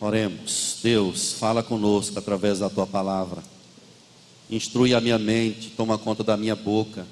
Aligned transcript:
Oremos. 0.00 0.76
Deus, 0.82 1.32
fala 1.32 1.62
conosco 1.62 2.18
através 2.18 2.60
da 2.60 2.70
tua 2.70 2.86
palavra. 2.86 3.42
Instrui 4.48 4.94
a 4.94 5.00
minha 5.00 5.18
mente, 5.18 5.70
toma 5.76 5.98
conta 5.98 6.22
da 6.22 6.36
minha 6.36 6.54
boca. 6.54 7.06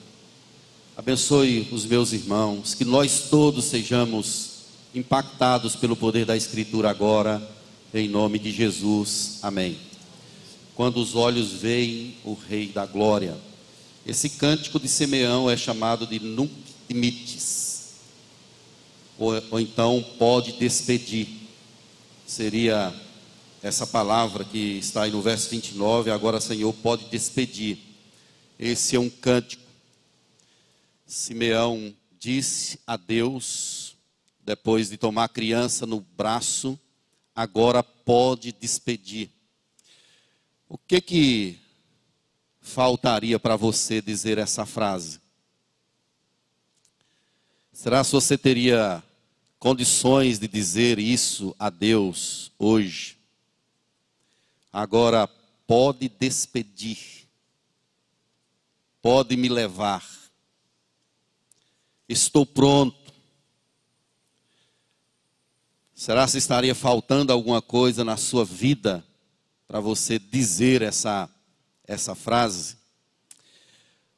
Abençoe 0.96 1.68
os 1.72 1.84
meus 1.84 2.12
irmãos, 2.12 2.74
que 2.74 2.84
nós 2.84 3.24
todos 3.28 3.64
sejamos 3.64 4.56
impactados 4.94 5.76
pelo 5.76 5.96
poder 5.96 6.24
da 6.24 6.36
Escritura 6.36 6.88
agora, 6.88 7.42
em 7.92 8.08
nome 8.08 8.38
de 8.38 8.52
Jesus. 8.52 9.40
Amém. 9.42 9.76
Quando 10.74 10.98
os 10.98 11.14
olhos 11.14 11.52
veem 11.52 12.14
o 12.24 12.34
Rei 12.34 12.68
da 12.68 12.86
Glória. 12.86 13.36
Esse 14.06 14.30
cântico 14.30 14.78
de 14.78 14.88
Simeão 14.88 15.50
é 15.50 15.56
chamado 15.56 16.06
de 16.06 16.20
Nunc 16.20 16.52
Dimites, 16.88 17.94
ou, 19.18 19.32
ou 19.50 19.58
então 19.58 20.04
pode 20.16 20.52
despedir. 20.52 21.45
Seria 22.26 22.92
essa 23.62 23.86
palavra 23.86 24.44
que 24.44 24.78
está 24.78 25.04
aí 25.04 25.12
no 25.12 25.22
verso 25.22 25.48
29, 25.48 26.10
agora 26.10 26.40
Senhor 26.40 26.72
pode 26.72 27.04
despedir. 27.04 27.78
Esse 28.58 28.96
é 28.96 28.98
um 28.98 29.08
cântico. 29.08 29.62
Simeão 31.06 31.94
disse 32.18 32.80
a 32.84 32.96
Deus, 32.96 33.94
depois 34.44 34.90
de 34.90 34.96
tomar 34.96 35.24
a 35.24 35.28
criança 35.28 35.86
no 35.86 36.00
braço, 36.00 36.76
agora 37.32 37.80
pode 37.80 38.50
despedir. 38.50 39.30
O 40.68 40.76
que 40.76 41.00
que 41.00 41.60
faltaria 42.60 43.38
para 43.38 43.54
você 43.54 44.02
dizer 44.02 44.36
essa 44.36 44.66
frase? 44.66 45.20
Será 47.72 48.04
que 48.04 48.10
você 48.10 48.36
teria 48.36 49.00
condições 49.66 50.38
de 50.38 50.46
dizer 50.46 50.96
isso 50.96 51.52
a 51.58 51.68
Deus 51.68 52.52
hoje? 52.56 53.18
Agora 54.72 55.26
pode 55.66 56.08
despedir, 56.08 57.26
pode 59.02 59.36
me 59.36 59.48
levar, 59.48 60.06
estou 62.08 62.46
pronto. 62.46 63.12
Será 65.92 66.28
que 66.28 66.38
estaria 66.38 66.72
faltando 66.72 67.32
alguma 67.32 67.60
coisa 67.60 68.04
na 68.04 68.16
sua 68.16 68.44
vida 68.44 69.04
para 69.66 69.80
você 69.80 70.16
dizer 70.16 70.80
essa 70.80 71.28
essa 71.84 72.14
frase. 72.14 72.75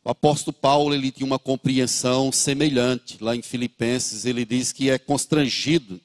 O 0.09 0.11
apóstolo 0.11 0.55
Paulo 0.55 0.95
ele 0.95 1.11
tinha 1.11 1.27
uma 1.27 1.39
compreensão 1.39 2.33
semelhante. 2.33 3.23
Lá 3.23 3.37
em 3.37 3.43
Filipenses 3.43 4.25
ele 4.25 4.43
diz 4.43 4.73
que 4.73 4.89
é 4.89 4.99
constrangido 4.99 6.01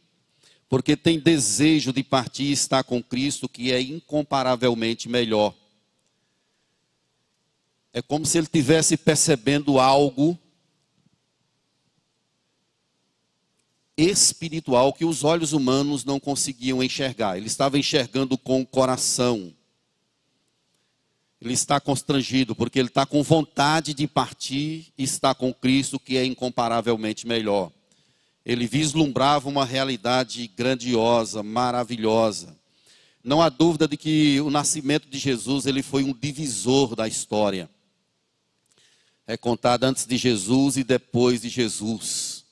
porque 0.67 0.97
tem 0.97 1.17
desejo 1.17 1.93
de 1.93 2.03
partir 2.03 2.43
e 2.43 2.51
estar 2.51 2.83
com 2.83 3.01
Cristo, 3.01 3.47
que 3.47 3.71
é 3.71 3.81
incomparavelmente 3.81 5.07
melhor. 5.07 5.55
É 7.93 8.01
como 8.01 8.25
se 8.25 8.37
ele 8.37 8.47
tivesse 8.47 8.97
percebendo 8.97 9.79
algo 9.79 10.38
espiritual 13.95 14.91
que 14.91 15.05
os 15.05 15.23
olhos 15.23 15.53
humanos 15.53 16.03
não 16.03 16.19
conseguiam 16.19 16.83
enxergar. 16.83 17.38
Ele 17.38 17.47
estava 17.47 17.79
enxergando 17.79 18.38
com 18.38 18.59
o 18.59 18.67
coração 18.67 19.53
ele 21.44 21.53
está 21.53 21.77
constrangido, 21.77 22.55
porque 22.55 22.80
ele 22.80 22.88
está 22.88 23.05
com 23.05 23.22
vontade 23.22 23.94
de 23.94 24.08
partir 24.08 24.94
e 24.97 25.03
está 25.03 25.36
com 25.36 25.53
Cristo, 25.53 26.00
que 26.00 26.16
é 26.16 26.23
incomparavelmente 26.23 27.27
melhor. 27.27 27.69
Ele 28.45 28.66
vislumbrava 28.66 29.50
uma 29.50 29.66
realidade 29.66 30.47
grandiosa, 30.55 31.44
maravilhosa. 31.44 32.58
Não 33.22 33.41
há 33.41 33.50
dúvida 33.50 33.89
de 33.89 33.97
que 33.97 34.39
o 34.39 34.50
nascimento 34.50 35.09
de 35.09 35.17
Jesus 35.17 35.66
ele 35.66 35.83
foi 35.83 36.05
um 36.05 36.13
divisor 36.13 36.95
da 36.95 37.09
história. 37.09 37.69
É 39.28 39.35
contado 39.35 39.83
antes 39.83 40.05
de 40.05 40.16
Jesus 40.16 40.78
e 40.78 40.84
depois 40.84 41.41
de 41.41 41.50
Jesus. 41.50 42.46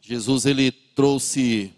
Jesus 0.00 0.46
ele 0.46 0.72
trouxe 0.72 1.74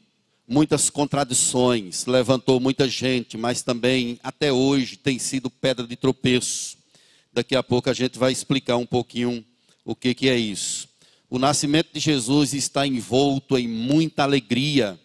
muitas 0.53 0.91
contradições, 0.91 2.05
levantou 2.05 2.61
muita 2.61 2.87
gente, 2.87 3.39
mas 3.39 3.63
também 3.63 4.21
até 4.23 4.53
hoje 4.53 4.99
tem 4.99 5.19
sido 5.19 5.49
pedra 5.49 5.87
de 5.87 5.97
tropeço. 5.97 6.77
Daqui 7.33 7.57
a 7.57 7.63
pouco 7.63 7.89
a 7.89 7.95
gente 7.95 8.19
vai 8.19 8.33
explicar 8.33 8.77
um 8.77 8.85
pouquinho 8.85 9.43
o 9.83 9.97
que, 9.97 10.15
que 10.15 10.29
é 10.29 10.37
isso. 10.37 10.87
O 11.31 11.39
nascimento 11.39 11.89
de 11.95 11.99
Jesus 11.99 12.53
está 12.53 12.87
envolto 12.87 13.57
em 13.57 13.67
muita 13.67 14.25
alegria, 14.25 15.01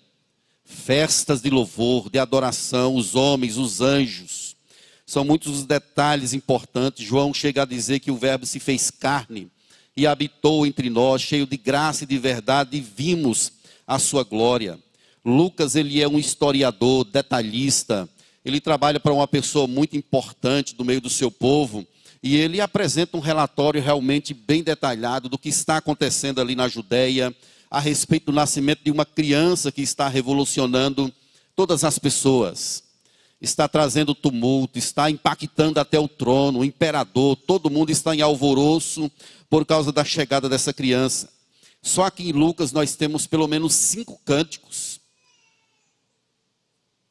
festas 0.65 1.41
de 1.41 1.49
louvor, 1.49 2.09
de 2.09 2.19
adoração, 2.19 2.97
os 2.97 3.15
homens, 3.15 3.55
os 3.55 3.79
anjos. 3.79 4.57
São 5.05 5.23
muitos 5.23 5.59
os 5.59 5.65
detalhes 5.65 6.33
importantes. 6.33 7.05
João 7.07 7.33
chega 7.33 7.61
a 7.61 7.65
dizer 7.65 8.01
que 8.01 8.11
o 8.11 8.17
Verbo 8.17 8.45
se 8.45 8.59
fez 8.59 8.91
carne 8.91 9.49
e 9.95 10.05
habitou 10.05 10.67
entre 10.67 10.89
nós, 10.89 11.21
cheio 11.21 11.47
de 11.47 11.55
graça 11.55 12.03
e 12.03 12.07
de 12.07 12.17
verdade, 12.17 12.75
e 12.75 12.81
vimos 12.81 13.53
a 13.87 13.97
sua 13.97 14.25
glória. 14.25 14.77
Lucas, 15.27 15.75
ele 15.75 16.01
é 16.01 16.07
um 16.07 16.17
historiador, 16.17 17.03
detalhista. 17.03 18.07
Ele 18.45 18.61
trabalha 18.61 18.97
para 18.97 19.13
uma 19.13 19.27
pessoa 19.27 19.67
muito 19.67 19.97
importante 19.97 20.73
do 20.73 20.85
meio 20.85 21.01
do 21.01 21.09
seu 21.09 21.29
povo. 21.29 21.85
E 22.23 22.37
ele 22.37 22.61
apresenta 22.61 23.17
um 23.17 23.19
relatório 23.19 23.81
realmente 23.81 24.33
bem 24.33 24.63
detalhado 24.63 25.27
do 25.27 25.37
que 25.37 25.49
está 25.49 25.75
acontecendo 25.77 26.39
ali 26.39 26.55
na 26.55 26.69
Judéia, 26.69 27.35
a 27.69 27.81
respeito 27.81 28.27
do 28.27 28.31
nascimento 28.31 28.85
de 28.85 28.89
uma 28.89 29.05
criança 29.05 29.69
que 29.69 29.81
está 29.81 30.07
revolucionando 30.07 31.13
todas 31.57 31.83
as 31.83 31.99
pessoas. 31.99 32.81
Está 33.41 33.67
trazendo 33.67 34.15
tumulto, 34.15 34.79
está 34.79 35.11
impactando 35.11 35.77
até 35.77 35.99
o 35.99 36.07
trono, 36.07 36.59
o 36.59 36.65
imperador, 36.65 37.35
todo 37.35 37.69
mundo 37.69 37.91
está 37.91 38.15
em 38.15 38.21
alvoroço 38.21 39.11
por 39.49 39.65
causa 39.65 39.91
da 39.91 40.05
chegada 40.05 40.47
dessa 40.47 40.71
criança. 40.71 41.27
Só 41.81 42.09
que 42.09 42.29
em 42.29 42.31
Lucas 42.31 42.71
nós 42.71 42.95
temos 42.95 43.27
pelo 43.27 43.45
menos 43.45 43.73
cinco 43.73 44.17
cânticos 44.23 44.96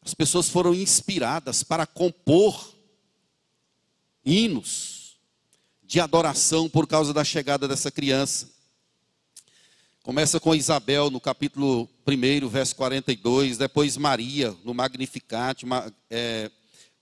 as 0.07 0.15
pessoas 0.15 0.49
foram 0.49 0.73
inspiradas 0.73 1.65
para 1.65 1.85
compor 1.85 2.77
hinos 4.25 5.17
de 5.83 5.99
adoração 5.99 6.69
por 6.69 6.87
causa 6.87 7.13
da 7.13 7.25
chegada 7.25 7.67
dessa 7.67 7.91
criança. 7.91 8.49
Começa 10.05 10.39
com 10.39 10.55
Isabel 10.55 11.11
no 11.11 11.21
capítulo 11.21 11.89
1, 12.07 12.49
verso 12.49 12.77
42, 12.77 13.59
depois 13.59 13.97
Maria 13.97 14.55
no 14.65 14.73
Magnificat, 14.73 15.65
é, 16.09 16.53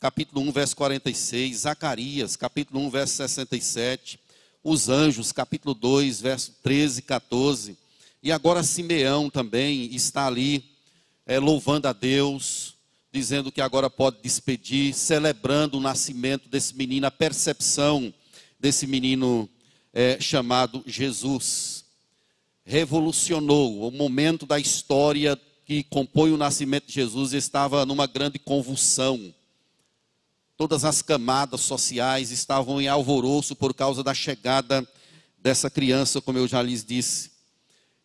capítulo 0.00 0.41
1, 0.48 0.53
verso 0.53 0.75
46, 0.75 1.56
Zacarias, 1.59 2.37
capítulo 2.37 2.81
1, 2.87 2.91
verso 2.91 3.16
67, 3.16 4.19
os 4.62 4.88
anjos, 4.88 5.31
capítulo 5.31 5.75
2, 5.75 6.22
verso 6.22 6.54
13 6.62 7.00
e 7.00 7.03
14, 7.03 7.78
e 8.22 8.32
agora 8.32 8.62
Simeão 8.62 9.28
também 9.28 9.94
está 9.94 10.26
ali 10.26 10.64
é, 11.26 11.38
louvando 11.38 11.87
a 11.87 11.93
Deus, 11.93 12.74
dizendo 13.14 13.52
que 13.52 13.60
agora 13.60 13.88
pode 13.88 14.20
despedir, 14.20 14.92
celebrando 14.92 15.78
o 15.78 15.80
nascimento 15.80 16.48
desse 16.48 16.75
menino, 16.75 17.06
a 17.06 17.12
percepção 17.12 18.12
desse 18.58 18.88
menino 18.88 19.48
é, 19.92 20.20
chamado 20.20 20.82
Jesus. 20.84 21.84
Revolucionou 22.64 23.86
o 23.86 23.92
momento 23.92 24.47
da 24.47 24.58
história 24.58 25.41
que 25.64 25.84
compõe 25.84 26.32
o 26.32 26.36
nascimento 26.36 26.88
de 26.88 26.94
Jesus 26.94 27.32
estava 27.32 27.86
numa 27.86 28.08
grande 28.08 28.36
convulsão. 28.36 29.32
Todas 30.56 30.84
as 30.84 31.00
camadas 31.00 31.60
sociais 31.60 32.32
estavam 32.32 32.81
em 32.81 32.88
alvoroço 32.88 33.54
por 33.54 33.72
causa 33.72 34.02
da 34.02 34.12
chegada 34.12 34.86
dessa 35.38 35.70
criança, 35.70 36.20
como 36.20 36.38
eu 36.38 36.48
já 36.48 36.60
lhes 36.60 36.84
disse. 36.84 37.31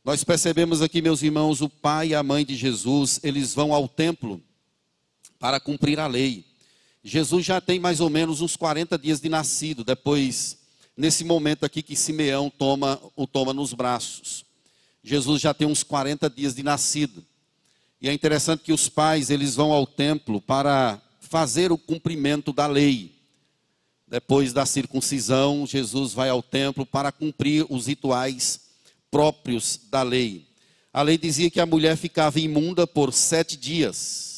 Nós 0.05 0.23
percebemos 0.23 0.83
aqui, 0.83 1.01
meus 1.01 1.23
irmãos, 1.23 1.61
o 1.61 1.69
pai 1.69 2.09
e 2.09 2.15
a 2.15 2.21
mãe 2.21 2.45
de 2.45 2.55
Jesus, 2.55 3.19
eles 3.23 3.55
vão 3.55 3.73
ao 3.73 3.87
templo 3.87 4.39
para 5.39 5.59
cumprir 5.59 5.99
a 5.99 6.07
lei. 6.07 6.45
Jesus 7.03 7.45
já 7.45 7.61
tem 7.61 7.79
mais 7.79 8.01
ou 8.01 8.09
menos 8.09 8.41
uns 8.41 8.55
40 8.55 8.97
dias 8.97 9.21
de 9.21 9.29
nascido, 9.29 9.83
depois, 9.83 10.57
nesse 10.95 11.23
momento 11.23 11.65
aqui 11.65 11.81
que 11.81 11.95
Simeão 11.95 12.49
toma, 12.49 12.99
o 13.15 13.25
toma 13.25 13.53
nos 13.53 13.73
braços. 13.73 14.45
Jesus 15.01 15.41
já 15.41 15.53
tem 15.53 15.65
uns 15.65 15.81
40 15.81 16.29
dias 16.29 16.53
de 16.53 16.61
nascido. 16.61 17.23
E 18.01 18.09
é 18.09 18.13
interessante 18.13 18.63
que 18.63 18.73
os 18.73 18.89
pais, 18.89 19.29
eles 19.29 19.55
vão 19.55 19.71
ao 19.71 19.87
templo 19.87 20.41
para 20.41 21.01
fazer 21.19 21.71
o 21.71 21.77
cumprimento 21.77 22.51
da 22.51 22.67
lei. 22.67 23.15
Depois 24.07 24.51
da 24.51 24.65
circuncisão, 24.65 25.65
Jesus 25.67 26.13
vai 26.13 26.29
ao 26.29 26.41
templo 26.41 26.85
para 26.85 27.11
cumprir 27.11 27.65
os 27.69 27.87
rituais 27.87 28.61
próprios 29.11 29.79
da 29.89 30.01
lei. 30.01 30.47
A 30.91 31.01
lei 31.01 31.17
dizia 31.17 31.49
que 31.49 31.59
a 31.59 31.65
mulher 31.65 31.95
ficava 31.95 32.39
imunda 32.39 32.87
por 32.87 33.13
sete 33.13 33.55
dias. 33.55 34.28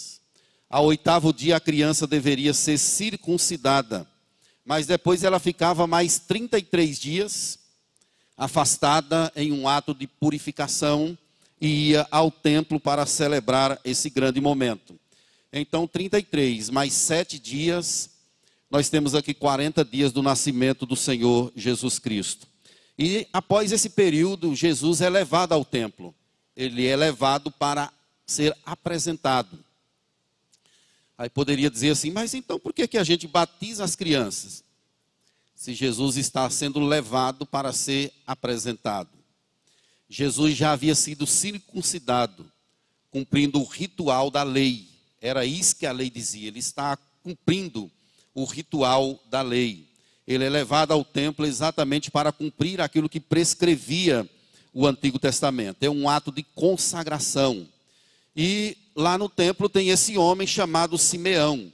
Ao 0.71 0.85
oitavo 0.85 1.33
dia 1.33 1.57
a 1.57 1.59
criança 1.59 2.07
deveria 2.07 2.53
ser 2.53 2.77
circuncidada, 2.77 4.07
mas 4.63 4.87
depois 4.87 5.21
ela 5.21 5.37
ficava 5.37 5.85
mais 5.85 6.17
33 6.17 6.97
dias 6.97 7.59
afastada 8.37 9.29
em 9.35 9.51
um 9.51 9.67
ato 9.67 9.93
de 9.93 10.07
purificação 10.07 11.17
e 11.59 11.89
ia 11.89 12.07
ao 12.09 12.31
templo 12.31 12.79
para 12.79 13.05
celebrar 13.05 13.81
esse 13.83 14.09
grande 14.09 14.39
momento. 14.39 14.97
Então, 15.51 15.85
33 15.85 16.69
mais 16.69 16.93
sete 16.93 17.37
dias, 17.37 18.09
nós 18.69 18.87
temos 18.87 19.13
aqui 19.13 19.33
40 19.33 19.83
dias 19.83 20.13
do 20.13 20.23
nascimento 20.23 20.85
do 20.85 20.95
Senhor 20.95 21.51
Jesus 21.53 21.99
Cristo. 21.99 22.47
E 22.97 23.27
após 23.33 23.73
esse 23.73 23.89
período, 23.89 24.55
Jesus 24.55 25.01
é 25.01 25.09
levado 25.09 25.51
ao 25.51 25.65
templo. 25.65 26.15
Ele 26.55 26.87
é 26.87 26.95
levado 26.95 27.51
para 27.51 27.91
ser 28.25 28.55
apresentado. 28.65 29.59
Aí 31.21 31.29
poderia 31.29 31.69
dizer 31.69 31.91
assim, 31.91 32.09
mas 32.09 32.33
então 32.33 32.59
por 32.59 32.73
que, 32.73 32.87
que 32.87 32.97
a 32.97 33.03
gente 33.03 33.27
batiza 33.27 33.83
as 33.83 33.95
crianças? 33.95 34.63
Se 35.53 35.71
Jesus 35.71 36.17
está 36.17 36.49
sendo 36.49 36.79
levado 36.79 37.45
para 37.45 37.71
ser 37.71 38.11
apresentado. 38.25 39.11
Jesus 40.09 40.57
já 40.57 40.71
havia 40.71 40.95
sido 40.95 41.27
circuncidado, 41.27 42.51
cumprindo 43.11 43.61
o 43.61 43.63
ritual 43.63 44.31
da 44.31 44.41
lei. 44.41 44.89
Era 45.21 45.45
isso 45.45 45.75
que 45.75 45.85
a 45.85 45.91
lei 45.91 46.09
dizia. 46.09 46.47
Ele 46.47 46.57
está 46.57 46.97
cumprindo 47.21 47.91
o 48.33 48.43
ritual 48.43 49.23
da 49.29 49.43
lei. 49.43 49.87
Ele 50.25 50.43
é 50.43 50.49
levado 50.49 50.91
ao 50.91 51.05
templo 51.05 51.45
exatamente 51.45 52.09
para 52.09 52.31
cumprir 52.31 52.81
aquilo 52.81 53.07
que 53.07 53.19
prescrevia 53.19 54.27
o 54.73 54.87
Antigo 54.87 55.19
Testamento. 55.19 55.83
É 55.83 55.89
um 55.89 56.09
ato 56.09 56.31
de 56.31 56.41
consagração. 56.41 57.67
E 58.35 58.75
lá 58.95 59.17
no 59.17 59.29
templo 59.29 59.69
tem 59.69 59.89
esse 59.89 60.17
homem 60.17 60.47
chamado 60.47 60.97
Simeão. 60.97 61.71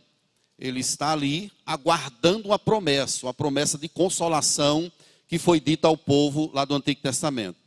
Ele 0.58 0.80
está 0.80 1.12
ali 1.12 1.52
aguardando 1.66 2.50
uma 2.50 2.58
promessa, 2.58 3.26
uma 3.26 3.34
promessa 3.34 3.78
de 3.78 3.88
consolação 3.88 4.92
que 5.28 5.38
foi 5.38 5.60
dita 5.60 5.88
ao 5.88 5.98
povo 5.98 6.50
lá 6.54 6.66
do 6.66 6.74
Antigo 6.74 7.02
Testamento. 7.02 7.58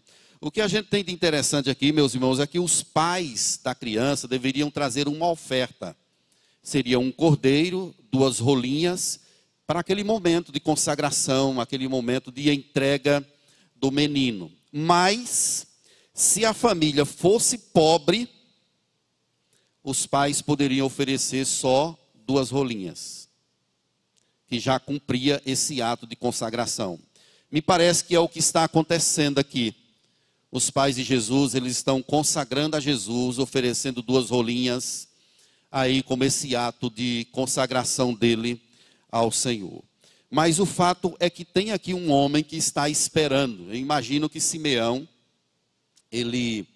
O 0.40 0.50
que 0.50 0.60
a 0.60 0.68
gente 0.68 0.88
tem 0.88 1.04
de 1.04 1.12
interessante 1.12 1.68
aqui, 1.68 1.92
meus 1.92 2.14
irmãos, 2.14 2.40
é 2.40 2.46
que 2.46 2.58
os 2.58 2.82
pais 2.82 3.60
da 3.62 3.74
criança 3.74 4.26
deveriam 4.26 4.70
trazer 4.70 5.06
uma 5.06 5.30
oferta. 5.30 5.94
Seria 6.62 6.98
um 6.98 7.12
cordeiro, 7.12 7.94
duas 8.10 8.38
rolinhas, 8.38 9.20
para 9.66 9.80
aquele 9.80 10.02
momento 10.02 10.50
de 10.50 10.58
consagração, 10.58 11.60
aquele 11.60 11.86
momento 11.86 12.32
de 12.32 12.50
entrega 12.50 13.24
do 13.76 13.90
menino. 13.90 14.50
Mas, 14.72 15.66
se 16.14 16.44
a 16.44 16.54
família 16.54 17.04
fosse 17.04 17.58
pobre, 17.58 18.28
os 19.82 20.06
pais 20.06 20.42
poderiam 20.42 20.86
oferecer 20.86 21.44
só 21.46 21.96
duas 22.26 22.50
rolinhas, 22.50 23.28
que 24.46 24.58
já 24.58 24.78
cumpria 24.78 25.42
esse 25.44 25.80
ato 25.80 26.06
de 26.06 26.16
consagração. 26.16 26.98
Me 27.50 27.62
parece 27.62 28.04
que 28.04 28.14
é 28.14 28.20
o 28.20 28.28
que 28.28 28.38
está 28.38 28.64
acontecendo 28.64 29.38
aqui 29.38 29.74
os 30.52 30.68
pais 30.68 30.96
de 30.96 31.04
Jesus, 31.04 31.54
eles 31.54 31.76
estão 31.76 32.02
consagrando 32.02 32.76
a 32.76 32.80
Jesus, 32.80 33.38
oferecendo 33.38 34.02
duas 34.02 34.30
rolinhas, 34.30 35.06
aí 35.70 36.02
como 36.02 36.24
esse 36.24 36.56
ato 36.56 36.90
de 36.90 37.28
consagração 37.30 38.12
dele 38.12 38.60
ao 39.12 39.30
Senhor. 39.30 39.84
Mas 40.28 40.58
o 40.58 40.66
fato 40.66 41.16
é 41.20 41.30
que 41.30 41.44
tem 41.44 41.70
aqui 41.70 41.94
um 41.94 42.10
homem 42.10 42.42
que 42.42 42.56
está 42.56 42.88
esperando. 42.88 43.68
Eu 43.68 43.76
imagino 43.76 44.28
que 44.28 44.40
Simeão, 44.40 45.08
ele 46.10 46.66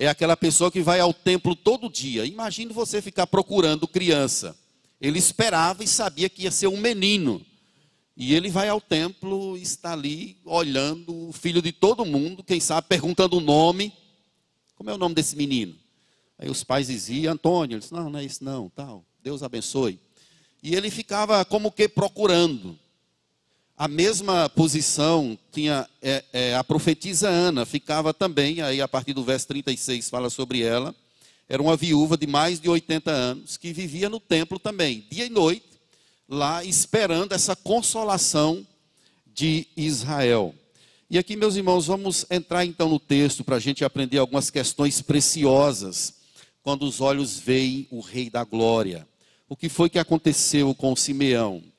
é 0.00 0.08
aquela 0.08 0.34
pessoa 0.34 0.70
que 0.70 0.80
vai 0.80 0.98
ao 0.98 1.12
templo 1.12 1.54
todo 1.54 1.90
dia. 1.90 2.24
Imagine 2.24 2.72
você 2.72 3.02
ficar 3.02 3.26
procurando 3.26 3.86
criança. 3.86 4.56
Ele 4.98 5.18
esperava 5.18 5.84
e 5.84 5.86
sabia 5.86 6.26
que 6.30 6.44
ia 6.44 6.50
ser 6.50 6.68
um 6.68 6.78
menino. 6.78 7.44
E 8.16 8.34
ele 8.34 8.48
vai 8.48 8.66
ao 8.70 8.80
templo, 8.80 9.58
está 9.58 9.92
ali 9.92 10.38
olhando 10.46 11.28
o 11.28 11.32
filho 11.34 11.60
de 11.60 11.70
todo 11.70 12.06
mundo, 12.06 12.42
quem 12.42 12.58
sabe 12.60 12.88
perguntando 12.88 13.36
o 13.36 13.40
nome. 13.42 13.92
Como 14.74 14.88
é 14.88 14.94
o 14.94 14.98
nome 14.98 15.14
desse 15.14 15.36
menino? 15.36 15.76
Aí 16.38 16.48
os 16.48 16.64
pais 16.64 16.86
diziam, 16.86 17.34
Antônio, 17.34 17.74
ele 17.74 17.80
disse, 17.80 17.92
não, 17.92 18.08
não 18.08 18.20
é 18.20 18.24
isso 18.24 18.42
não, 18.42 18.70
tal, 18.70 19.04
Deus 19.22 19.42
abençoe. 19.42 20.00
E 20.62 20.74
ele 20.74 20.90
ficava 20.90 21.44
como 21.44 21.70
que 21.70 21.86
procurando. 21.86 22.78
A 23.80 23.88
mesma 23.88 24.46
posição 24.50 25.38
tinha 25.50 25.88
é, 26.02 26.22
é, 26.34 26.54
a 26.54 26.62
profetisa 26.62 27.30
Ana, 27.30 27.64
ficava 27.64 28.12
também, 28.12 28.60
aí 28.60 28.78
a 28.78 28.86
partir 28.86 29.14
do 29.14 29.24
verso 29.24 29.48
36 29.48 30.10
fala 30.10 30.28
sobre 30.28 30.60
ela. 30.60 30.94
Era 31.48 31.62
uma 31.62 31.78
viúva 31.78 32.14
de 32.14 32.26
mais 32.26 32.60
de 32.60 32.68
80 32.68 33.10
anos, 33.10 33.56
que 33.56 33.72
vivia 33.72 34.10
no 34.10 34.20
templo 34.20 34.58
também, 34.58 35.06
dia 35.10 35.24
e 35.24 35.30
noite, 35.30 35.64
lá 36.28 36.62
esperando 36.62 37.32
essa 37.32 37.56
consolação 37.56 38.66
de 39.34 39.66
Israel. 39.74 40.54
E 41.08 41.16
aqui, 41.16 41.34
meus 41.34 41.56
irmãos, 41.56 41.86
vamos 41.86 42.26
entrar 42.30 42.66
então 42.66 42.86
no 42.86 43.00
texto 43.00 43.42
para 43.42 43.56
a 43.56 43.60
gente 43.60 43.82
aprender 43.82 44.18
algumas 44.18 44.50
questões 44.50 45.00
preciosas 45.00 46.16
quando 46.62 46.82
os 46.82 47.00
olhos 47.00 47.38
veem 47.38 47.88
o 47.90 48.00
Rei 48.00 48.28
da 48.28 48.44
Glória. 48.44 49.08
O 49.48 49.56
que 49.56 49.70
foi 49.70 49.88
que 49.88 49.98
aconteceu 49.98 50.74
com 50.74 50.94
Simeão? 50.94 51.69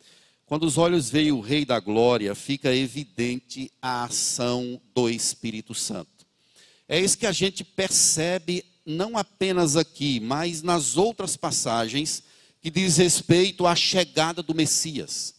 Quando 0.51 0.63
os 0.65 0.77
olhos 0.77 1.09
veem 1.09 1.31
o 1.31 1.39
Rei 1.39 1.63
da 1.63 1.79
Glória, 1.79 2.35
fica 2.35 2.75
evidente 2.75 3.71
a 3.81 4.03
ação 4.03 4.81
do 4.93 5.09
Espírito 5.09 5.73
Santo. 5.73 6.25
É 6.89 6.99
isso 6.99 7.17
que 7.17 7.25
a 7.25 7.31
gente 7.31 7.63
percebe 7.63 8.65
não 8.85 9.17
apenas 9.17 9.77
aqui, 9.77 10.19
mas 10.19 10.61
nas 10.61 10.97
outras 10.97 11.37
passagens 11.37 12.21
que 12.61 12.69
diz 12.69 12.97
respeito 12.97 13.65
à 13.65 13.73
chegada 13.77 14.43
do 14.43 14.53
Messias. 14.53 15.33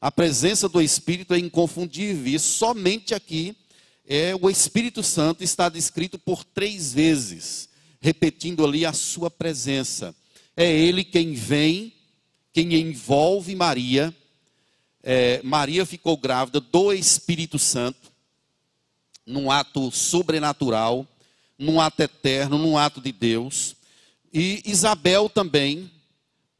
A 0.00 0.10
presença 0.10 0.68
do 0.68 0.82
Espírito 0.82 1.32
é 1.32 1.38
inconfundível 1.38 2.34
e 2.34 2.36
somente 2.36 3.14
aqui 3.14 3.56
é 4.04 4.34
o 4.34 4.50
Espírito 4.50 5.00
Santo 5.00 5.44
está 5.44 5.68
descrito 5.68 6.18
por 6.18 6.42
três 6.42 6.92
vezes, 6.92 7.68
repetindo 8.00 8.66
ali 8.66 8.84
a 8.84 8.92
sua 8.92 9.30
presença. 9.30 10.12
É 10.56 10.68
ele 10.68 11.04
quem 11.04 11.34
vem, 11.34 11.92
quem 12.52 12.74
envolve 12.74 13.54
Maria. 13.54 14.12
É, 15.08 15.40
Maria 15.44 15.86
ficou 15.86 16.16
grávida 16.16 16.58
do 16.58 16.92
Espírito 16.92 17.60
Santo, 17.60 18.10
num 19.24 19.52
ato 19.52 19.92
sobrenatural, 19.92 21.06
num 21.56 21.80
ato 21.80 22.02
eterno, 22.02 22.58
num 22.58 22.76
ato 22.76 23.00
de 23.00 23.12
Deus. 23.12 23.76
E 24.34 24.60
Isabel 24.66 25.28
também 25.28 25.88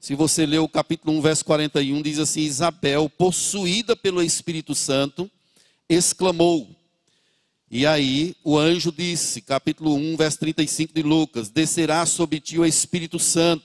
se 0.06 0.14
você 0.14 0.46
ler 0.46 0.60
o 0.60 0.68
capítulo 0.68 1.18
1, 1.18 1.20
verso 1.20 1.44
41, 1.44 2.00
diz 2.00 2.20
assim: 2.20 2.42
Isabel, 2.42 3.10
possuída 3.10 3.96
pelo 3.96 4.22
Espírito 4.22 4.72
Santo, 4.72 5.28
exclamou. 5.88 6.68
E 7.68 7.84
aí 7.84 8.36
o 8.44 8.56
anjo 8.56 8.92
disse, 8.92 9.40
capítulo 9.40 9.96
1, 9.96 10.16
verso 10.16 10.38
35 10.38 10.94
de 10.94 11.02
Lucas: 11.02 11.50
Descerá 11.50 12.06
sobre 12.06 12.38
ti 12.38 12.56
o 12.56 12.64
Espírito 12.64 13.18
Santo, 13.18 13.64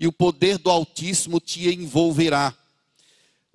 e 0.00 0.08
o 0.08 0.12
poder 0.12 0.58
do 0.58 0.68
Altíssimo 0.68 1.38
te 1.38 1.72
envolverá. 1.72 2.52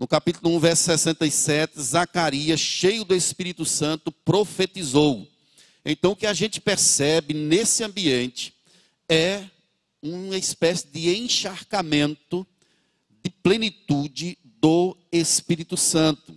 No 0.04 0.08
capítulo 0.08 0.54
1, 0.58 0.60
verso 0.60 0.84
67, 0.84 1.82
Zacarias, 1.82 2.60
cheio 2.60 3.06
do 3.06 3.16
Espírito 3.16 3.64
Santo, 3.64 4.12
profetizou. 4.12 5.26
Então 5.86 6.12
o 6.12 6.16
que 6.18 6.26
a 6.26 6.34
gente 6.34 6.60
percebe 6.60 7.34
nesse 7.34 7.86
ambiente 7.86 8.54
é 9.08 9.46
uma 10.02 10.36
espécie 10.36 10.88
de 10.88 11.16
encharcamento 11.16 12.46
de 13.24 13.30
plenitude 13.30 14.38
do 14.44 14.98
Espírito 15.10 15.78
Santo. 15.78 16.36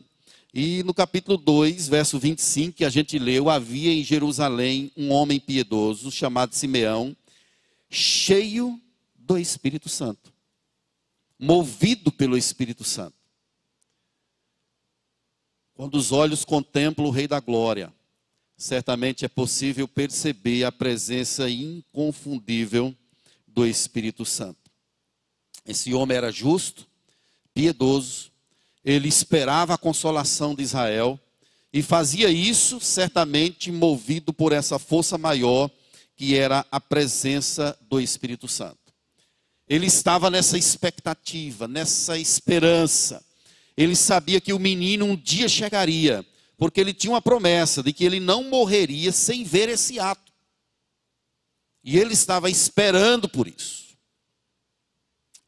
E 0.55 0.85
no 0.85 0.95
capítulo 0.95 1.37
2, 1.37 1.89
verso 1.89 2.21
25, 2.21 2.77
que 2.77 2.85
a 2.85 2.89
gente 2.89 3.19
leu, 3.19 3.51
havia 3.51 3.93
em 3.93 4.05
Jerusalém 4.05 4.93
um 4.97 5.11
homem 5.11 5.41
piedoso 5.41 6.09
chamado 6.13 6.55
Simeão, 6.55 7.17
cheio 7.91 8.81
do 9.17 9.37
Espírito 9.37 9.89
Santo, 9.89 10.33
movido 11.37 12.13
pelo 12.13 12.39
Espírito 12.39 12.85
Santo. 12.85 13.16
Quando 15.77 15.97
os 15.97 16.11
olhos 16.11 16.43
contemplam 16.43 17.07
o 17.07 17.11
Rei 17.11 17.29
da 17.29 17.39
Glória, 17.39 17.93
certamente 18.57 19.27
é 19.27 19.29
possível 19.29 19.87
perceber 19.87 20.65
a 20.65 20.73
presença 20.73 21.51
inconfundível 21.51 22.97
do 23.47 23.67
Espírito 23.67 24.25
Santo. 24.25 24.71
Esse 25.67 25.93
homem 25.93 26.17
era 26.17 26.33
justo, 26.33 26.87
piedoso, 27.53 28.31
ele 28.83 29.07
esperava 29.07 29.75
a 29.75 29.79
consolação 29.79 30.55
de 30.55 30.63
Israel 30.63 31.21
e 31.71 31.83
fazia 31.83 32.31
isso 32.31 32.81
certamente 32.81 33.71
movido 33.71 34.33
por 34.33 34.53
essa 34.53 34.79
força 34.79 35.19
maior 35.19 35.71
que 36.17 36.35
era 36.39 36.65
a 36.71 36.81
presença 36.81 37.79
do 37.83 38.01
Espírito 38.01 38.49
Santo. 38.49 38.79
Ele 39.69 39.85
estava 39.85 40.31
nessa 40.31 40.57
expectativa, 40.57 41.69
nessa 41.69 42.17
esperança. 42.17 43.26
Ele 43.77 43.95
sabia 43.95 44.41
que 44.41 44.53
o 44.53 44.59
menino 44.59 45.05
um 45.05 45.17
dia 45.17 45.49
chegaria, 45.49 46.25
porque 46.57 46.81
ele 46.81 46.95
tinha 46.95 47.13
uma 47.13 47.21
promessa 47.21 47.83
de 47.83 47.93
que 47.93 48.05
ele 48.05 48.19
não 48.19 48.45
morreria 48.45 49.13
sem 49.13 49.45
ver 49.45 49.69
esse 49.69 50.01
ato. 50.01 50.33
E 51.85 51.99
ele 51.99 52.15
estava 52.15 52.49
esperando 52.49 53.29
por 53.29 53.47
isso. 53.47 53.97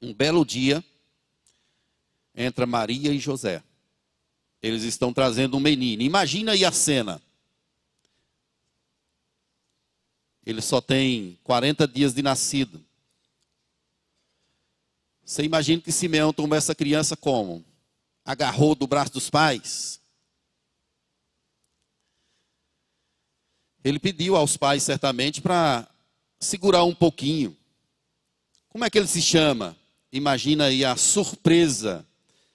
Um 0.01 0.13
belo 0.13 0.45
dia, 0.45 0.85
entra 2.35 2.67
Maria 2.67 3.13
e 3.13 3.19
José. 3.19 3.63
Eles 4.63 4.83
estão 4.83 5.13
trazendo 5.13 5.57
um 5.57 5.61
menino. 5.61 6.03
Imagina 6.03 6.53
aí 6.53 6.65
a 6.65 6.71
cena. 6.71 7.21
Ele 10.45 10.61
só 10.61 10.81
tem 10.81 11.39
40 11.45 11.87
dias 11.89 12.15
de 12.15 12.23
nascido. 12.23 12.85
Você 15.25 15.43
imagina 15.43 15.83
que 15.83 15.93
Simeão 15.93 16.33
tomou 16.33 16.57
essa 16.57 16.75
criança 16.75 17.17
como? 17.17 17.65
Agarrou 18.29 18.75
do 18.75 18.87
braço 18.87 19.15
dos 19.15 19.31
pais? 19.31 20.03
Ele 23.83 23.99
pediu 23.99 24.37
aos 24.37 24.55
pais, 24.55 24.83
certamente, 24.83 25.41
para 25.41 25.89
segurar 26.39 26.85
um 26.85 26.95
pouquinho. 26.95 27.57
Como 28.69 28.85
é 28.85 28.91
que 28.91 28.99
ele 28.99 29.07
se 29.07 29.23
chama? 29.23 29.75
Imagina 30.13 30.67
aí 30.67 30.85
a 30.85 30.95
surpresa 30.95 32.07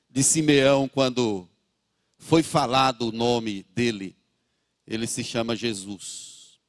de 0.07 0.21
Simeão 0.21 0.87
quando 0.87 1.49
foi 2.19 2.43
falado 2.43 3.07
o 3.07 3.11
nome 3.11 3.63
dele. 3.73 4.15
Ele 4.85 5.07
se 5.07 5.23
chama 5.23 5.55
Jesus. 5.55 6.59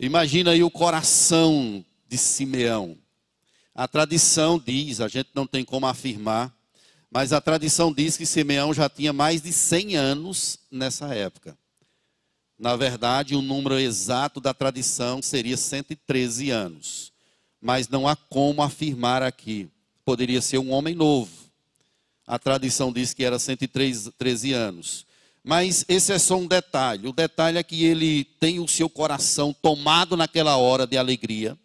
Imagina 0.00 0.50
aí 0.50 0.64
o 0.64 0.70
coração 0.72 1.84
de 2.08 2.18
Simeão. 2.18 2.98
A 3.76 3.86
tradição 3.86 4.58
diz, 4.58 5.02
a 5.02 5.08
gente 5.08 5.28
não 5.34 5.46
tem 5.46 5.62
como 5.62 5.86
afirmar, 5.86 6.50
mas 7.10 7.30
a 7.34 7.42
tradição 7.42 7.92
diz 7.92 8.16
que 8.16 8.24
Simeão 8.24 8.72
já 8.72 8.88
tinha 8.88 9.12
mais 9.12 9.42
de 9.42 9.52
100 9.52 9.96
anos 9.96 10.58
nessa 10.70 11.14
época. 11.14 11.54
Na 12.58 12.74
verdade, 12.74 13.34
o 13.34 13.42
número 13.42 13.78
exato 13.78 14.40
da 14.40 14.54
tradição 14.54 15.20
seria 15.20 15.58
113 15.58 16.48
anos. 16.48 17.12
Mas 17.60 17.86
não 17.86 18.08
há 18.08 18.16
como 18.16 18.62
afirmar 18.62 19.22
aqui. 19.22 19.68
Poderia 20.06 20.40
ser 20.40 20.56
um 20.56 20.72
homem 20.72 20.94
novo. 20.94 21.30
A 22.26 22.38
tradição 22.38 22.90
diz 22.90 23.12
que 23.12 23.24
era 23.24 23.38
113 23.38 24.54
anos. 24.54 25.04
Mas 25.44 25.84
esse 25.86 26.14
é 26.14 26.18
só 26.18 26.38
um 26.38 26.46
detalhe. 26.46 27.08
O 27.08 27.12
detalhe 27.12 27.58
é 27.58 27.62
que 27.62 27.84
ele 27.84 28.24
tem 28.40 28.58
o 28.58 28.66
seu 28.66 28.88
coração 28.88 29.52
tomado 29.52 30.16
naquela 30.16 30.56
hora 30.56 30.86
de 30.86 30.96
alegria 30.96 31.58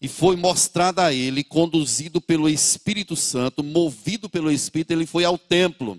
e 0.00 0.08
foi 0.08 0.36
mostrado 0.36 1.00
a 1.00 1.12
ele, 1.12 1.42
conduzido 1.42 2.20
pelo 2.20 2.48
Espírito 2.48 3.16
Santo, 3.16 3.62
movido 3.62 4.28
pelo 4.28 4.50
Espírito, 4.50 4.90
ele 4.92 5.06
foi 5.06 5.24
ao 5.24 5.38
templo. 5.38 5.98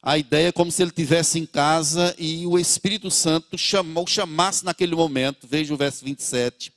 A 0.00 0.18
ideia 0.18 0.48
é 0.48 0.52
como 0.52 0.70
se 0.70 0.82
ele 0.82 0.90
estivesse 0.90 1.38
em 1.38 1.46
casa 1.46 2.14
e 2.18 2.46
o 2.46 2.58
Espírito 2.58 3.10
Santo 3.10 3.58
chamou, 3.58 4.06
chamasse 4.06 4.64
naquele 4.64 4.94
momento, 4.94 5.46
veja 5.48 5.74
o 5.74 5.76
verso 5.76 6.04
27. 6.04 6.72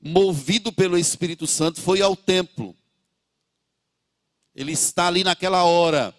Movido 0.00 0.72
pelo 0.72 0.98
Espírito 0.98 1.46
Santo, 1.46 1.80
foi 1.80 2.00
ao 2.00 2.16
templo. 2.16 2.74
Ele 4.54 4.72
está 4.72 5.06
ali 5.06 5.22
naquela 5.22 5.64
hora. 5.64 6.14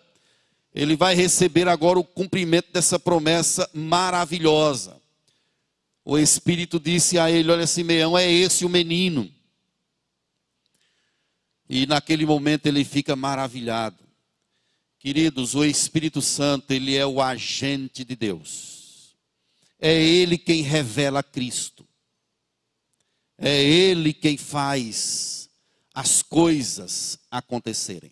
Ele 0.73 0.95
vai 0.95 1.13
receber 1.13 1.67
agora 1.67 1.99
o 1.99 2.03
cumprimento 2.03 2.71
dessa 2.71 2.97
promessa 2.97 3.69
maravilhosa. 3.73 5.01
O 6.03 6.17
Espírito 6.17 6.79
disse 6.79 7.19
a 7.19 7.29
ele: 7.29 7.51
Olha, 7.51 7.67
Simeão, 7.67 8.17
é 8.17 8.29
esse 8.29 8.65
o 8.65 8.69
menino. 8.69 9.29
E 11.73 11.85
naquele 11.85 12.25
momento 12.25 12.65
ele 12.65 12.83
fica 12.83 13.15
maravilhado. 13.15 14.03
Queridos, 14.99 15.55
o 15.55 15.63
Espírito 15.63 16.21
Santo, 16.21 16.69
ele 16.71 16.97
é 16.97 17.05
o 17.05 17.21
agente 17.21 18.03
de 18.03 18.13
Deus. 18.13 19.15
É 19.79 19.93
ele 19.93 20.37
quem 20.37 20.63
revela 20.63 21.23
Cristo. 21.23 21.87
É 23.37 23.63
ele 23.63 24.11
quem 24.11 24.35
faz 24.35 25.49
as 25.93 26.21
coisas 26.21 27.17
acontecerem. 27.31 28.11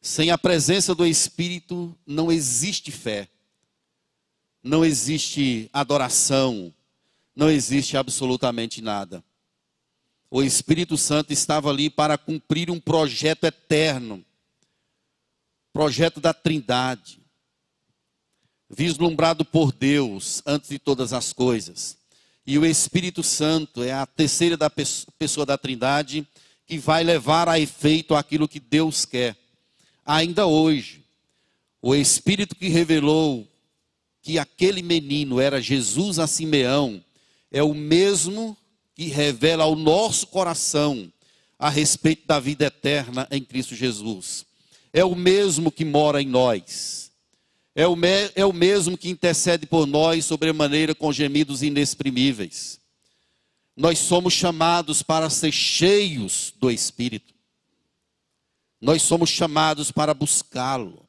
Sem 0.00 0.30
a 0.30 0.38
presença 0.38 0.94
do 0.94 1.06
Espírito 1.06 1.94
não 2.06 2.32
existe 2.32 2.90
fé. 2.90 3.28
Não 4.62 4.82
existe 4.82 5.68
adoração, 5.74 6.72
não 7.34 7.50
existe 7.50 7.98
absolutamente 7.98 8.80
nada 8.80 9.22
o 10.36 10.42
Espírito 10.42 10.98
Santo 10.98 11.32
estava 11.32 11.70
ali 11.70 11.88
para 11.88 12.18
cumprir 12.18 12.70
um 12.70 12.78
projeto 12.78 13.44
eterno 13.44 14.22
projeto 15.72 16.20
da 16.20 16.34
Trindade, 16.34 17.20
vislumbrado 18.68 19.46
por 19.46 19.72
Deus 19.72 20.42
antes 20.44 20.68
de 20.68 20.78
todas 20.78 21.14
as 21.14 21.32
coisas. 21.32 21.96
E 22.46 22.58
o 22.58 22.66
Espírito 22.66 23.22
Santo 23.22 23.82
é 23.82 23.92
a 23.92 24.04
terceira 24.04 24.58
da 24.58 24.68
pessoa 24.70 25.46
da 25.46 25.56
Trindade 25.56 26.28
que 26.66 26.76
vai 26.76 27.02
levar 27.02 27.48
a 27.48 27.58
efeito 27.58 28.14
aquilo 28.14 28.46
que 28.46 28.60
Deus 28.60 29.06
quer. 29.06 29.34
Ainda 30.04 30.44
hoje, 30.44 31.02
o 31.80 31.94
Espírito 31.94 32.54
que 32.54 32.68
revelou 32.68 33.48
que 34.20 34.38
aquele 34.38 34.82
menino 34.82 35.40
era 35.40 35.62
Jesus 35.62 36.18
a 36.18 36.26
Simeão 36.26 37.02
é 37.50 37.62
o 37.62 37.72
mesmo 37.72 38.54
que 38.96 39.08
revela 39.08 39.64
ao 39.64 39.76
nosso 39.76 40.26
coração 40.28 41.12
a 41.58 41.68
respeito 41.68 42.26
da 42.26 42.40
vida 42.40 42.64
eterna 42.64 43.28
em 43.30 43.44
Cristo 43.44 43.74
Jesus. 43.74 44.46
É 44.90 45.04
o 45.04 45.14
mesmo 45.14 45.70
que 45.70 45.84
mora 45.84 46.20
em 46.20 46.26
nós. 46.26 47.12
É 47.74 47.86
o, 47.86 47.94
me, 47.94 48.30
é 48.34 48.44
o 48.46 48.54
mesmo 48.54 48.96
que 48.96 49.10
intercede 49.10 49.66
por 49.66 49.86
nós 49.86 50.24
sobremaneira 50.24 50.94
com 50.94 51.12
gemidos 51.12 51.62
inexprimíveis. 51.62 52.80
Nós 53.76 53.98
somos 53.98 54.32
chamados 54.32 55.02
para 55.02 55.28
ser 55.28 55.52
cheios 55.52 56.54
do 56.58 56.70
Espírito. 56.70 57.34
Nós 58.80 59.02
somos 59.02 59.28
chamados 59.28 59.92
para 59.92 60.14
buscá-lo, 60.14 61.06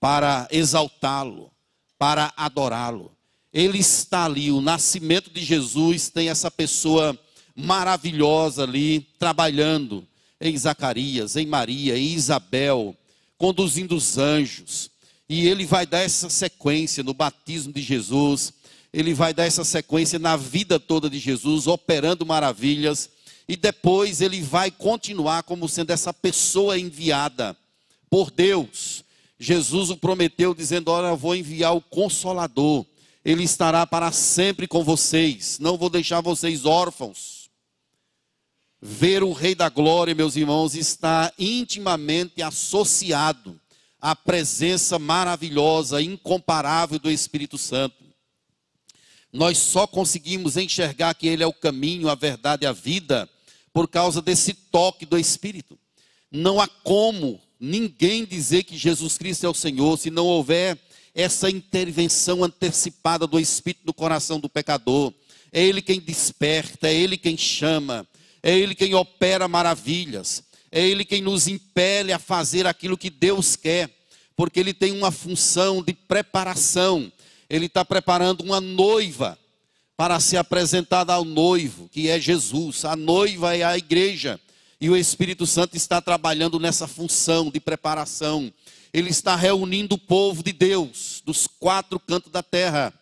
para 0.00 0.48
exaltá-lo, 0.50 1.52
para 1.96 2.32
adorá-lo. 2.36 3.11
Ele 3.52 3.78
está 3.78 4.24
ali. 4.24 4.50
O 4.50 4.60
nascimento 4.60 5.30
de 5.30 5.44
Jesus 5.44 6.08
tem 6.08 6.28
essa 6.28 6.50
pessoa 6.50 7.18
maravilhosa 7.54 8.62
ali, 8.62 9.06
trabalhando 9.18 10.06
em 10.40 10.56
Zacarias, 10.56 11.36
em 11.36 11.46
Maria, 11.46 11.96
em 11.96 12.14
Isabel, 12.14 12.96
conduzindo 13.36 13.94
os 13.94 14.18
anjos. 14.18 14.90
E 15.28 15.46
ele 15.46 15.64
vai 15.64 15.86
dar 15.86 16.00
essa 16.00 16.28
sequência 16.28 17.02
no 17.02 17.14
batismo 17.14 17.72
de 17.72 17.80
Jesus, 17.80 18.52
ele 18.92 19.14
vai 19.14 19.32
dar 19.32 19.44
essa 19.44 19.64
sequência 19.64 20.18
na 20.18 20.36
vida 20.36 20.78
toda 20.78 21.08
de 21.08 21.18
Jesus, 21.18 21.66
operando 21.66 22.26
maravilhas, 22.26 23.08
e 23.48 23.56
depois 23.56 24.20
ele 24.20 24.42
vai 24.42 24.70
continuar 24.70 25.42
como 25.42 25.68
sendo 25.68 25.90
essa 25.90 26.12
pessoa 26.12 26.78
enviada 26.78 27.56
por 28.10 28.30
Deus. 28.30 29.04
Jesus 29.38 29.90
o 29.90 29.96
prometeu, 29.96 30.54
dizendo: 30.54 30.90
Olha, 30.90 31.08
eu 31.08 31.16
vou 31.16 31.34
enviar 31.34 31.74
o 31.74 31.80
Consolador 31.80 32.86
ele 33.24 33.44
estará 33.44 33.86
para 33.86 34.10
sempre 34.10 34.66
com 34.66 34.82
vocês, 34.82 35.58
não 35.58 35.76
vou 35.76 35.88
deixar 35.88 36.20
vocês 36.20 36.64
órfãos. 36.64 37.50
Ver 38.80 39.22
o 39.22 39.32
Rei 39.32 39.54
da 39.54 39.68
Glória, 39.68 40.12
meus 40.12 40.34
irmãos, 40.34 40.74
está 40.74 41.32
intimamente 41.38 42.42
associado 42.42 43.60
à 44.00 44.16
presença 44.16 44.98
maravilhosa, 44.98 46.02
incomparável 46.02 46.98
do 46.98 47.08
Espírito 47.08 47.56
Santo. 47.56 48.02
Nós 49.32 49.56
só 49.56 49.86
conseguimos 49.86 50.56
enxergar 50.56 51.14
que 51.14 51.28
Ele 51.28 51.44
é 51.44 51.46
o 51.46 51.52
caminho, 51.52 52.08
a 52.08 52.16
verdade 52.16 52.64
e 52.64 52.66
a 52.66 52.72
vida 52.72 53.30
por 53.72 53.86
causa 53.86 54.20
desse 54.20 54.52
toque 54.52 55.06
do 55.06 55.16
Espírito. 55.16 55.78
Não 56.30 56.60
há 56.60 56.66
como 56.66 57.40
ninguém 57.58 58.24
dizer 58.24 58.64
que 58.64 58.76
Jesus 58.76 59.16
Cristo 59.16 59.46
é 59.46 59.48
o 59.48 59.54
Senhor 59.54 59.96
se 59.96 60.10
não 60.10 60.26
houver 60.26 60.76
essa 61.14 61.50
intervenção 61.50 62.42
antecipada 62.42 63.26
do 63.26 63.38
Espírito 63.38 63.82
no 63.84 63.92
coração 63.92 64.40
do 64.40 64.48
pecador. 64.48 65.12
É 65.52 65.62
Ele 65.62 65.82
quem 65.82 66.00
desperta, 66.00 66.88
é 66.88 66.94
Ele 66.94 67.16
quem 67.16 67.36
chama, 67.36 68.06
é 68.42 68.56
Ele 68.56 68.74
quem 68.74 68.94
opera 68.94 69.46
maravilhas, 69.46 70.42
é 70.70 70.86
Ele 70.86 71.04
quem 71.04 71.20
nos 71.20 71.46
impele 71.46 72.12
a 72.12 72.18
fazer 72.18 72.66
aquilo 72.66 72.96
que 72.96 73.10
Deus 73.10 73.54
quer, 73.56 73.90
porque 74.34 74.58
Ele 74.58 74.72
tem 74.72 74.92
uma 74.92 75.10
função 75.10 75.82
de 75.82 75.92
preparação, 75.92 77.12
Ele 77.50 77.66
está 77.66 77.84
preparando 77.84 78.42
uma 78.42 78.60
noiva 78.60 79.38
para 79.94 80.18
ser 80.18 80.38
apresentada 80.38 81.12
ao 81.12 81.24
noivo, 81.24 81.88
que 81.88 82.08
é 82.08 82.18
Jesus, 82.18 82.84
a 82.86 82.96
noiva 82.96 83.54
é 83.54 83.62
a 83.62 83.76
igreja, 83.76 84.40
e 84.80 84.88
o 84.88 84.96
Espírito 84.96 85.46
Santo 85.46 85.76
está 85.76 86.00
trabalhando 86.00 86.58
nessa 86.58 86.88
função 86.88 87.50
de 87.50 87.60
preparação 87.60 88.52
ele 88.92 89.08
está 89.08 89.34
reunindo 89.34 89.94
o 89.94 89.98
povo 89.98 90.42
de 90.42 90.52
Deus 90.52 91.22
dos 91.24 91.46
quatro 91.46 91.98
cantos 91.98 92.30
da 92.30 92.42
terra. 92.42 92.92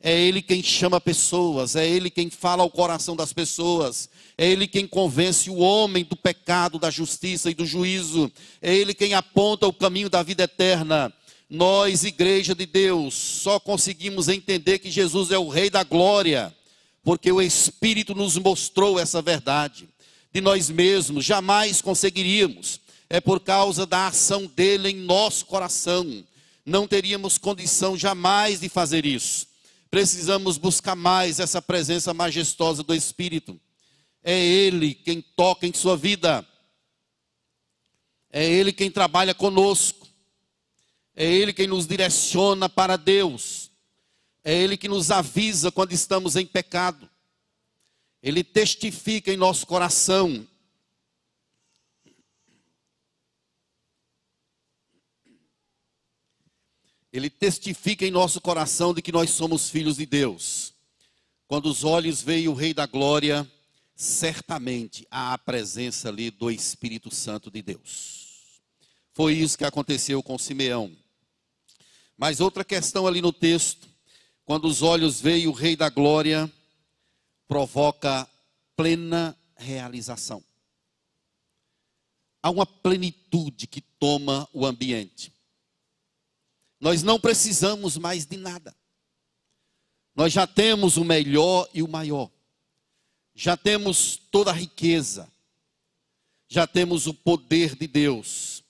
É 0.00 0.18
Ele 0.18 0.42
quem 0.42 0.62
chama 0.62 1.00
pessoas, 1.00 1.76
é 1.76 1.86
Ele 1.86 2.10
quem 2.10 2.28
fala 2.28 2.62
ao 2.62 2.70
coração 2.70 3.16
das 3.16 3.32
pessoas, 3.32 4.08
é 4.36 4.46
Ele 4.46 4.66
quem 4.66 4.86
convence 4.86 5.48
o 5.48 5.56
homem 5.56 6.04
do 6.04 6.14
pecado, 6.14 6.78
da 6.78 6.90
justiça 6.90 7.50
e 7.50 7.54
do 7.54 7.64
juízo, 7.64 8.30
é 8.60 8.74
Ele 8.74 8.92
quem 8.92 9.14
aponta 9.14 9.66
o 9.66 9.72
caminho 9.72 10.10
da 10.10 10.22
vida 10.22 10.44
eterna. 10.44 11.10
Nós, 11.48 12.04
igreja 12.04 12.54
de 12.54 12.66
Deus, 12.66 13.14
só 13.14 13.58
conseguimos 13.58 14.28
entender 14.28 14.78
que 14.78 14.90
Jesus 14.90 15.30
é 15.30 15.38
o 15.38 15.48
Rei 15.48 15.70
da 15.70 15.82
glória, 15.82 16.54
porque 17.02 17.32
o 17.32 17.40
Espírito 17.40 18.14
nos 18.14 18.36
mostrou 18.36 18.98
essa 18.98 19.22
verdade. 19.22 19.88
De 20.34 20.40
nós 20.40 20.68
mesmos 20.68 21.24
jamais 21.24 21.80
conseguiríamos 21.80 22.80
é 23.14 23.20
por 23.20 23.38
causa 23.38 23.86
da 23.86 24.08
ação 24.08 24.44
dele 24.44 24.88
em 24.88 24.96
nosso 24.96 25.46
coração. 25.46 26.26
Não 26.66 26.84
teríamos 26.84 27.38
condição 27.38 27.96
jamais 27.96 28.58
de 28.58 28.68
fazer 28.68 29.06
isso. 29.06 29.46
Precisamos 29.88 30.58
buscar 30.58 30.96
mais 30.96 31.38
essa 31.38 31.62
presença 31.62 32.12
majestosa 32.12 32.82
do 32.82 32.92
Espírito. 32.92 33.56
É 34.20 34.36
Ele 34.36 34.96
quem 34.96 35.22
toca 35.22 35.64
em 35.64 35.72
sua 35.72 35.96
vida. 35.96 36.44
É 38.32 38.44
Ele 38.44 38.72
quem 38.72 38.90
trabalha 38.90 39.32
conosco. 39.32 40.08
É 41.14 41.24
Ele 41.24 41.52
quem 41.52 41.68
nos 41.68 41.86
direciona 41.86 42.68
para 42.68 42.96
Deus. 42.96 43.70
É 44.42 44.52
Ele 44.52 44.76
que 44.76 44.88
nos 44.88 45.12
avisa 45.12 45.70
quando 45.70 45.92
estamos 45.92 46.34
em 46.34 46.44
pecado. 46.44 47.08
Ele 48.20 48.42
testifica 48.42 49.32
em 49.32 49.36
nosso 49.36 49.68
coração. 49.68 50.44
Ele 57.14 57.30
testifica 57.30 58.04
em 58.04 58.10
nosso 58.10 58.40
coração 58.40 58.92
de 58.92 59.00
que 59.00 59.12
nós 59.12 59.30
somos 59.30 59.70
filhos 59.70 59.98
de 59.98 60.04
Deus. 60.04 60.74
Quando 61.46 61.66
os 61.66 61.84
olhos 61.84 62.20
veem 62.20 62.48
o 62.48 62.54
Rei 62.54 62.74
da 62.74 62.86
Glória, 62.86 63.48
certamente 63.94 65.06
há 65.08 65.32
a 65.32 65.38
presença 65.38 66.08
ali 66.08 66.28
do 66.28 66.50
Espírito 66.50 67.14
Santo 67.14 67.52
de 67.52 67.62
Deus. 67.62 68.58
Foi 69.12 69.32
isso 69.32 69.56
que 69.56 69.64
aconteceu 69.64 70.24
com 70.24 70.36
Simeão. 70.36 70.90
Mas 72.18 72.40
outra 72.40 72.64
questão 72.64 73.06
ali 73.06 73.22
no 73.22 73.32
texto, 73.32 73.88
quando 74.44 74.64
os 74.64 74.82
olhos 74.82 75.20
veem 75.20 75.46
o 75.46 75.52
Rei 75.52 75.76
da 75.76 75.88
Glória, 75.88 76.52
provoca 77.46 78.28
plena 78.74 79.38
realização. 79.54 80.42
Há 82.42 82.50
uma 82.50 82.66
plenitude 82.66 83.68
que 83.68 83.80
toma 83.80 84.48
o 84.52 84.66
ambiente. 84.66 85.32
Nós 86.84 87.02
não 87.02 87.18
precisamos 87.18 87.96
mais 87.96 88.26
de 88.26 88.36
nada. 88.36 88.76
Nós 90.14 90.34
já 90.34 90.46
temos 90.46 90.98
o 90.98 91.04
melhor 91.04 91.66
e 91.72 91.82
o 91.82 91.88
maior. 91.88 92.30
Já 93.34 93.56
temos 93.56 94.20
toda 94.30 94.50
a 94.50 94.54
riqueza. 94.54 95.26
Já 96.46 96.66
temos 96.66 97.06
o 97.06 97.14
poder 97.14 97.74
de 97.74 97.86
Deus. 97.86 98.62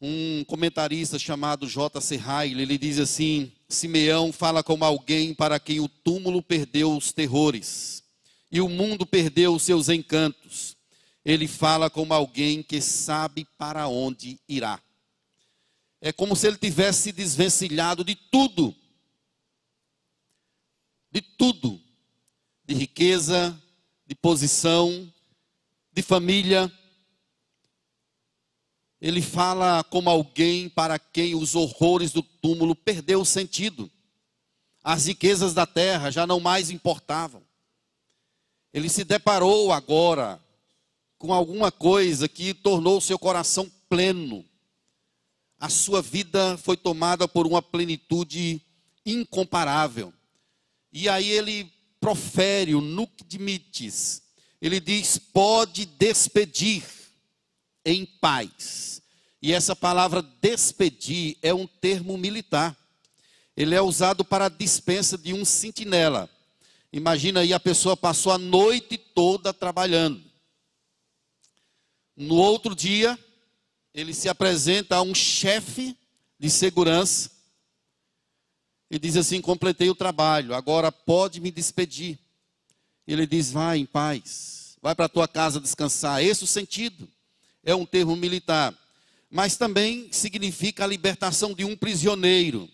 Um 0.00 0.42
comentarista 0.44 1.18
chamado 1.18 1.68
J.C. 1.68 2.16
Riley, 2.16 2.62
ele 2.62 2.78
diz 2.78 2.98
assim: 2.98 3.52
Simeão 3.68 4.32
fala 4.32 4.62
como 4.62 4.86
alguém 4.86 5.34
para 5.34 5.60
quem 5.60 5.80
o 5.80 5.88
túmulo 5.88 6.42
perdeu 6.42 6.96
os 6.96 7.12
terrores 7.12 8.02
e 8.50 8.58
o 8.62 8.70
mundo 8.70 9.04
perdeu 9.04 9.54
os 9.54 9.64
seus 9.64 9.90
encantos. 9.90 10.78
Ele 11.26 11.46
fala 11.46 11.90
como 11.90 12.14
alguém 12.14 12.62
que 12.62 12.80
sabe 12.80 13.46
para 13.58 13.86
onde 13.86 14.40
irá. 14.48 14.80
É 16.04 16.12
como 16.12 16.34
se 16.34 16.48
ele 16.48 16.58
tivesse 16.58 17.02
se 17.02 17.12
desvencilhado 17.12 18.02
de 18.02 18.16
tudo. 18.16 18.74
De 21.12 21.22
tudo. 21.22 21.80
De 22.64 22.74
riqueza, 22.74 23.56
de 24.04 24.12
posição, 24.16 25.08
de 25.92 26.02
família. 26.02 26.70
Ele 29.00 29.22
fala 29.22 29.84
como 29.84 30.10
alguém 30.10 30.68
para 30.68 30.98
quem 30.98 31.36
os 31.36 31.54
horrores 31.54 32.10
do 32.10 32.20
túmulo 32.20 32.74
perdeu 32.74 33.20
o 33.20 33.24
sentido. 33.24 33.88
As 34.82 35.06
riquezas 35.06 35.54
da 35.54 35.66
terra 35.66 36.10
já 36.10 36.26
não 36.26 36.40
mais 36.40 36.68
importavam. 36.68 37.44
Ele 38.74 38.88
se 38.88 39.04
deparou 39.04 39.70
agora 39.70 40.42
com 41.16 41.32
alguma 41.32 41.70
coisa 41.70 42.28
que 42.28 42.52
tornou 42.52 43.00
seu 43.00 43.20
coração 43.20 43.70
pleno 43.88 44.44
a 45.62 45.68
sua 45.68 46.02
vida 46.02 46.58
foi 46.58 46.76
tomada 46.76 47.28
por 47.28 47.46
uma 47.46 47.62
plenitude 47.62 48.60
incomparável. 49.06 50.12
E 50.92 51.08
aí 51.08 51.30
ele 51.30 51.72
profere 52.00 52.74
o 52.74 52.80
nunc 52.80 53.22
dimites. 53.24 54.24
Ele 54.60 54.80
diz: 54.80 55.18
pode 55.18 55.84
despedir 55.86 56.82
em 57.84 58.04
paz. 58.04 59.00
E 59.40 59.52
essa 59.52 59.76
palavra 59.76 60.20
despedir 60.40 61.38
é 61.40 61.54
um 61.54 61.68
termo 61.68 62.18
militar. 62.18 62.76
Ele 63.56 63.76
é 63.76 63.80
usado 63.80 64.24
para 64.24 64.46
a 64.46 64.48
dispensa 64.48 65.16
de 65.16 65.32
um 65.32 65.44
sentinela. 65.44 66.28
Imagina 66.92 67.38
aí 67.38 67.52
a 67.52 67.60
pessoa 67.60 67.96
passou 67.96 68.32
a 68.32 68.38
noite 68.38 68.98
toda 68.98 69.52
trabalhando. 69.52 70.20
No 72.16 72.34
outro 72.34 72.74
dia, 72.74 73.16
ele 73.94 74.14
se 74.14 74.28
apresenta 74.28 74.96
a 74.96 75.02
um 75.02 75.14
chefe 75.14 75.96
de 76.38 76.48
segurança 76.48 77.30
e 78.90 78.98
diz 78.98 79.16
assim: 79.16 79.40
completei 79.40 79.90
o 79.90 79.94
trabalho, 79.94 80.54
agora 80.54 80.90
pode 80.90 81.40
me 81.40 81.50
despedir. 81.50 82.18
Ele 83.06 83.26
diz: 83.26 83.50
vai 83.50 83.78
em 83.78 83.86
paz, 83.86 84.76
vai 84.80 84.94
para 84.94 85.06
a 85.06 85.10
tua 85.10 85.28
casa 85.28 85.60
descansar. 85.60 86.22
Esse 86.22 86.42
é 86.42 86.44
o 86.44 86.48
sentido, 86.48 87.08
é 87.62 87.74
um 87.74 87.86
termo 87.86 88.16
militar, 88.16 88.74
mas 89.30 89.56
também 89.56 90.12
significa 90.12 90.84
a 90.84 90.86
libertação 90.86 91.54
de 91.54 91.64
um 91.64 91.76
prisioneiro. 91.76 92.68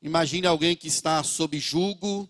Imagine 0.00 0.46
alguém 0.46 0.76
que 0.76 0.86
está 0.86 1.22
sob 1.22 1.58
julgo, 1.58 2.28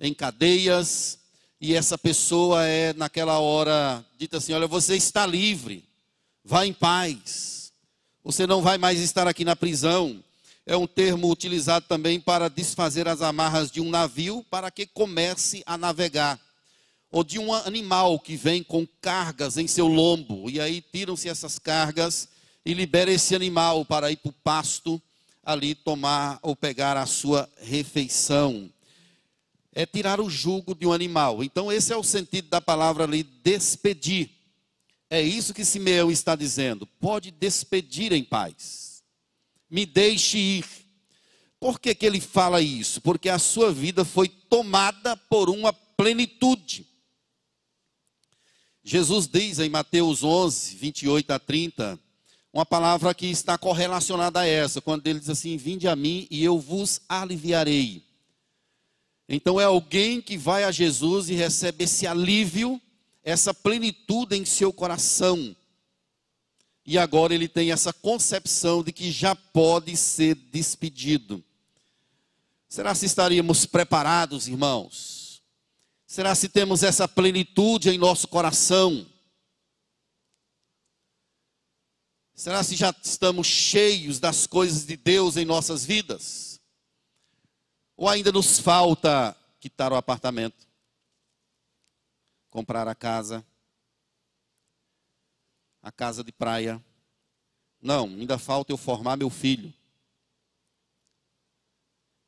em 0.00 0.14
cadeias, 0.14 1.18
e 1.60 1.74
essa 1.74 1.96
pessoa 1.96 2.66
é, 2.66 2.92
naquela 2.92 3.38
hora, 3.38 4.04
dita 4.18 4.38
assim: 4.38 4.52
olha, 4.52 4.66
você 4.66 4.96
está 4.96 5.26
livre, 5.26 5.84
vá 6.44 6.66
em 6.66 6.72
paz. 6.72 7.72
Você 8.24 8.46
não 8.46 8.62
vai 8.62 8.78
mais 8.78 9.00
estar 9.00 9.26
aqui 9.26 9.44
na 9.44 9.56
prisão. 9.56 10.22
É 10.64 10.76
um 10.76 10.86
termo 10.86 11.30
utilizado 11.30 11.86
também 11.88 12.20
para 12.20 12.48
desfazer 12.48 13.08
as 13.08 13.20
amarras 13.20 13.70
de 13.70 13.80
um 13.80 13.90
navio 13.90 14.44
para 14.48 14.70
que 14.70 14.86
comece 14.86 15.62
a 15.66 15.76
navegar. 15.76 16.38
Ou 17.10 17.24
de 17.24 17.38
um 17.38 17.52
animal 17.52 18.18
que 18.18 18.36
vem 18.36 18.62
com 18.62 18.86
cargas 19.00 19.56
em 19.56 19.66
seu 19.66 19.86
lombo. 19.86 20.48
E 20.48 20.60
aí 20.60 20.80
tiram-se 20.80 21.28
essas 21.28 21.58
cargas 21.58 22.28
e 22.64 22.72
libera 22.74 23.10
esse 23.10 23.34
animal 23.34 23.84
para 23.84 24.10
ir 24.10 24.16
para 24.16 24.30
o 24.30 24.34
pasto 24.44 25.02
ali 25.44 25.74
tomar 25.74 26.38
ou 26.42 26.54
pegar 26.54 26.96
a 26.96 27.06
sua 27.06 27.48
refeição. 27.60 28.70
É 29.74 29.84
tirar 29.84 30.20
o 30.20 30.30
jugo 30.30 30.74
de 30.74 30.86
um 30.86 30.92
animal. 30.92 31.42
Então, 31.42 31.72
esse 31.72 31.92
é 31.92 31.96
o 31.96 32.04
sentido 32.04 32.48
da 32.48 32.60
palavra 32.60 33.04
ali, 33.04 33.22
despedir. 33.22 34.30
É 35.12 35.20
isso 35.20 35.52
que 35.52 35.62
Simeão 35.62 36.10
está 36.10 36.34
dizendo. 36.34 36.86
Pode 36.86 37.30
despedir 37.30 38.14
em 38.14 38.24
paz. 38.24 39.04
Me 39.68 39.84
deixe 39.84 40.38
ir. 40.38 40.64
Por 41.60 41.78
que, 41.78 41.94
que 41.94 42.06
ele 42.06 42.18
fala 42.18 42.62
isso? 42.62 42.98
Porque 43.02 43.28
a 43.28 43.38
sua 43.38 43.70
vida 43.70 44.06
foi 44.06 44.26
tomada 44.26 45.14
por 45.14 45.50
uma 45.50 45.70
plenitude. 45.70 46.86
Jesus 48.82 49.28
diz 49.28 49.58
em 49.58 49.68
Mateus 49.68 50.24
11, 50.24 50.76
28 50.76 51.30
a 51.30 51.38
30, 51.38 52.00
uma 52.50 52.64
palavra 52.64 53.12
que 53.12 53.26
está 53.26 53.58
correlacionada 53.58 54.40
a 54.40 54.46
essa, 54.46 54.80
quando 54.80 55.06
ele 55.06 55.20
diz 55.20 55.28
assim: 55.28 55.58
Vinde 55.58 55.86
a 55.86 55.94
mim 55.94 56.26
e 56.30 56.42
eu 56.42 56.58
vos 56.58 57.02
aliviarei. 57.06 58.02
Então 59.28 59.60
é 59.60 59.64
alguém 59.64 60.22
que 60.22 60.38
vai 60.38 60.64
a 60.64 60.70
Jesus 60.72 61.28
e 61.28 61.34
recebe 61.34 61.84
esse 61.84 62.06
alívio 62.06 62.80
essa 63.22 63.54
plenitude 63.54 64.36
em 64.36 64.44
seu 64.44 64.72
coração. 64.72 65.54
E 66.84 66.98
agora 66.98 67.34
ele 67.34 67.48
tem 67.48 67.70
essa 67.70 67.92
concepção 67.92 68.82
de 68.82 68.92
que 68.92 69.10
já 69.12 69.36
pode 69.36 69.96
ser 69.96 70.34
despedido. 70.34 71.42
Será 72.68 72.94
se 72.94 73.06
estaríamos 73.06 73.66
preparados, 73.66 74.48
irmãos? 74.48 75.42
Será 76.06 76.34
se 76.34 76.48
temos 76.48 76.82
essa 76.82 77.06
plenitude 77.06 77.90
em 77.90 77.98
nosso 77.98 78.26
coração? 78.26 79.06
Será 82.34 82.62
se 82.64 82.74
já 82.74 82.92
estamos 83.02 83.46
cheios 83.46 84.18
das 84.18 84.46
coisas 84.46 84.84
de 84.84 84.96
Deus 84.96 85.36
em 85.36 85.44
nossas 85.44 85.84
vidas? 85.84 86.60
Ou 87.96 88.08
ainda 88.08 88.32
nos 88.32 88.58
falta 88.58 89.36
quitar 89.60 89.92
o 89.92 89.96
apartamento? 89.96 90.71
Comprar 92.52 92.86
a 92.86 92.94
casa, 92.94 93.44
a 95.82 95.90
casa 95.90 96.22
de 96.22 96.30
praia. 96.30 96.80
Não, 97.80 98.04
ainda 98.04 98.38
falta 98.38 98.70
eu 98.70 98.76
formar 98.76 99.16
meu 99.16 99.30
filho. 99.30 99.72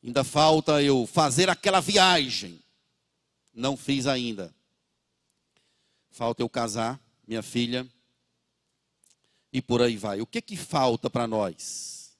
Ainda 0.03 0.25
falta 0.25 0.83
eu 0.83 1.07
fazer 1.07 1.51
aquela 1.51 1.79
viagem. 1.79 2.59
Não 3.53 3.77
fiz 3.77 4.07
ainda. 4.07 4.53
Falta 6.11 6.43
eu 6.43 6.49
casar, 6.49 6.99
minha 7.27 7.43
filha. 7.43 7.87
E 9.53 9.61
por 9.61 9.83
aí 9.83 9.97
vai. 9.97 10.23
O 10.23 10.27
que 10.27 10.41
que 10.41 10.57
falta 10.57 11.11
para 11.11 11.27
nós? 11.27 12.17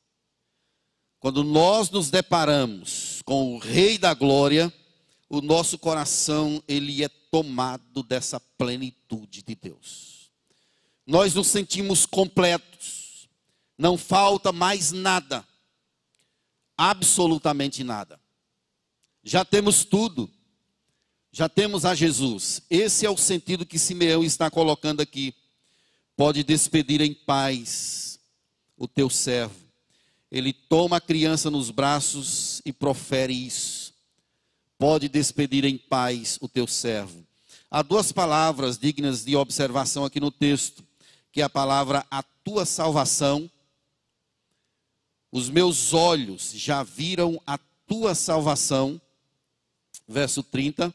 Quando 1.19 1.43
nós 1.43 1.91
nos 1.91 2.11
deparamos 2.11 3.23
com 3.23 3.55
o 3.55 3.59
Rei 3.59 3.97
da 3.97 4.13
Glória, 4.13 4.73
o 5.35 5.43
nosso 5.43 5.79
coração 5.79 6.63
ele 6.69 7.03
é 7.03 7.09
tomado 7.09 8.03
dessa 8.03 8.39
plenitude 8.39 9.43
de 9.43 9.55
Deus. 9.55 10.31
Nós 11.07 11.35
nos 11.35 11.49
sentimos 11.49 12.07
completos. 12.07 13.29
Não 13.77 13.99
falta 13.99 14.53
mais 14.53 14.93
nada. 14.93 15.45
Absolutamente 16.77 17.83
nada. 17.83 18.21
Já 19.23 19.45
temos 19.45 19.85
tudo. 19.85 20.31
Já 21.33 21.49
temos 21.49 21.85
a 21.85 21.95
Jesus. 21.95 22.63
Esse 22.71 23.05
é 23.05 23.11
o 23.11 23.17
sentido 23.17 23.67
que 23.67 23.79
Simeão 23.79 24.23
está 24.23 24.49
colocando 24.49 25.01
aqui. 25.01 25.35
Pode 26.17 26.45
despedir 26.45 27.01
em 27.01 27.13
paz 27.13 28.21
o 28.77 28.87
teu 28.87 29.11
servo. 29.11 29.65
Ele 30.31 30.53
toma 30.53 30.99
a 30.99 31.01
criança 31.01 31.51
nos 31.51 31.71
braços 31.71 32.63
e 32.65 32.73
profere 32.73 33.33
isso. 33.33 33.84
Pode 34.87 35.09
despedir 35.09 35.65
em 35.65 35.79
paz 35.79 36.37
o 36.43 36.47
teu 36.47 36.67
servo. 36.67 37.27
Há 37.71 37.81
duas 37.81 38.13
palavras 38.13 38.77
dignas 38.77 39.25
de 39.25 39.35
observação 39.35 40.05
aqui 40.05 40.21
no 40.21 40.31
texto, 40.31 40.85
que 41.33 41.41
é 41.41 41.45
a 41.45 41.49
palavra 41.49 42.05
a 42.11 42.23
tua 42.23 42.67
salvação. 42.67 43.51
Os 45.33 45.49
meus 45.49 45.95
olhos 45.95 46.53
já 46.53 46.83
viram 46.83 47.41
a 47.47 47.57
tua 47.87 48.15
salvação. 48.15 49.01
Verso 50.07 50.43
30 50.43 50.93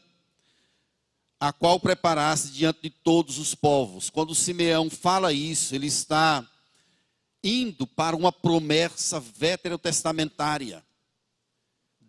a 1.40 1.52
qual 1.52 1.80
preparaste 1.80 2.52
diante 2.52 2.82
de 2.82 2.90
todos 2.90 3.38
os 3.38 3.56
povos. 3.56 4.08
Quando 4.08 4.36
Simeão 4.36 4.88
fala 4.88 5.32
isso, 5.32 5.74
ele 5.74 5.88
está 5.88 6.48
indo 7.42 7.88
para 7.88 8.14
uma 8.14 8.30
promessa 8.30 9.18
veterotestamentária. 9.18 10.80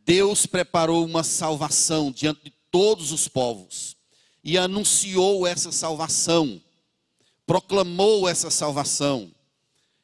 Deus 0.05 0.45
preparou 0.45 1.05
uma 1.05 1.23
salvação 1.23 2.11
diante 2.11 2.45
de 2.45 2.53
todos 2.69 3.11
os 3.11 3.27
povos 3.27 3.95
e 4.43 4.57
anunciou 4.57 5.45
essa 5.45 5.71
salvação, 5.71 6.61
proclamou 7.45 8.27
essa 8.27 8.49
salvação. 8.49 9.31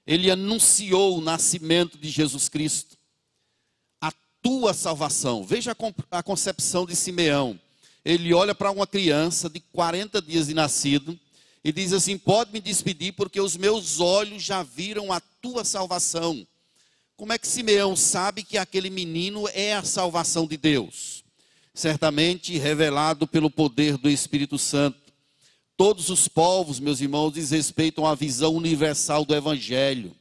Ele 0.06 0.32
anunciou 0.32 1.18
o 1.18 1.22
nascimento 1.22 1.98
de 1.98 2.10
Jesus 2.10 2.48
Cristo, 2.48 2.98
a 4.00 4.12
tua 4.42 4.74
salvação. 4.74 5.44
Veja 5.44 5.76
a 6.12 6.24
concepção 6.24 6.86
de 6.86 6.96
Simeão 6.96 7.60
ele 8.08 8.34
olha 8.34 8.56
para 8.56 8.72
uma 8.72 8.88
criança 8.88 9.50
de 9.50 9.60
40 9.60 10.22
dias 10.22 10.48
de 10.48 10.54
nascido 10.54 11.20
e 11.62 11.74
diz 11.74 11.92
assim: 11.92 12.18
Pode 12.18 12.54
me 12.54 12.62
despedir, 12.62 13.12
porque 13.12 13.42
os 13.42 13.58
meus 13.58 14.00
olhos 14.00 14.42
já 14.42 14.64
viram 14.64 15.12
a 15.12 15.20
tua 15.20 15.66
salvação. 15.66 16.48
Como 17.18 17.34
é 17.34 17.40
que 17.40 17.48
Simeão 17.48 17.96
sabe 17.96 18.44
que 18.44 18.60
aquele 18.60 18.92
menino 18.92 19.50
é 19.52 19.74
a 19.74 19.82
salvação 19.82 20.46
de 20.46 20.56
Deus? 20.56 21.24
Certamente 21.74 22.56
revelado 22.60 23.26
pelo 23.26 23.50
poder 23.50 23.98
do 23.98 24.08
Espírito 24.08 24.60
Santo. 24.60 25.00
Todos 25.76 26.12
os 26.12 26.28
povos, 26.28 26.80
meus 26.80 27.02
irmãos, 27.02 27.32
desrespeitam 27.32 28.06
a 28.06 28.14
visão 28.14 28.54
universal 28.54 29.26
do 29.26 29.34
Evangelho. 29.34 30.16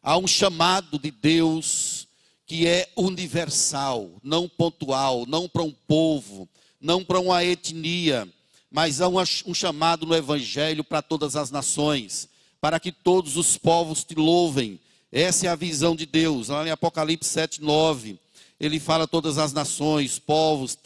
Há 0.00 0.16
um 0.16 0.28
chamado 0.28 0.96
de 0.96 1.10
Deus 1.10 2.06
que 2.46 2.68
é 2.68 2.88
universal, 2.96 4.08
não 4.22 4.48
pontual, 4.48 5.26
não 5.26 5.48
para 5.48 5.64
um 5.64 5.74
povo, 5.88 6.48
não 6.80 7.04
para 7.04 7.18
uma 7.18 7.44
etnia, 7.44 8.28
mas 8.70 9.00
há 9.00 9.08
um 9.08 9.52
chamado 9.52 10.06
no 10.06 10.14
Evangelho 10.14 10.84
para 10.84 11.02
todas 11.02 11.34
as 11.34 11.50
nações, 11.50 12.28
para 12.60 12.78
que 12.78 12.92
todos 12.92 13.36
os 13.36 13.58
povos 13.58 14.04
te 14.04 14.14
louvem. 14.14 14.78
Essa 15.10 15.46
é 15.46 15.48
a 15.48 15.56
visão 15.56 15.96
de 15.96 16.06
Deus. 16.06 16.48
Lá 16.48 16.66
em 16.66 16.70
Apocalipse 16.70 17.28
7, 17.30 17.62
9, 17.62 18.18
ele 18.60 18.78
fala 18.78 19.06
todas 19.06 19.38
as 19.38 19.52
nações, 19.52 20.18
povos, 20.18 20.78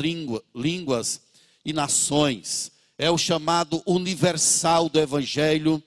línguas 0.55 1.21
e 1.65 1.73
nações. 1.73 2.71
É 2.99 3.11
o 3.11 3.19
chamado 3.19 3.83
universal 3.87 4.89
do 4.89 5.01
Evangelho, 5.01 5.83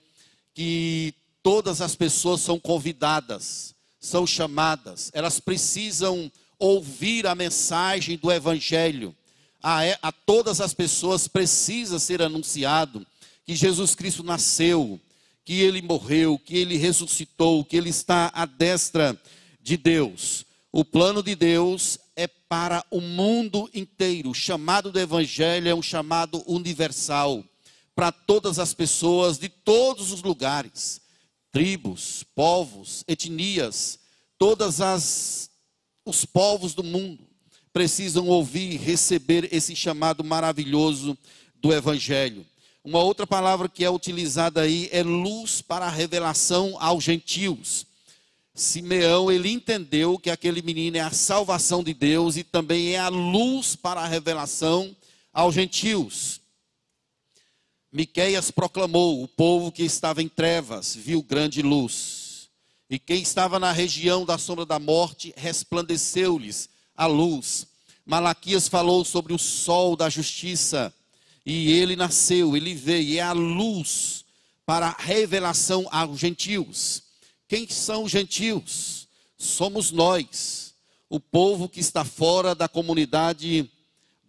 que 0.53 1.13
todas 1.41 1.81
as 1.81 1.95
pessoas 1.95 2.41
são 2.41 2.59
convidadas, 2.59 3.73
são 3.99 4.25
chamadas, 4.25 5.11
elas 5.13 5.39
precisam 5.39 6.31
ouvir 6.57 7.27
a 7.27 7.35
mensagem 7.35 8.17
do 8.17 8.31
Evangelho 8.31 9.15
a, 9.65 9.79
a 10.09 10.11
todas 10.11 10.61
as 10.61 10.75
pessoas 10.75 11.27
precisa 11.27 11.97
ser 11.97 12.21
anunciado 12.21 13.05
que 13.43 13.55
Jesus 13.55 13.95
Cristo 13.95 14.21
nasceu, 14.21 15.01
que 15.45 15.61
ele 15.61 15.81
morreu, 15.81 16.39
que 16.39 16.57
ele 16.57 16.75
ressuscitou, 16.75 17.63
que 17.63 17.77
ele 17.77 17.89
está 17.89 18.31
à 18.33 18.45
destra 18.45 19.17
de 19.61 19.77
Deus. 19.77 20.43
O 20.71 20.83
plano 20.83 21.21
de 21.21 21.35
Deus 21.35 21.99
é 22.15 22.27
para 22.27 22.83
o 22.89 22.99
mundo 22.99 23.69
inteiro. 23.73 24.31
O 24.31 24.33
chamado 24.33 24.91
do 24.91 24.99
Evangelho 24.99 25.69
é 25.69 25.75
um 25.75 25.83
chamado 25.83 26.43
universal 26.47 27.43
para 27.95 28.11
todas 28.11 28.59
as 28.59 28.73
pessoas 28.73 29.37
de 29.37 29.47
todos 29.47 30.11
os 30.11 30.21
lugares, 30.21 30.99
tribos, 31.51 32.25
povos, 32.35 33.05
etnias, 33.07 33.99
todas 34.37 34.81
as 34.81 35.49
os 36.07 36.23
povos 36.23 36.75
do 36.75 36.83
mundo 36.83 37.27
precisam 37.73 38.27
ouvir 38.27 38.73
e 38.73 38.77
receber 38.77 39.49
esse 39.51 39.75
chamado 39.75 40.23
maravilhoso 40.23 41.17
do 41.55 41.73
Evangelho. 41.73 42.45
Uma 42.85 42.99
outra 42.99 43.25
palavra 43.25 43.67
que 43.67 43.83
é 43.83 43.89
utilizada 43.89 44.61
aí 44.61 44.87
é 44.91 45.01
luz 45.01 45.59
para 45.59 45.87
a 45.87 45.89
revelação 45.89 46.77
aos 46.79 47.03
gentios. 47.03 47.83
Simeão, 48.53 49.31
ele 49.31 49.49
entendeu 49.49 50.19
que 50.19 50.29
aquele 50.29 50.61
menino 50.61 50.95
é 50.95 50.99
a 50.99 51.09
salvação 51.09 51.83
de 51.83 51.95
Deus 51.95 52.37
e 52.37 52.43
também 52.43 52.93
é 52.93 52.99
a 52.99 53.07
luz 53.09 53.75
para 53.75 54.01
a 54.01 54.07
revelação 54.07 54.95
aos 55.33 55.55
gentios. 55.55 56.39
Miqueias 57.91 58.51
proclamou: 58.51 59.23
o 59.23 59.27
povo 59.27 59.71
que 59.71 59.81
estava 59.81 60.21
em 60.21 60.29
trevas 60.29 60.95
viu 60.95 61.23
grande 61.23 61.63
luz. 61.63 62.49
E 62.87 62.99
quem 62.99 63.19
estava 63.19 63.57
na 63.57 63.71
região 63.71 64.23
da 64.23 64.37
sombra 64.37 64.63
da 64.63 64.77
morte 64.77 65.33
resplandeceu-lhes 65.35 66.69
a 66.95 67.07
luz. 67.07 67.65
Malaquias 68.05 68.67
falou 68.67 69.03
sobre 69.03 69.33
o 69.33 69.39
sol 69.39 69.95
da 69.95 70.07
justiça, 70.07 70.93
e 71.45 71.71
ele 71.71 71.95
nasceu, 71.95 72.57
ele 72.57 72.73
veio, 72.73 73.03
e 73.03 73.17
é 73.19 73.21
a 73.21 73.31
luz 73.31 74.25
para 74.65 74.87
a 74.87 74.97
revelação 74.97 75.87
aos 75.91 76.19
gentios. 76.19 77.03
Quem 77.47 77.69
são 77.69 78.03
os 78.03 78.11
gentios? 78.11 79.07
Somos 79.37 79.91
nós, 79.91 80.73
o 81.07 81.19
povo 81.19 81.69
que 81.69 81.79
está 81.79 82.03
fora 82.03 82.55
da 82.55 82.67
comunidade 82.67 83.69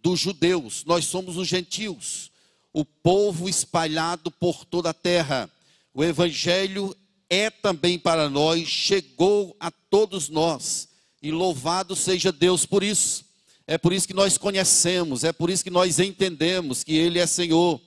dos 0.03 0.19
judeus. 0.19 0.85
Nós 0.85 1.05
somos 1.05 1.37
os 1.37 1.47
gentios, 1.47 2.31
o 2.71 2.85
povo 2.85 3.49
espalhado 3.49 4.29
por 4.29 4.63
toda 4.63 4.91
a 4.91 4.93
terra. 4.93 5.49
O 5.93 6.03
evangelho 6.03 6.95
é 7.29 7.49
também 7.49 7.97
para 7.97 8.29
nós, 8.29 8.67
chegou 8.67 9.55
a 9.59 9.71
todos 9.71 10.29
nós. 10.29 10.87
E 11.21 11.31
louvado 11.31 11.95
seja 11.95 12.31
Deus 12.31 12.65
por 12.65 12.83
isso. 12.83 13.25
É 13.67 13.77
por 13.77 13.91
isso 13.91 14.07
que 14.07 14.13
nós 14.13 14.37
conhecemos, 14.37 15.25
é 15.25 15.33
por 15.33 15.49
isso 15.49 15.63
que 15.63 15.69
nós 15.69 15.99
entendemos 15.99 16.83
que 16.83 16.95
Ele 16.95 17.19
é 17.19 17.27
Senhor. 17.27 17.79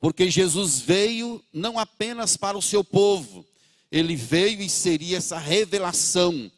Porque 0.00 0.30
Jesus 0.30 0.80
veio 0.80 1.42
não 1.52 1.78
apenas 1.78 2.36
para 2.36 2.58
o 2.58 2.62
seu 2.62 2.84
povo, 2.84 3.44
ele 3.90 4.14
veio 4.14 4.60
e 4.60 4.68
seria 4.68 5.16
essa 5.16 5.38
revelação 5.38 6.50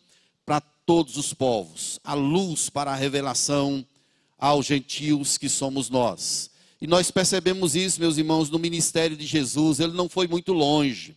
para 0.45 0.61
todos 0.61 1.17
os 1.17 1.33
povos, 1.33 1.99
a 2.05 2.13
luz 2.13 2.69
para 2.69 2.91
a 2.91 2.97
revelação 2.97 3.87
aos 4.39 4.67
gentios 4.67 5.39
que 5.39 5.49
somos 5.49 5.89
nós. 5.89 6.51
E 6.83 6.87
nós 6.87 7.11
percebemos 7.11 7.75
isso, 7.75 8.01
meus 8.01 8.19
irmãos, 8.19 8.51
no 8.51 8.59
ministério 8.59 9.17
de 9.17 9.25
Jesus, 9.25 9.81
ele 9.81 9.93
não 9.93 10.09
foi 10.09 10.27
muito 10.27 10.53
longe 10.53 11.17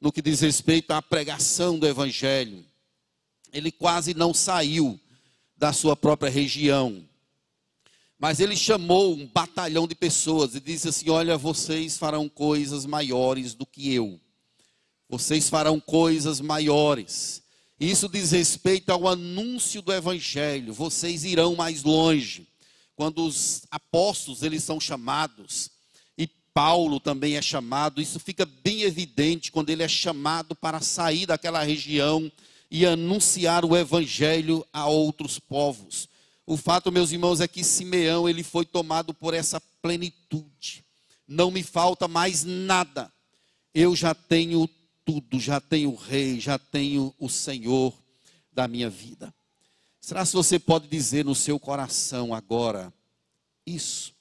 no 0.00 0.10
que 0.10 0.22
diz 0.22 0.40
respeito 0.40 0.90
à 0.90 1.00
pregação 1.00 1.78
do 1.78 1.86
evangelho 1.86 2.64
ele 3.52 3.70
quase 3.70 4.14
não 4.14 4.32
saiu 4.32 4.98
da 5.62 5.72
sua 5.72 5.94
própria 5.94 6.28
região. 6.28 7.08
Mas 8.18 8.40
ele 8.40 8.56
chamou 8.56 9.14
um 9.14 9.24
batalhão 9.24 9.86
de 9.86 9.94
pessoas 9.94 10.56
e 10.56 10.60
disse 10.60 10.88
assim: 10.88 11.08
Olha, 11.08 11.38
vocês 11.38 11.96
farão 11.96 12.28
coisas 12.28 12.84
maiores 12.84 13.54
do 13.54 13.64
que 13.64 13.94
eu. 13.94 14.20
Vocês 15.08 15.48
farão 15.48 15.78
coisas 15.78 16.40
maiores. 16.40 17.44
Isso 17.78 18.08
diz 18.08 18.32
respeito 18.32 18.90
ao 18.90 19.06
anúncio 19.06 19.80
do 19.80 19.92
evangelho. 19.92 20.74
Vocês 20.74 21.22
irão 21.22 21.54
mais 21.54 21.84
longe. 21.84 22.48
Quando 22.96 23.24
os 23.24 23.62
apóstolos 23.70 24.42
eles 24.42 24.64
são 24.64 24.80
chamados 24.80 25.70
e 26.18 26.26
Paulo 26.52 26.98
também 26.98 27.36
é 27.36 27.42
chamado, 27.42 28.02
isso 28.02 28.18
fica 28.18 28.44
bem 28.44 28.82
evidente 28.82 29.52
quando 29.52 29.70
ele 29.70 29.84
é 29.84 29.88
chamado 29.88 30.56
para 30.56 30.80
sair 30.80 31.24
daquela 31.24 31.62
região 31.62 32.32
e 32.74 32.86
anunciar 32.86 33.66
o 33.66 33.76
evangelho 33.76 34.66
a 34.72 34.86
outros 34.86 35.38
povos. 35.38 36.08
O 36.46 36.56
fato, 36.56 36.90
meus 36.90 37.12
irmãos, 37.12 37.38
é 37.42 37.46
que 37.46 37.62
Simeão 37.62 38.26
ele 38.26 38.42
foi 38.42 38.64
tomado 38.64 39.12
por 39.12 39.34
essa 39.34 39.60
plenitude. 39.82 40.82
Não 41.28 41.50
me 41.50 41.62
falta 41.62 42.08
mais 42.08 42.44
nada. 42.44 43.12
Eu 43.74 43.94
já 43.94 44.14
tenho 44.14 44.66
tudo, 45.04 45.38
já 45.38 45.60
tenho 45.60 45.90
o 45.90 45.94
rei, 45.94 46.40
já 46.40 46.58
tenho 46.58 47.14
o 47.18 47.28
Senhor 47.28 47.92
da 48.50 48.66
minha 48.66 48.88
vida. 48.88 49.34
Será 50.00 50.24
se 50.24 50.32
você 50.32 50.58
pode 50.58 50.88
dizer 50.88 51.26
no 51.26 51.34
seu 51.34 51.60
coração 51.60 52.32
agora 52.32 52.90
isso? 53.66 54.14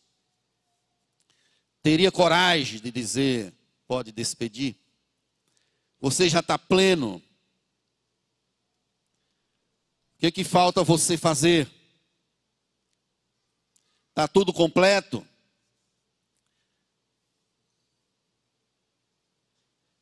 Teria 1.81 2.11
coragem 2.11 2.81
de 2.81 2.91
dizer, 2.91 3.53
pode 3.87 4.11
despedir? 4.11 4.75
Você 6.01 6.27
já 6.27 6.41
está 6.41 6.59
pleno, 6.59 7.23
que, 10.21 10.31
que 10.31 10.43
falta 10.43 10.83
você 10.83 11.17
fazer? 11.17 11.67
Está 14.09 14.27
tudo 14.27 14.53
completo? 14.53 15.25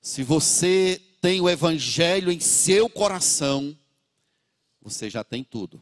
Se 0.01 0.21
você 0.21 1.01
tem 1.21 1.39
o 1.39 1.49
Evangelho 1.49 2.33
em 2.33 2.39
seu 2.41 2.89
coração, 2.89 3.77
você 4.81 5.09
já 5.09 5.23
tem 5.23 5.41
tudo. 5.41 5.81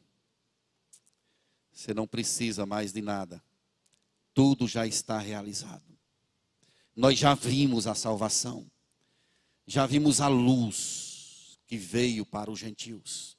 Você 1.71 1.91
não 1.95 2.05
precisa 2.05 2.63
mais 2.63 2.93
de 2.93 3.01
nada. 3.01 3.43
Tudo 4.35 4.67
já 4.67 4.85
está 4.85 5.17
realizado. 5.17 5.97
Nós 6.95 7.17
já 7.17 7.33
vimos 7.33 7.87
a 7.87 7.95
salvação. 7.95 8.69
Já 9.65 9.87
vimos 9.87 10.21
a 10.21 10.27
luz 10.27 11.57
que 11.65 11.75
veio 11.75 12.23
para 12.23 12.51
os 12.51 12.59
gentios. 12.59 13.36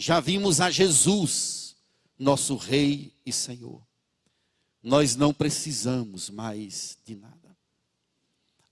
Já 0.00 0.18
vimos 0.18 0.62
a 0.62 0.70
Jesus, 0.70 1.76
nosso 2.18 2.56
Rei 2.56 3.12
e 3.26 3.30
Senhor. 3.30 3.86
Nós 4.82 5.14
não 5.14 5.34
precisamos 5.34 6.30
mais 6.30 6.96
de 7.04 7.14
nada. 7.14 7.54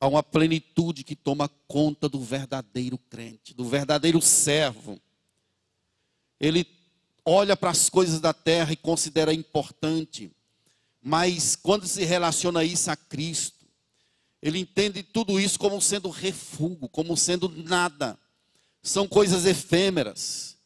Há 0.00 0.08
uma 0.08 0.22
plenitude 0.22 1.04
que 1.04 1.14
toma 1.14 1.50
conta 1.68 2.08
do 2.08 2.18
verdadeiro 2.18 2.96
crente, 2.96 3.52
do 3.52 3.66
verdadeiro 3.66 4.22
servo. 4.22 4.98
Ele 6.40 6.66
olha 7.22 7.54
para 7.54 7.72
as 7.72 7.90
coisas 7.90 8.20
da 8.20 8.32
terra 8.32 8.72
e 8.72 8.76
considera 8.76 9.34
importante, 9.34 10.32
mas 11.02 11.54
quando 11.54 11.86
se 11.86 12.06
relaciona 12.06 12.64
isso 12.64 12.90
a 12.90 12.96
Cristo, 12.96 13.66
ele 14.40 14.60
entende 14.60 15.02
tudo 15.02 15.38
isso 15.38 15.58
como 15.58 15.78
sendo 15.82 16.08
refúgio, 16.08 16.88
como 16.88 17.14
sendo 17.18 17.50
nada. 17.50 18.18
São 18.82 19.06
coisas 19.06 19.44
efêmeras. 19.44 20.56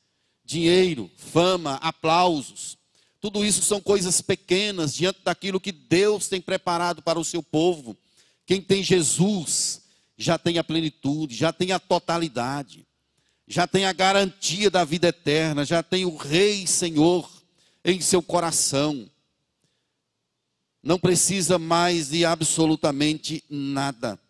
Dinheiro, 0.53 1.11
fama, 1.17 1.77
aplausos. 1.77 2.77
Tudo 3.23 3.43
isso 3.43 3.63
são 3.63 3.81
coisas 3.81 4.21
pequenas 4.21 4.95
diante 4.95 5.21
daquilo 5.25 5.59
que 5.59 5.73
Deus 5.73 6.29
tem 6.29 6.43
preparado 6.43 7.01
para 7.01 7.19
o 7.19 7.25
seu 7.25 7.43
povo. 7.43 7.97
Quem 8.45 8.61
tem 8.61 8.83
Jesus 8.83 9.81
já 10.15 10.37
tem 10.37 10.59
a 10.59 10.65
plenitude, 10.65 11.35
já 11.35 11.55
tem 11.55 11.73
a 11.73 11.79
totalidade, 11.79 12.87
já 13.49 13.67
tem 13.67 13.87
a 13.87 13.95
garantia 13.95 14.71
da 14.71 14.85
vida 14.85 15.09
eterna, 15.09 15.65
já 15.65 15.83
tem 15.83 16.05
o 16.05 16.19
Rei 16.19 16.67
Senhor 16.67 17.31
em 17.83 17.99
seu 18.03 18.23
coração. 18.23 19.09
Não 20.83 20.99
precisa 20.99 21.59
mais 21.59 22.11
de 22.11 22.27
absolutamente 22.27 23.43
nada. 23.49 24.21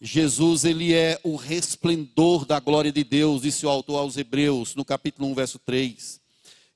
Jesus, 0.00 0.64
ele 0.64 0.94
é 0.94 1.18
o 1.24 1.34
resplendor 1.34 2.44
da 2.44 2.60
glória 2.60 2.92
de 2.92 3.02
Deus, 3.02 3.42
disse 3.42 3.66
o 3.66 3.68
autor 3.68 3.98
aos 3.98 4.16
Hebreus, 4.16 4.76
no 4.76 4.84
capítulo 4.84 5.28
1, 5.28 5.34
verso 5.34 5.58
3. 5.58 6.20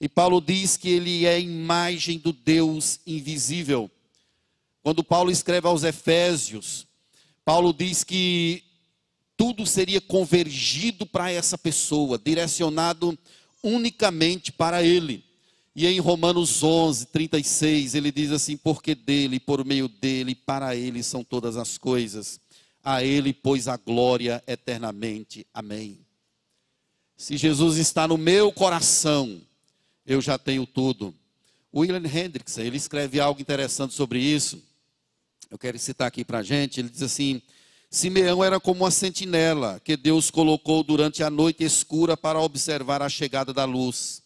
E 0.01 0.09
Paulo 0.09 0.41
diz 0.41 0.77
que 0.77 0.89
ele 0.89 1.25
é 1.25 1.35
a 1.35 1.39
imagem 1.39 2.19
do 2.19 2.33
Deus 2.33 2.99
invisível. 3.07 3.89
Quando 4.83 5.05
Paulo 5.05 5.31
escreve 5.31 5.69
aos 5.69 5.85
Efésios, 5.85 6.85
Paulo 7.45 7.73
diz 7.73 8.03
que 8.03 8.65
tudo 9.37 9.65
seria 9.65 10.01
convergido 10.01 11.07
para 11.07 11.31
essa 11.31 11.57
pessoa, 11.57 12.19
direcionado 12.19 13.17
unicamente 13.63 14.51
para 14.51 14.83
ele. 14.83 15.25
E 15.75 15.87
em 15.87 16.01
Romanos 16.01 16.63
11, 16.63 17.07
36, 17.07 17.95
ele 17.95 18.11
diz 18.11 18.33
assim: 18.33 18.57
Porque 18.57 18.97
dele, 18.97 19.39
por 19.39 19.65
meio 19.65 19.87
dele, 19.87 20.35
para 20.35 20.75
ele 20.75 21.03
são 21.05 21.23
todas 21.23 21.57
as 21.57 21.79
coisas. 21.79 22.42
A 22.83 23.03
ele, 23.03 23.33
pois, 23.33 23.69
a 23.69 23.77
glória 23.77 24.43
eternamente. 24.47 25.47
Amém. 25.55 25.99
Se 27.17 27.37
Jesus 27.37 27.77
está 27.77 28.09
no 28.09 28.19
meu 28.19 28.53
coração, 28.53 29.41
eu 30.05 30.21
já 30.21 30.37
tenho 30.37 30.67
tudo. 30.67 31.15
William 31.75 32.03
Hendrickson, 32.05 32.63
ele 32.63 32.77
escreve 32.77 33.21
algo 33.21 33.41
interessante 33.41 33.95
sobre 33.95 34.19
isso 34.19 34.63
eu 35.53 35.59
quero 35.59 35.79
citar 35.79 36.09
aqui 36.09 36.25
para 36.25 36.39
a 36.39 36.43
gente, 36.43 36.81
ele 36.81 36.89
diz 36.89 37.03
assim: 37.03 37.43
Simeão 37.91 38.43
era 38.43 38.59
como 38.59 38.85
uma 38.85 38.91
sentinela 38.91 39.79
que 39.85 39.99
Deus 39.99 40.31
colocou 40.31 40.83
durante 40.83 41.23
a 41.23 41.29
noite 41.29 41.63
escura 41.63 42.17
para 42.17 42.41
observar 42.41 43.03
a 43.03 43.09
chegada 43.11 43.53
da 43.53 43.67
luz. 43.67 44.23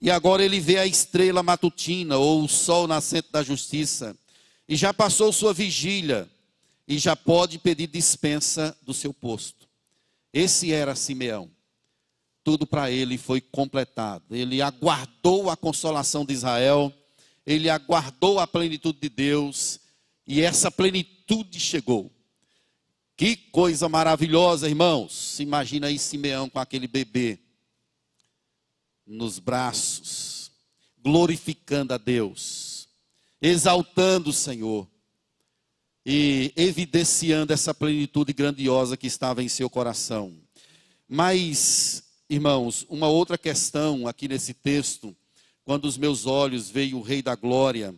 E 0.00 0.10
agora 0.10 0.44
ele 0.44 0.58
vê 0.58 0.78
a 0.78 0.86
estrela 0.86 1.44
matutina 1.44 2.18
ou 2.18 2.42
o 2.42 2.48
sol 2.48 2.88
nascente 2.88 3.28
da 3.30 3.40
justiça. 3.40 4.16
E 4.68 4.74
já 4.74 4.92
passou 4.92 5.32
sua 5.32 5.54
vigília 5.54 6.28
e 6.86 6.98
já 6.98 7.16
pode 7.16 7.58
pedir 7.58 7.86
dispensa 7.86 8.76
do 8.82 8.92
seu 8.92 9.12
posto. 9.12 9.68
Esse 10.32 10.72
era 10.72 10.94
Simeão. 10.94 11.50
Tudo 12.42 12.66
para 12.66 12.90
ele 12.90 13.16
foi 13.16 13.40
completado. 13.40 14.34
Ele 14.34 14.60
aguardou 14.60 15.48
a 15.48 15.56
consolação 15.56 16.24
de 16.24 16.34
Israel, 16.34 16.92
ele 17.46 17.70
aguardou 17.70 18.38
a 18.38 18.46
plenitude 18.46 18.98
de 19.00 19.08
Deus, 19.08 19.80
e 20.26 20.42
essa 20.42 20.70
plenitude 20.70 21.58
chegou. 21.58 22.10
Que 23.16 23.36
coisa 23.36 23.88
maravilhosa, 23.88 24.68
irmãos. 24.68 25.38
Imagina 25.40 25.86
aí 25.86 25.98
Simeão 25.98 26.50
com 26.50 26.58
aquele 26.58 26.88
bebê 26.88 27.38
nos 29.06 29.38
braços, 29.38 30.50
glorificando 30.98 31.94
a 31.94 31.98
Deus, 31.98 32.88
exaltando 33.40 34.30
o 34.30 34.32
Senhor 34.32 34.88
e 36.04 36.52
evidenciando 36.56 37.52
essa 37.52 37.72
plenitude 37.72 38.32
grandiosa 38.32 38.96
que 38.96 39.06
estava 39.06 39.42
em 39.42 39.48
seu 39.48 39.70
coração. 39.70 40.34
Mas, 41.08 42.02
irmãos, 42.28 42.84
uma 42.88 43.08
outra 43.08 43.38
questão 43.38 44.06
aqui 44.06 44.28
nesse 44.28 44.52
texto, 44.52 45.16
quando 45.64 45.86
os 45.86 45.96
meus 45.96 46.26
olhos 46.26 46.68
veem 46.68 46.94
o 46.94 47.00
Rei 47.00 47.22
da 47.22 47.34
Glória, 47.34 47.94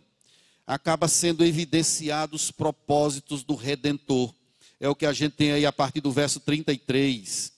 acaba 0.65 1.07
sendo 1.07 1.43
evidenciados 1.43 2.43
os 2.43 2.51
propósitos 2.51 3.43
do 3.43 3.55
Redentor. 3.55 4.33
É 4.79 4.87
o 4.87 4.95
que 4.95 5.05
a 5.05 5.13
gente 5.13 5.33
tem 5.33 5.51
aí 5.51 5.65
a 5.65 5.73
partir 5.73 6.01
do 6.01 6.11
verso 6.11 6.39
33. 6.39 7.51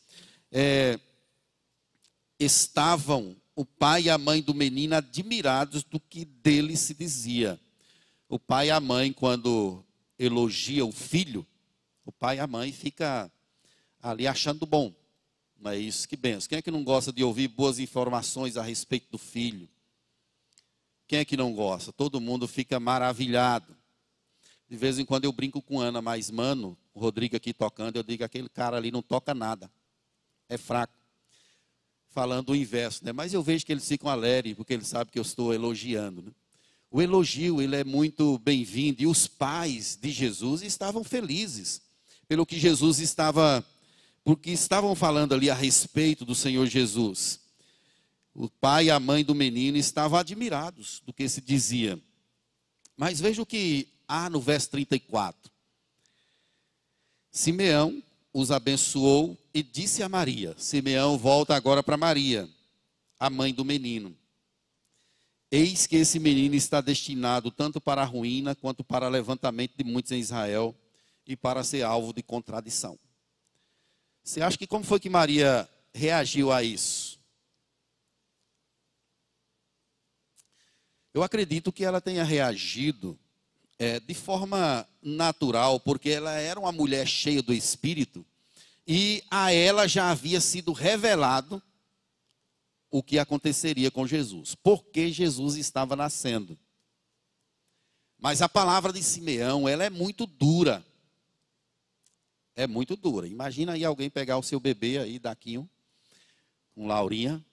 É, 0.51 0.99
estavam 2.39 3.35
o 3.55 3.65
pai 3.65 4.03
e 4.03 4.09
a 4.09 4.17
mãe 4.17 4.41
do 4.41 4.53
menino 4.53 4.95
admirados 4.95 5.83
do 5.83 5.99
que 5.99 6.23
dele 6.23 6.77
se 6.77 6.93
dizia. 6.93 7.59
O 8.27 8.39
pai 8.39 8.67
e 8.67 8.71
a 8.71 8.79
mãe, 8.79 9.11
quando 9.11 9.83
elogia 10.19 10.85
o 10.85 10.91
filho, 10.91 11.47
o 12.05 12.11
pai 12.11 12.37
e 12.37 12.39
a 12.39 12.47
mãe 12.47 12.71
fica 12.73 13.31
ali 14.01 14.27
achando 14.27 14.65
bom. 14.65 14.93
Não 15.57 15.71
é 15.71 15.77
isso 15.77 16.07
que 16.07 16.15
benção. 16.15 16.49
Quem 16.49 16.57
é 16.57 16.61
que 16.61 16.71
não 16.71 16.83
gosta 16.83 17.11
de 17.11 17.23
ouvir 17.23 17.47
boas 17.47 17.79
informações 17.79 18.57
a 18.57 18.61
respeito 18.61 19.07
do 19.09 19.17
filho? 19.17 19.67
Quem 21.07 21.19
é 21.19 21.25
que 21.25 21.35
não 21.35 21.53
gosta? 21.53 21.91
Todo 21.91 22.21
mundo 22.21 22.47
fica 22.47 22.79
maravilhado. 22.79 23.75
De 24.69 24.77
vez 24.77 24.99
em 24.99 25.05
quando 25.05 25.25
eu 25.25 25.31
brinco 25.31 25.61
com 25.61 25.79
Ana, 25.79 26.01
mas 26.01 26.29
mano, 26.29 26.77
o 26.93 26.99
Rodrigo 26.99 27.35
aqui 27.35 27.53
tocando, 27.53 27.95
eu 27.95 28.03
digo 28.03 28.23
aquele 28.23 28.47
cara 28.47 28.77
ali 28.77 28.91
não 28.91 29.01
toca 29.01 29.33
nada. 29.33 29.71
É 30.47 30.57
fraco. 30.57 30.93
Falando 32.09 32.49
o 32.49 32.55
inverso, 32.55 33.03
né? 33.03 33.11
Mas 33.11 33.33
eu 33.33 33.41
vejo 33.41 33.65
que 33.65 33.71
eles 33.71 33.87
ficam 33.87 34.09
alegres, 34.09 34.55
porque 34.55 34.73
eles 34.73 34.87
sabem 34.87 35.11
que 35.11 35.19
eu 35.19 35.23
estou 35.23 35.53
elogiando. 35.53 36.21
Né? 36.21 36.31
O 36.91 37.01
elogio, 37.01 37.61
ele 37.61 37.75
é 37.75 37.83
muito 37.83 38.37
bem-vindo. 38.39 39.03
E 39.03 39.07
os 39.07 39.27
pais 39.27 39.97
de 40.01 40.11
Jesus 40.11 40.61
estavam 40.61 41.03
felizes 41.03 41.81
pelo 42.27 42.45
que 42.45 42.59
Jesus 42.59 42.99
estava, 42.99 43.65
porque 44.23 44.51
estavam 44.51 44.95
falando 44.95 45.33
ali 45.33 45.49
a 45.49 45.55
respeito 45.55 46.25
do 46.25 46.35
Senhor 46.35 46.65
Jesus 46.67 47.39
o 48.39 48.49
pai 48.49 48.85
e 48.85 48.91
a 48.91 48.99
mãe 49.01 49.21
do 49.21 49.35
menino 49.35 49.77
estavam 49.77 50.17
admirados 50.17 51.01
do 51.05 51.11
que 51.11 51.27
se 51.27 51.41
dizia. 51.41 51.99
Mas 52.95 53.19
veja 53.19 53.41
o 53.41 53.45
que 53.45 53.89
há 54.07 54.29
no 54.29 54.39
verso 54.39 54.69
34. 54.69 55.51
Simeão 57.29 58.01
os 58.33 58.49
abençoou 58.49 59.37
e 59.53 59.61
disse 59.61 60.01
a 60.03 60.07
Maria: 60.07 60.55
Simeão 60.57 61.17
volta 61.17 61.53
agora 61.53 61.83
para 61.83 61.97
Maria, 61.97 62.49
a 63.19 63.29
mãe 63.29 63.53
do 63.53 63.65
menino. 63.65 64.15
Eis 65.51 65.87
que 65.87 65.95
esse 65.95 66.19
menino 66.19 66.53
está 66.55 66.79
destinado 66.79 67.49
tanto 67.49 67.81
para 67.81 68.03
a 68.03 68.05
ruína 68.05 68.53
quanto 68.53 68.83
para 68.83 69.07
o 69.07 69.09
levantamento 69.09 69.73
de 69.75 69.83
muitos 69.83 70.11
em 70.11 70.19
Israel 70.19 70.75
e 71.25 71.35
para 71.35 71.63
ser 71.63 71.83
alvo 71.83 72.13
de 72.13 72.21
contradição. 72.21 72.99
Você 74.23 74.41
acha 74.41 74.57
que 74.57 74.67
como 74.67 74.83
foi 74.83 74.99
que 74.99 75.09
Maria 75.09 75.67
reagiu 75.93 76.51
a 76.51 76.61
isso? 76.61 77.19
Eu 81.13 81.23
acredito 81.23 81.71
que 81.71 81.83
ela 81.83 81.99
tenha 81.99 82.23
reagido 82.23 83.17
é, 83.79 83.99
de 83.99 84.13
forma 84.13 84.87
natural, 85.01 85.79
porque 85.79 86.09
ela 86.09 86.33
era 86.33 86.59
uma 86.59 86.71
mulher 86.71 87.07
cheia 87.07 87.41
do 87.41 87.53
Espírito 87.53 88.23
e 88.87 89.23
a 89.29 89.51
ela 89.51 89.87
já 89.87 90.11
havia 90.11 90.41
sido 90.41 90.73
revelado 90.73 91.61
o 92.91 93.03
que 93.03 93.19
aconteceria 93.19 93.91
com 93.91 94.07
Jesus, 94.07 94.55
porque 94.55 95.11
Jesus 95.11 95.55
estava 95.55 95.95
nascendo. 95.95 96.57
Mas 98.17 98.41
a 98.41 98.49
palavra 98.49 98.91
de 98.91 99.01
Simeão, 99.01 99.67
ela 99.67 99.83
é 99.83 99.89
muito 99.89 100.25
dura. 100.25 100.85
É 102.55 102.67
muito 102.67 102.95
dura. 102.95 103.27
Imagina 103.27 103.73
aí 103.73 103.85
alguém 103.85 104.09
pegar 104.09 104.37
o 104.37 104.43
seu 104.43 104.59
bebê 104.59 104.97
aí, 104.97 105.17
Daquinho, 105.17 105.69
com 106.75 106.87
Laurinha, 106.87 107.43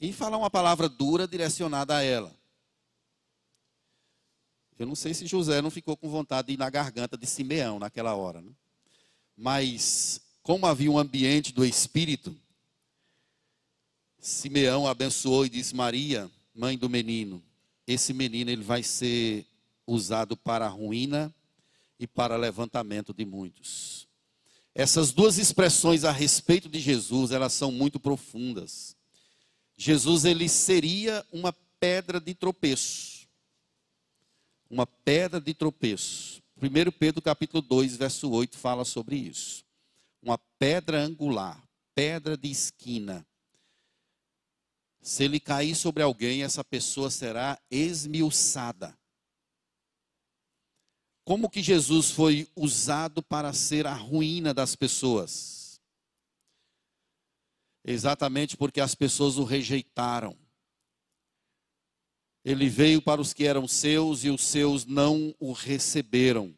e 0.00 0.12
falar 0.12 0.38
uma 0.38 0.50
palavra 0.50 0.88
dura 0.88 1.28
direcionada 1.28 1.96
a 1.96 2.02
ela. 2.02 2.34
Eu 4.78 4.86
não 4.86 4.94
sei 4.94 5.12
se 5.14 5.26
José 5.26 5.60
não 5.60 5.70
ficou 5.70 5.96
com 5.96 6.08
vontade 6.08 6.48
de 6.48 6.54
ir 6.54 6.56
na 6.56 6.70
garganta 6.70 7.16
de 7.16 7.26
Simeão 7.26 7.78
naquela 7.78 8.14
hora. 8.16 8.40
Né? 8.40 8.50
Mas, 9.36 10.20
como 10.42 10.66
havia 10.66 10.90
um 10.90 10.98
ambiente 10.98 11.52
do 11.52 11.64
Espírito, 11.64 12.36
Simeão 14.22 14.86
abençoou 14.86 15.44
e 15.44 15.48
disse: 15.48 15.74
Maria, 15.74 16.30
mãe 16.54 16.78
do 16.78 16.88
menino, 16.88 17.42
esse 17.88 18.12
menino 18.12 18.50
ele 18.50 18.62
vai 18.62 18.80
ser 18.80 19.44
usado 19.84 20.36
para 20.36 20.64
a 20.64 20.68
ruína 20.68 21.34
e 21.98 22.06
para 22.06 22.36
levantamento 22.36 23.12
de 23.12 23.24
muitos. 23.24 24.06
Essas 24.72 25.10
duas 25.10 25.38
expressões 25.38 26.04
a 26.04 26.12
respeito 26.12 26.68
de 26.68 26.78
Jesus, 26.78 27.32
elas 27.32 27.52
são 27.52 27.72
muito 27.72 27.98
profundas. 27.98 28.96
Jesus 29.76 30.24
ele 30.24 30.48
seria 30.48 31.26
uma 31.32 31.52
pedra 31.80 32.20
de 32.20 32.32
tropeço. 32.32 33.26
Uma 34.70 34.86
pedra 34.86 35.40
de 35.40 35.52
tropeço. 35.52 36.40
1 36.56 36.92
Pedro 36.92 37.20
capítulo 37.20 37.60
2, 37.60 37.96
verso 37.96 38.30
8 38.30 38.56
fala 38.56 38.84
sobre 38.84 39.16
isso. 39.16 39.64
Uma 40.22 40.38
pedra 40.60 41.02
angular, 41.02 41.60
pedra 41.92 42.36
de 42.36 42.48
esquina. 42.48 43.26
Se 45.02 45.24
ele 45.24 45.40
cair 45.40 45.74
sobre 45.74 46.00
alguém, 46.00 46.44
essa 46.44 46.62
pessoa 46.62 47.10
será 47.10 47.60
esmiuçada. 47.68 48.96
Como 51.24 51.50
que 51.50 51.60
Jesus 51.60 52.12
foi 52.12 52.48
usado 52.54 53.20
para 53.20 53.52
ser 53.52 53.84
a 53.84 53.94
ruína 53.94 54.54
das 54.54 54.76
pessoas? 54.76 55.80
Exatamente 57.84 58.56
porque 58.56 58.80
as 58.80 58.94
pessoas 58.94 59.38
o 59.38 59.44
rejeitaram. 59.44 60.36
Ele 62.44 62.68
veio 62.68 63.02
para 63.02 63.20
os 63.20 63.32
que 63.32 63.44
eram 63.44 63.66
seus 63.66 64.22
e 64.22 64.30
os 64.30 64.42
seus 64.42 64.84
não 64.84 65.34
o 65.38 65.52
receberam. 65.52 66.56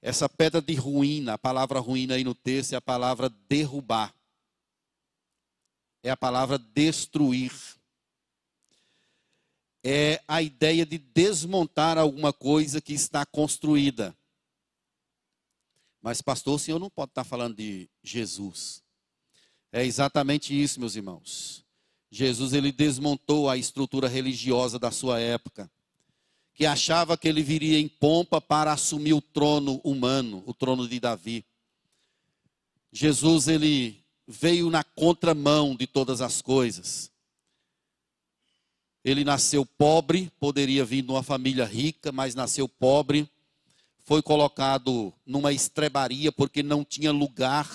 Essa 0.00 0.28
pedra 0.28 0.60
de 0.60 0.74
ruína, 0.74 1.34
a 1.34 1.38
palavra 1.38 1.80
ruína 1.80 2.14
aí 2.14 2.24
no 2.24 2.34
texto 2.34 2.74
é 2.74 2.76
a 2.76 2.82
palavra 2.82 3.30
derrubar. 3.48 4.14
É 6.02 6.10
a 6.10 6.16
palavra 6.16 6.58
destruir 6.58 7.52
é 9.82 10.20
a 10.26 10.42
ideia 10.42 10.84
de 10.84 10.98
desmontar 10.98 11.98
alguma 11.98 12.32
coisa 12.32 12.80
que 12.80 12.92
está 12.92 13.24
construída. 13.24 14.14
Mas, 16.02 16.20
pastor, 16.20 16.56
o 16.56 16.58
senhor 16.58 16.78
não 16.78 16.90
pode 16.90 17.10
estar 17.10 17.24
falando 17.24 17.56
de 17.56 17.88
Jesus. 18.02 18.82
É 19.72 19.84
exatamente 19.84 20.58
isso, 20.60 20.80
meus 20.80 20.96
irmãos. 20.96 21.64
Jesus 22.10 22.52
ele 22.52 22.72
desmontou 22.72 23.48
a 23.48 23.56
estrutura 23.56 24.08
religiosa 24.08 24.78
da 24.78 24.90
sua 24.90 25.20
época, 25.20 25.70
que 26.54 26.64
achava 26.64 27.16
que 27.16 27.28
ele 27.28 27.42
viria 27.42 27.78
em 27.78 27.88
pompa 27.88 28.40
para 28.40 28.72
assumir 28.72 29.12
o 29.12 29.20
trono 29.20 29.80
humano, 29.84 30.42
o 30.46 30.54
trono 30.54 30.88
de 30.88 30.98
Davi. 30.98 31.44
Jesus 32.90 33.48
ele 33.48 34.02
veio 34.30 34.68
na 34.68 34.84
contramão 34.84 35.74
de 35.74 35.86
todas 35.86 36.20
as 36.20 36.42
coisas. 36.42 37.10
Ele 39.02 39.24
nasceu 39.24 39.64
pobre, 39.64 40.30
poderia 40.38 40.84
vir 40.84 41.00
de 41.00 41.10
uma 41.10 41.22
família 41.22 41.64
rica, 41.64 42.12
mas 42.12 42.34
nasceu 42.34 42.68
pobre. 42.68 43.26
Foi 44.04 44.20
colocado 44.20 45.14
numa 45.24 45.50
estrebaria 45.50 46.30
porque 46.30 46.62
não 46.62 46.84
tinha 46.84 47.10
lugar 47.10 47.66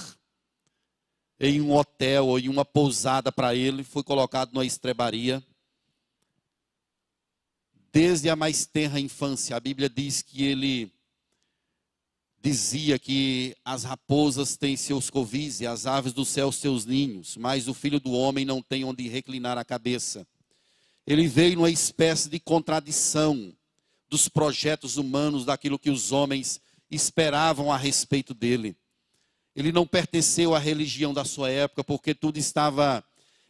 em 1.39 1.59
um 1.59 1.73
hotel 1.73 2.27
ou 2.27 2.37
em 2.37 2.49
uma 2.49 2.63
pousada 2.63 3.31
para 3.31 3.55
ele. 3.55 3.83
Foi 3.83 4.03
colocado 4.03 4.53
numa 4.53 4.65
estrebaria. 4.65 5.43
Desde 7.91 8.29
a 8.29 8.35
mais 8.35 8.67
tenra 8.67 8.99
infância, 8.99 9.55
a 9.55 9.59
Bíblia 9.59 9.89
diz 9.89 10.21
que 10.21 10.43
ele 10.43 10.92
dizia 12.43 12.99
que 12.99 13.55
as 13.63 13.83
raposas 13.83 14.57
têm 14.57 14.75
seus 14.75 15.09
covis 15.09 15.61
e 15.61 15.65
as 15.65 15.85
aves 15.85 16.11
do 16.11 16.25
céu 16.25 16.51
seus 16.51 16.85
ninhos, 16.85 17.37
mas 17.37 17.67
o 17.67 17.73
filho 17.73 17.99
do 17.99 18.11
homem 18.11 18.43
não 18.43 18.61
tem 18.61 18.83
onde 18.83 19.07
reclinar 19.07 19.57
a 19.57 19.63
cabeça 19.63 20.27
ele 21.05 21.27
veio 21.27 21.57
numa 21.57 21.69
espécie 21.69 22.29
de 22.29 22.39
contradição 22.39 23.53
dos 24.09 24.29
projetos 24.29 24.97
humanos, 24.97 25.45
daquilo 25.45 25.79
que 25.79 25.89
os 25.89 26.11
homens 26.11 26.61
esperavam 26.89 27.71
a 27.71 27.77
respeito 27.77 28.33
dele. 28.33 28.75
Ele 29.55 29.71
não 29.71 29.85
pertenceu 29.85 30.55
à 30.55 30.59
religião 30.59 31.13
da 31.13 31.25
sua 31.25 31.49
época, 31.49 31.83
porque 31.83 32.13
tudo 32.13 32.37
estava 32.37 33.03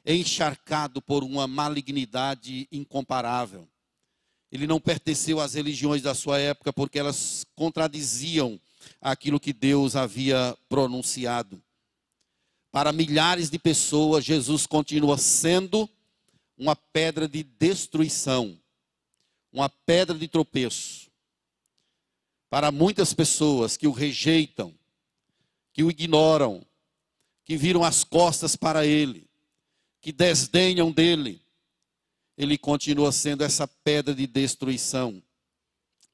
encharcado 0.05 1.01
por 1.01 1.23
uma 1.23 1.47
malignidade 1.47 2.67
incomparável. 2.71 3.67
Ele 4.51 4.67
não 4.67 4.79
pertenceu 4.79 5.39
às 5.39 5.53
religiões 5.53 6.01
da 6.01 6.15
sua 6.15 6.39
época, 6.39 6.73
porque 6.73 6.97
elas 6.97 7.45
contradiziam 7.55 8.59
aquilo 9.01 9.39
que 9.39 9.53
Deus 9.53 9.95
havia 9.95 10.57
pronunciado. 10.67 11.61
Para 12.71 12.91
milhares 12.91 13.49
de 13.49 13.59
pessoas, 13.59 14.25
Jesus 14.25 14.65
continua 14.65 15.17
sendo 15.17 15.89
uma 16.57 16.75
pedra 16.75 17.27
de 17.27 17.43
destruição, 17.43 18.59
uma 19.51 19.69
pedra 19.69 20.17
de 20.17 20.27
tropeço. 20.27 21.11
Para 22.49 22.71
muitas 22.71 23.13
pessoas 23.13 23.77
que 23.77 23.87
o 23.87 23.91
rejeitam, 23.91 24.73
que 25.71 25.83
o 25.83 25.89
ignoram, 25.89 26.65
que 27.43 27.57
viram 27.57 27.83
as 27.83 28.03
costas 28.03 28.55
para 28.55 28.85
ele, 28.85 29.27
que 29.99 30.11
desdenham 30.11 30.91
dele, 30.91 31.41
ele 32.37 32.57
continua 32.57 33.11
sendo 33.11 33.43
essa 33.43 33.67
pedra 33.67 34.13
de 34.13 34.27
destruição. 34.27 35.21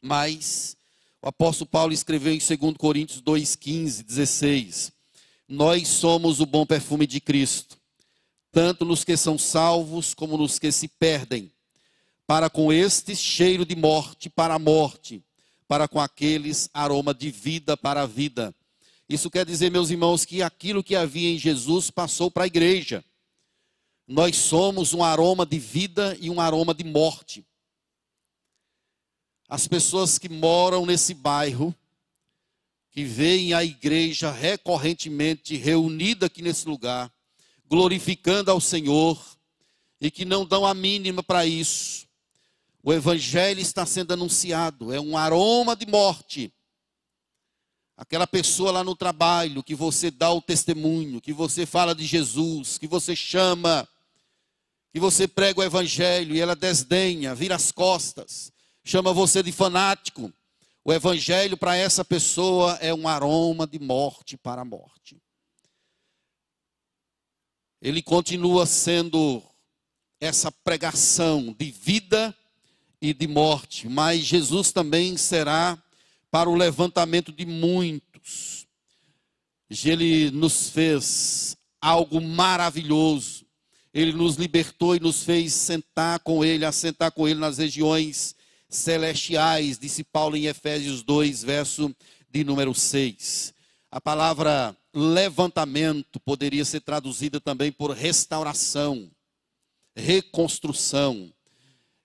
Mas 0.01 0.77
o 1.21 1.27
apóstolo 1.27 1.69
Paulo 1.69 1.93
escreveu 1.93 2.33
em 2.33 2.39
2 2.39 2.77
Coríntios 2.77 3.21
2:15, 3.21 4.03
16: 4.03 4.91
Nós 5.47 5.87
somos 5.87 6.39
o 6.39 6.45
bom 6.45 6.65
perfume 6.65 7.05
de 7.05 7.19
Cristo 7.19 7.79
tanto 8.51 8.83
nos 8.83 9.03
que 9.03 9.15
são 9.15 9.37
salvos 9.37 10.13
como 10.13 10.37
nos 10.37 10.57
que 10.57 10.71
se 10.71 10.87
perdem, 10.87 11.51
para 12.25 12.49
com 12.49 12.71
estes 12.71 13.19
cheiro 13.19 13.65
de 13.65 13.75
morte 13.75 14.29
para 14.29 14.55
a 14.55 14.59
morte, 14.59 15.23
para 15.67 15.87
com 15.87 15.99
aqueles 15.99 16.69
aroma 16.73 17.13
de 17.13 17.29
vida 17.29 17.77
para 17.77 18.01
a 18.01 18.05
vida. 18.05 18.53
Isso 19.07 19.29
quer 19.29 19.45
dizer, 19.45 19.71
meus 19.71 19.89
irmãos, 19.89 20.25
que 20.25 20.41
aquilo 20.41 20.83
que 20.83 20.95
havia 20.95 21.29
em 21.29 21.37
Jesus 21.37 21.89
passou 21.89 22.29
para 22.29 22.43
a 22.43 22.47
igreja. 22.47 23.03
Nós 24.07 24.35
somos 24.35 24.93
um 24.93 25.03
aroma 25.03 25.45
de 25.45 25.57
vida 25.59 26.17
e 26.19 26.29
um 26.29 26.39
aroma 26.39 26.73
de 26.73 26.83
morte. 26.83 27.45
As 29.49 29.67
pessoas 29.67 30.19
que 30.19 30.29
moram 30.29 30.85
nesse 30.85 31.15
bairro, 31.15 31.75
que 32.91 33.03
veem 33.03 33.51
a 33.51 33.63
igreja 33.63 34.31
recorrentemente 34.31 35.55
reunida 35.55 36.27
aqui 36.27 36.43
nesse 36.43 36.67
lugar, 36.67 37.11
glorificando 37.67 38.51
ao 38.51 38.61
Senhor 38.61 39.19
e 39.99 40.11
que 40.11 40.23
não 40.23 40.45
dão 40.45 40.67
a 40.67 40.73
mínima 40.75 41.23
para 41.23 41.47
isso. 41.47 42.07
O 42.83 42.93
Evangelho 42.93 43.59
está 43.59 43.87
sendo 43.87 44.13
anunciado, 44.13 44.93
é 44.93 45.01
um 45.01 45.17
aroma 45.17 45.75
de 45.75 45.87
morte. 45.87 46.53
Aquela 47.97 48.27
pessoa 48.27 48.71
lá 48.71 48.83
no 48.83 48.95
trabalho 48.95 49.63
que 49.63 49.73
você 49.73 50.11
dá 50.11 50.31
o 50.31 50.41
testemunho, 50.41 51.19
que 51.19 51.33
você 51.33 51.65
fala 51.65 51.95
de 51.95 52.05
Jesus, 52.05 52.77
que 52.77 52.87
você 52.87 53.15
chama, 53.15 53.87
que 54.93 54.99
você 54.99 55.27
prega 55.27 55.59
o 55.59 55.63
Evangelho 55.63 56.35
e 56.35 56.39
ela 56.39 56.55
desdenha, 56.55 57.33
vira 57.33 57.55
as 57.55 57.71
costas, 57.71 58.53
chama 58.89 59.13
você 59.13 59.43
de 59.43 59.51
fanático. 59.51 60.31
O 60.83 60.91
Evangelho 60.91 61.55
para 61.57 61.75
essa 61.75 62.03
pessoa 62.03 62.77
é 62.81 62.93
um 62.93 63.07
aroma 63.07 63.67
de 63.67 63.79
morte 63.79 64.37
para 64.37 64.61
a 64.61 64.65
morte 64.65 65.19
ele 67.81 68.01
continua 68.01 68.65
sendo 68.65 69.41
essa 70.19 70.51
pregação 70.51 71.55
de 71.57 71.71
vida 71.71 72.35
e 73.01 73.13
de 73.13 73.25
morte, 73.25 73.87
mas 73.87 74.25
Jesus 74.25 74.71
também 74.71 75.15
será 75.15 75.81
para 76.29 76.49
o 76.49 76.55
levantamento 76.55 77.31
de 77.31 77.45
muitos. 77.45 78.67
Ele 79.85 80.29
nos 80.31 80.69
fez 80.69 81.55
algo 81.79 82.19
maravilhoso. 82.19 83.45
Ele 83.93 84.11
nos 84.11 84.35
libertou 84.35 84.95
e 84.95 84.99
nos 84.99 85.23
fez 85.23 85.53
sentar 85.53 86.19
com 86.19 86.43
ele, 86.43 86.65
assentar 86.65 87.11
com 87.11 87.27
ele 87.27 87.39
nas 87.39 87.57
regiões 87.57 88.35
celestiais, 88.69 89.79
disse 89.79 90.03
Paulo 90.03 90.37
em 90.37 90.45
Efésios 90.45 91.01
2, 91.01 91.43
verso 91.43 91.93
de 92.29 92.43
número 92.43 92.73
6. 92.73 93.53
A 93.91 93.99
palavra 93.99 94.77
levantamento 94.93 96.19
poderia 96.19 96.63
ser 96.63 96.81
traduzida 96.81 97.39
também 97.41 97.71
por 97.71 97.91
restauração, 97.91 99.09
reconstrução. 99.95 101.33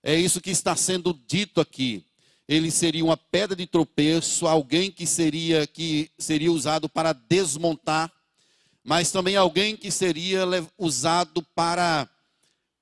É 0.03 0.15
isso 0.15 0.41
que 0.41 0.49
está 0.49 0.75
sendo 0.75 1.13
dito 1.27 1.61
aqui. 1.61 2.03
Ele 2.47 2.69
seria 2.69 3.03
uma 3.03 3.17
pedra 3.17 3.55
de 3.55 3.65
tropeço, 3.65 4.47
alguém 4.47 4.91
que 4.91 5.05
seria 5.07 5.65
que 5.65 6.11
seria 6.17 6.51
usado 6.51 6.87
para 6.87 7.13
desmontar, 7.13 8.11
mas 8.83 9.11
também 9.11 9.35
alguém 9.35 9.75
que 9.75 9.89
seria 9.89 10.41
usado 10.77 11.41
para 11.55 12.07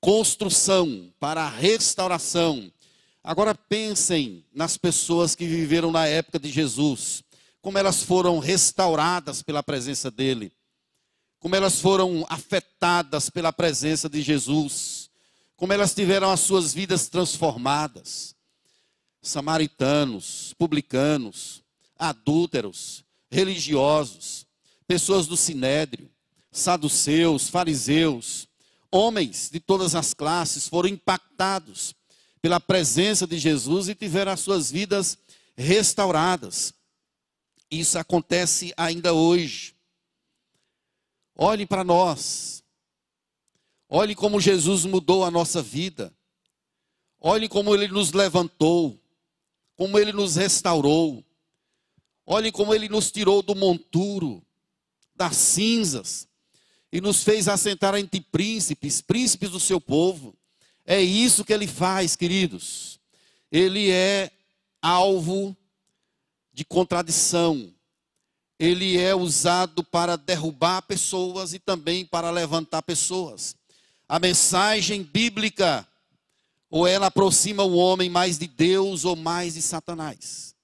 construção, 0.00 1.10
para 1.18 1.48
restauração. 1.48 2.70
Agora 3.26 3.54
pensem 3.54 4.44
nas 4.52 4.76
pessoas 4.76 5.34
que 5.34 5.46
viveram 5.46 5.90
na 5.90 6.06
época 6.06 6.38
de 6.38 6.50
Jesus. 6.50 7.24
Como 7.62 7.78
elas 7.78 8.02
foram 8.02 8.38
restauradas 8.38 9.40
pela 9.40 9.62
presença 9.62 10.10
dele, 10.10 10.52
como 11.40 11.56
elas 11.56 11.80
foram 11.80 12.26
afetadas 12.28 13.30
pela 13.30 13.50
presença 13.50 14.10
de 14.10 14.20
Jesus, 14.20 15.08
como 15.56 15.72
elas 15.72 15.94
tiveram 15.94 16.30
as 16.30 16.40
suas 16.40 16.74
vidas 16.74 17.08
transformadas. 17.08 18.36
Samaritanos, 19.22 20.54
publicanos, 20.58 21.62
adúlteros, 21.98 23.02
religiosos, 23.30 24.46
pessoas 24.86 25.26
do 25.26 25.36
sinédrio, 25.38 26.10
saduceus, 26.52 27.48
fariseus, 27.48 28.46
homens 28.90 29.48
de 29.50 29.60
todas 29.60 29.94
as 29.94 30.12
classes 30.12 30.68
foram 30.68 30.90
impactados 30.90 31.94
pela 32.44 32.60
presença 32.60 33.26
de 33.26 33.38
Jesus 33.38 33.88
e 33.88 33.94
tiveram 33.94 34.30
as 34.30 34.40
suas 34.40 34.70
vidas 34.70 35.16
restauradas. 35.56 36.74
Isso 37.70 37.98
acontece 37.98 38.70
ainda 38.76 39.14
hoje. 39.14 39.74
Olhe 41.34 41.64
para 41.64 41.82
nós. 41.82 42.62
Olhe 43.88 44.14
como 44.14 44.42
Jesus 44.42 44.84
mudou 44.84 45.24
a 45.24 45.30
nossa 45.30 45.62
vida. 45.62 46.12
Olhe 47.18 47.48
como 47.48 47.74
ele 47.74 47.88
nos 47.88 48.12
levantou, 48.12 49.02
como 49.74 49.98
ele 49.98 50.12
nos 50.12 50.36
restaurou. 50.36 51.24
Olhe 52.26 52.52
como 52.52 52.74
ele 52.74 52.90
nos 52.90 53.10
tirou 53.10 53.40
do 53.40 53.54
monturo, 53.54 54.44
das 55.16 55.34
cinzas, 55.34 56.28
e 56.92 57.00
nos 57.00 57.24
fez 57.24 57.48
assentar 57.48 57.94
entre 57.94 58.20
príncipes, 58.20 59.00
príncipes 59.00 59.48
do 59.48 59.58
seu 59.58 59.80
povo. 59.80 60.36
É 60.86 61.00
isso 61.00 61.44
que 61.44 61.52
ele 61.52 61.66
faz, 61.66 62.14
queridos. 62.14 63.00
Ele 63.50 63.90
é 63.90 64.30
alvo 64.82 65.56
de 66.52 66.64
contradição. 66.64 67.72
Ele 68.58 68.98
é 68.98 69.14
usado 69.14 69.82
para 69.82 70.16
derrubar 70.16 70.82
pessoas 70.82 71.54
e 71.54 71.58
também 71.58 72.04
para 72.04 72.30
levantar 72.30 72.82
pessoas. 72.82 73.56
A 74.08 74.18
mensagem 74.18 75.02
bíblica, 75.02 75.86
ou 76.70 76.86
ela 76.86 77.06
aproxima 77.06 77.62
o 77.62 77.76
homem 77.76 78.10
mais 78.10 78.38
de 78.38 78.46
Deus 78.46 79.04
ou 79.04 79.16
mais 79.16 79.54
de 79.54 79.62
Satanás. 79.62 80.54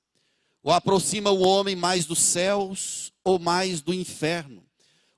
Ou 0.63 0.73
aproxima 0.73 1.31
o 1.31 1.41
homem 1.41 1.75
mais 1.75 2.05
dos 2.05 2.19
céus 2.19 3.13
ou 3.25 3.39
mais 3.39 3.81
do 3.81 3.95
inferno. 3.95 4.63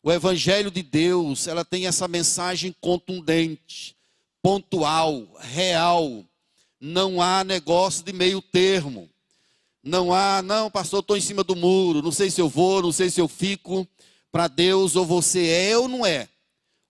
O 0.02 0.10
evangelho 0.10 0.70
de 0.70 0.82
Deus, 0.82 1.46
ela 1.46 1.64
tem 1.64 1.86
essa 1.86 2.08
mensagem 2.08 2.74
contundente, 2.80 3.96
pontual, 4.42 5.26
real. 5.38 6.24
Não 6.80 7.22
há 7.22 7.44
negócio 7.44 8.04
de 8.04 8.12
meio 8.12 8.42
termo. 8.42 9.08
Não 9.82 10.12
há, 10.12 10.42
não, 10.42 10.70
pastor, 10.70 11.00
estou 11.00 11.16
em 11.16 11.20
cima 11.20 11.42
do 11.42 11.56
muro, 11.56 12.02
não 12.02 12.12
sei 12.12 12.30
se 12.30 12.40
eu 12.40 12.48
vou, 12.48 12.82
não 12.82 12.92
sei 12.92 13.08
se 13.08 13.20
eu 13.20 13.28
fico. 13.28 13.86
Para 14.30 14.48
Deus, 14.48 14.96
ou 14.96 15.04
você 15.04 15.46
é 15.46 15.76
ou 15.76 15.86
não 15.86 16.06
é, 16.06 16.26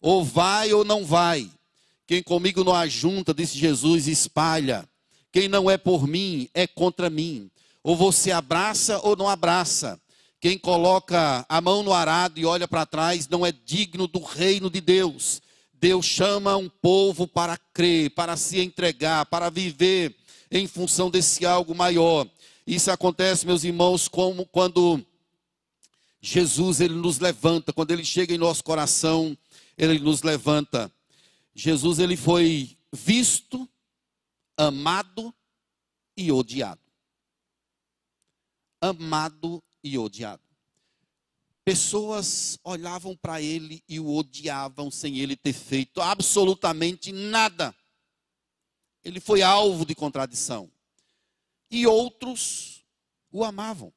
ou 0.01 0.25
vai 0.25 0.73
ou 0.73 0.85
não 0.85 1.05
vai. 1.05 1.51
Quem 2.07 2.23
comigo 2.23 2.63
não 2.63 2.75
ajunta, 2.75 3.35
disse 3.35 3.59
Jesus, 3.59 4.07
espalha. 4.07 4.89
Quem 5.33 5.49
não 5.49 5.71
é 5.71 5.77
por 5.77 6.07
mim, 6.07 6.49
é 6.53 6.67
contra 6.67 7.11
mim. 7.11 7.51
Ou 7.83 7.97
você 7.97 8.31
abraça 8.31 9.01
ou 9.03 9.17
não 9.17 9.29
abraça. 9.29 9.99
Quem 10.41 10.59
coloca 10.59 11.45
a 11.49 11.61
mão 11.61 11.83
no 11.83 11.93
arado 11.93 12.39
e 12.39 12.45
olha 12.45 12.69
para 12.69 12.85
trás 12.85 13.29
não 13.29 13.47
é 13.47 13.51
digno 13.51 14.07
do 14.07 14.21
reino 14.21 14.69
de 14.69 14.81
Deus. 14.81 15.41
Deus 15.83 16.07
chama 16.07 16.57
um 16.57 16.69
povo 16.69 17.27
para 17.27 17.57
crer, 17.57 18.11
para 18.11 18.37
se 18.37 18.61
entregar, 18.61 19.27
para 19.27 19.51
viver 19.51 20.17
em 20.49 20.69
função 20.69 21.11
desse 21.11 21.45
algo 21.45 21.75
maior. 21.75 22.25
Isso 22.65 22.89
acontece, 22.89 23.45
meus 23.45 23.65
irmãos, 23.65 24.07
como 24.07 24.47
quando 24.47 25.05
Jesus 26.21 26.81
ele 26.81 26.95
nos 26.95 27.19
levanta, 27.19 27.73
quando 27.73 27.91
ele 27.91 28.05
chega 28.05 28.33
em 28.33 28.39
nosso 28.39 28.63
coração, 28.63 29.37
ele 29.77 29.99
nos 29.99 30.23
levanta. 30.23 30.89
Jesus 31.53 31.99
ele 31.99 32.17
foi 32.17 32.79
visto, 32.93 33.69
amado 34.57 35.35
e 36.17 36.31
odiado. 36.31 36.81
Amado 38.81 39.61
e 39.83 39.99
odiado. 39.99 40.42
Pessoas 41.65 42.59
olhavam 42.65 43.17
para 43.17 43.41
ele 43.41 43.85
e 43.89 44.01
o 44.01 44.17
odiavam 44.17 44.91
sem 44.91 45.19
ele 45.19 45.37
ter 45.37 45.53
feito 45.53 46.01
absolutamente 46.01 47.13
nada. 47.13 47.75
Ele 49.05 49.21
foi 49.21 49.43
alvo 49.43 49.87
de 49.87 49.95
contradição 49.95 50.71
e 51.71 51.87
outros 51.87 52.85
o 53.31 53.45
amavam. 53.45 53.93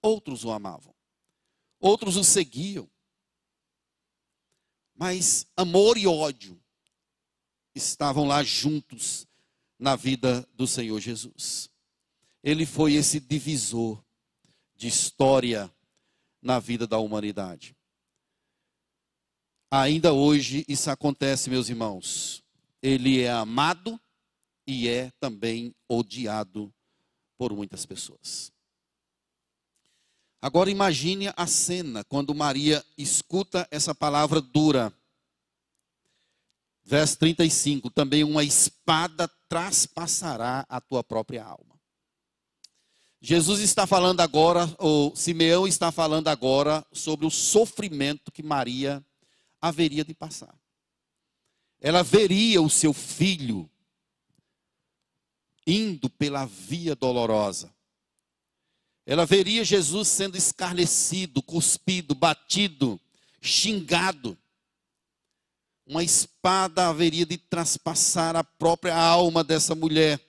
Outros 0.00 0.44
o 0.44 0.50
amavam. 0.50 0.94
Outros 1.78 2.16
o 2.16 2.24
seguiam. 2.24 2.90
Mas 4.94 5.46
amor 5.56 5.98
e 5.98 6.06
ódio 6.06 6.58
estavam 7.74 8.26
lá 8.26 8.42
juntos 8.42 9.26
na 9.78 9.96
vida 9.96 10.48
do 10.54 10.66
Senhor 10.66 10.98
Jesus. 11.00 11.68
Ele 12.42 12.64
foi 12.64 12.94
esse 12.94 13.18
divisor 13.18 14.02
de 14.74 14.88
história 14.88 15.73
na 16.44 16.60
vida 16.60 16.86
da 16.86 16.98
humanidade. 16.98 17.74
Ainda 19.70 20.12
hoje 20.12 20.64
isso 20.68 20.90
acontece, 20.90 21.48
meus 21.48 21.68
irmãos. 21.68 22.44
Ele 22.82 23.22
é 23.22 23.30
amado 23.30 23.98
e 24.66 24.88
é 24.88 25.10
também 25.18 25.74
odiado 25.88 26.72
por 27.36 27.52
muitas 27.52 27.84
pessoas. 27.84 28.52
Agora 30.40 30.70
imagine 30.70 31.32
a 31.34 31.46
cena 31.46 32.04
quando 32.04 32.34
Maria 32.34 32.84
escuta 32.98 33.66
essa 33.70 33.94
palavra 33.94 34.42
dura. 34.42 34.92
Verso 36.84 37.18
35: 37.18 37.90
também 37.90 38.22
uma 38.22 38.44
espada 38.44 39.26
traspassará 39.48 40.66
a 40.68 40.80
tua 40.82 41.02
própria 41.02 41.42
alma. 41.42 41.73
Jesus 43.26 43.60
está 43.60 43.86
falando 43.86 44.20
agora, 44.20 44.70
ou 44.78 45.16
Simeão 45.16 45.66
está 45.66 45.90
falando 45.90 46.28
agora, 46.28 46.84
sobre 46.92 47.24
o 47.24 47.30
sofrimento 47.30 48.30
que 48.30 48.42
Maria 48.42 49.02
haveria 49.58 50.04
de 50.04 50.12
passar. 50.12 50.54
Ela 51.80 52.02
veria 52.02 52.60
o 52.60 52.68
seu 52.68 52.92
filho 52.92 53.66
indo 55.66 56.10
pela 56.10 56.44
via 56.44 56.94
dolorosa. 56.94 57.74
Ela 59.06 59.24
veria 59.24 59.64
Jesus 59.64 60.08
sendo 60.08 60.36
escarnecido, 60.36 61.40
cuspido, 61.40 62.14
batido, 62.14 63.00
xingado. 63.40 64.36
Uma 65.86 66.04
espada 66.04 66.90
haveria 66.90 67.24
de 67.24 67.38
traspassar 67.38 68.36
a 68.36 68.44
própria 68.44 68.94
alma 68.94 69.42
dessa 69.42 69.74
mulher. 69.74 70.20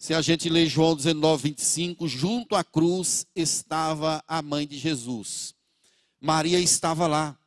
Se 0.00 0.14
a 0.14 0.22
gente 0.22 0.48
lê 0.48 0.64
João 0.64 0.96
19, 0.96 1.50
25, 1.50 2.08
junto 2.08 2.56
à 2.56 2.64
cruz 2.64 3.26
estava 3.36 4.24
a 4.26 4.40
mãe 4.40 4.66
de 4.66 4.78
Jesus. 4.78 5.54
Maria 6.18 6.58
estava 6.58 7.06
lá. 7.06 7.38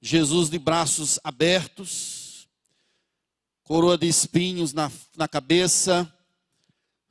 Jesus 0.00 0.50
de 0.50 0.58
braços 0.58 1.20
abertos, 1.22 2.48
coroa 3.62 3.96
de 3.96 4.08
espinhos 4.08 4.72
na, 4.72 4.90
na 5.16 5.28
cabeça, 5.28 6.12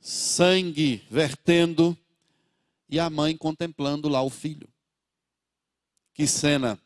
sangue 0.00 1.02
vertendo 1.10 1.96
e 2.86 3.00
a 3.00 3.08
mãe 3.08 3.34
contemplando 3.38 4.06
lá 4.06 4.20
o 4.20 4.28
filho. 4.28 4.68
Que 6.12 6.26
cena! 6.26 6.78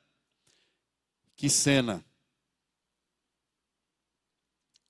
Que 1.35 1.51
cena! 1.51 2.05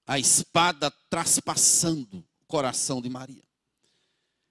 A 0.06 0.18
espada 0.18 0.90
traspassando 1.08 2.27
coração 2.48 3.00
de 3.00 3.08
Maria. 3.08 3.44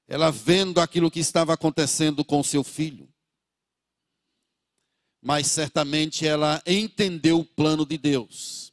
Ela 0.07 0.31
vendo 0.31 0.79
aquilo 0.79 1.11
que 1.11 1.19
estava 1.19 1.53
acontecendo 1.53 2.23
com 2.23 2.41
seu 2.41 2.63
filho. 2.63 3.09
Mas 5.21 5.47
certamente 5.47 6.25
ela 6.25 6.61
entendeu 6.65 7.39
o 7.39 7.45
plano 7.45 7.85
de 7.85 7.97
Deus. 7.97 8.71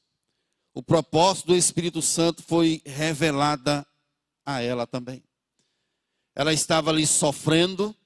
O 0.72 0.82
propósito 0.82 1.48
do 1.48 1.56
Espírito 1.56 2.00
Santo 2.00 2.42
foi 2.42 2.80
revelada 2.84 3.84
a 4.44 4.60
ela 4.60 4.86
também. 4.86 5.24
Ela 6.34 6.52
estava 6.52 6.90
ali 6.90 7.06
sofrendo, 7.06 7.96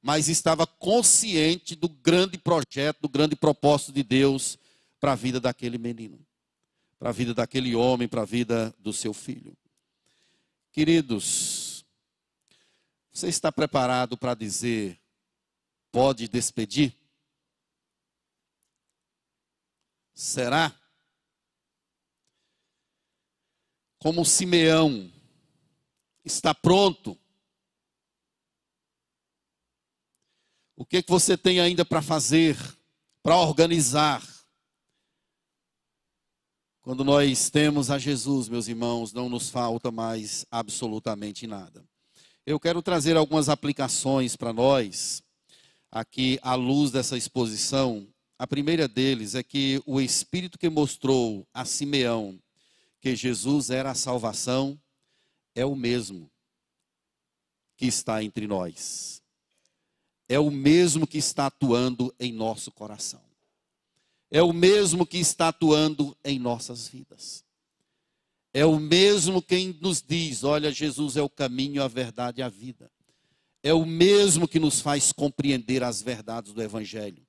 mas 0.00 0.28
estava 0.28 0.66
consciente 0.66 1.74
do 1.74 1.88
grande 1.88 2.38
projeto, 2.38 3.00
do 3.02 3.08
grande 3.08 3.34
propósito 3.34 3.92
de 3.92 4.02
Deus 4.02 4.58
para 4.98 5.12
a 5.12 5.16
vida 5.16 5.40
daquele 5.40 5.78
menino, 5.78 6.18
para 6.98 7.08
a 7.08 7.12
vida 7.12 7.34
daquele 7.34 7.74
homem, 7.74 8.06
para 8.06 8.22
a 8.22 8.26
vida 8.26 8.74
do 8.78 8.92
seu 8.92 9.12
filho. 9.12 9.56
Queridos, 10.72 11.84
você 13.12 13.28
está 13.28 13.50
preparado 13.50 14.16
para 14.16 14.34
dizer, 14.34 15.00
pode 15.90 16.28
despedir? 16.28 16.96
Será? 20.14 20.74
Como 23.98 24.24
Simeão 24.24 25.12
está 26.24 26.54
pronto 26.54 27.18
O 30.80 30.86
que, 30.86 31.02
que 31.02 31.10
você 31.10 31.36
tem 31.36 31.60
ainda 31.60 31.84
para 31.84 32.00
fazer, 32.00 32.56
para 33.22 33.36
organizar? 33.36 34.26
Quando 36.90 37.04
nós 37.04 37.48
temos 37.48 37.88
a 37.88 37.98
Jesus, 37.98 38.48
meus 38.48 38.66
irmãos, 38.66 39.12
não 39.12 39.28
nos 39.28 39.48
falta 39.48 39.92
mais 39.92 40.44
absolutamente 40.50 41.46
nada. 41.46 41.84
Eu 42.44 42.58
quero 42.58 42.82
trazer 42.82 43.16
algumas 43.16 43.48
aplicações 43.48 44.34
para 44.34 44.52
nós, 44.52 45.22
aqui 45.88 46.40
à 46.42 46.56
luz 46.56 46.90
dessa 46.90 47.16
exposição. 47.16 48.08
A 48.36 48.44
primeira 48.44 48.88
deles 48.88 49.36
é 49.36 49.42
que 49.44 49.80
o 49.86 50.00
Espírito 50.00 50.58
que 50.58 50.68
mostrou 50.68 51.46
a 51.54 51.64
Simeão 51.64 52.36
que 53.00 53.14
Jesus 53.14 53.70
era 53.70 53.92
a 53.92 53.94
salvação 53.94 54.76
é 55.54 55.64
o 55.64 55.76
mesmo 55.76 56.28
que 57.76 57.86
está 57.86 58.20
entre 58.20 58.48
nós. 58.48 59.22
É 60.28 60.40
o 60.40 60.50
mesmo 60.50 61.06
que 61.06 61.18
está 61.18 61.46
atuando 61.46 62.12
em 62.18 62.32
nosso 62.32 62.72
coração 62.72 63.29
é 64.30 64.42
o 64.42 64.52
mesmo 64.52 65.04
que 65.04 65.18
está 65.18 65.48
atuando 65.48 66.16
em 66.24 66.38
nossas 66.38 66.88
vidas. 66.88 67.44
É 68.52 68.64
o 68.64 68.78
mesmo 68.78 69.42
quem 69.42 69.76
nos 69.80 70.02
diz: 70.02 70.44
olha, 70.44 70.72
Jesus 70.72 71.16
é 71.16 71.22
o 71.22 71.28
caminho, 71.28 71.82
a 71.82 71.88
verdade 71.88 72.40
e 72.40 72.42
a 72.42 72.48
vida. 72.48 72.90
É 73.62 73.74
o 73.74 73.84
mesmo 73.84 74.48
que 74.48 74.58
nos 74.58 74.80
faz 74.80 75.12
compreender 75.12 75.82
as 75.82 76.00
verdades 76.00 76.52
do 76.52 76.62
Evangelho. 76.62 77.26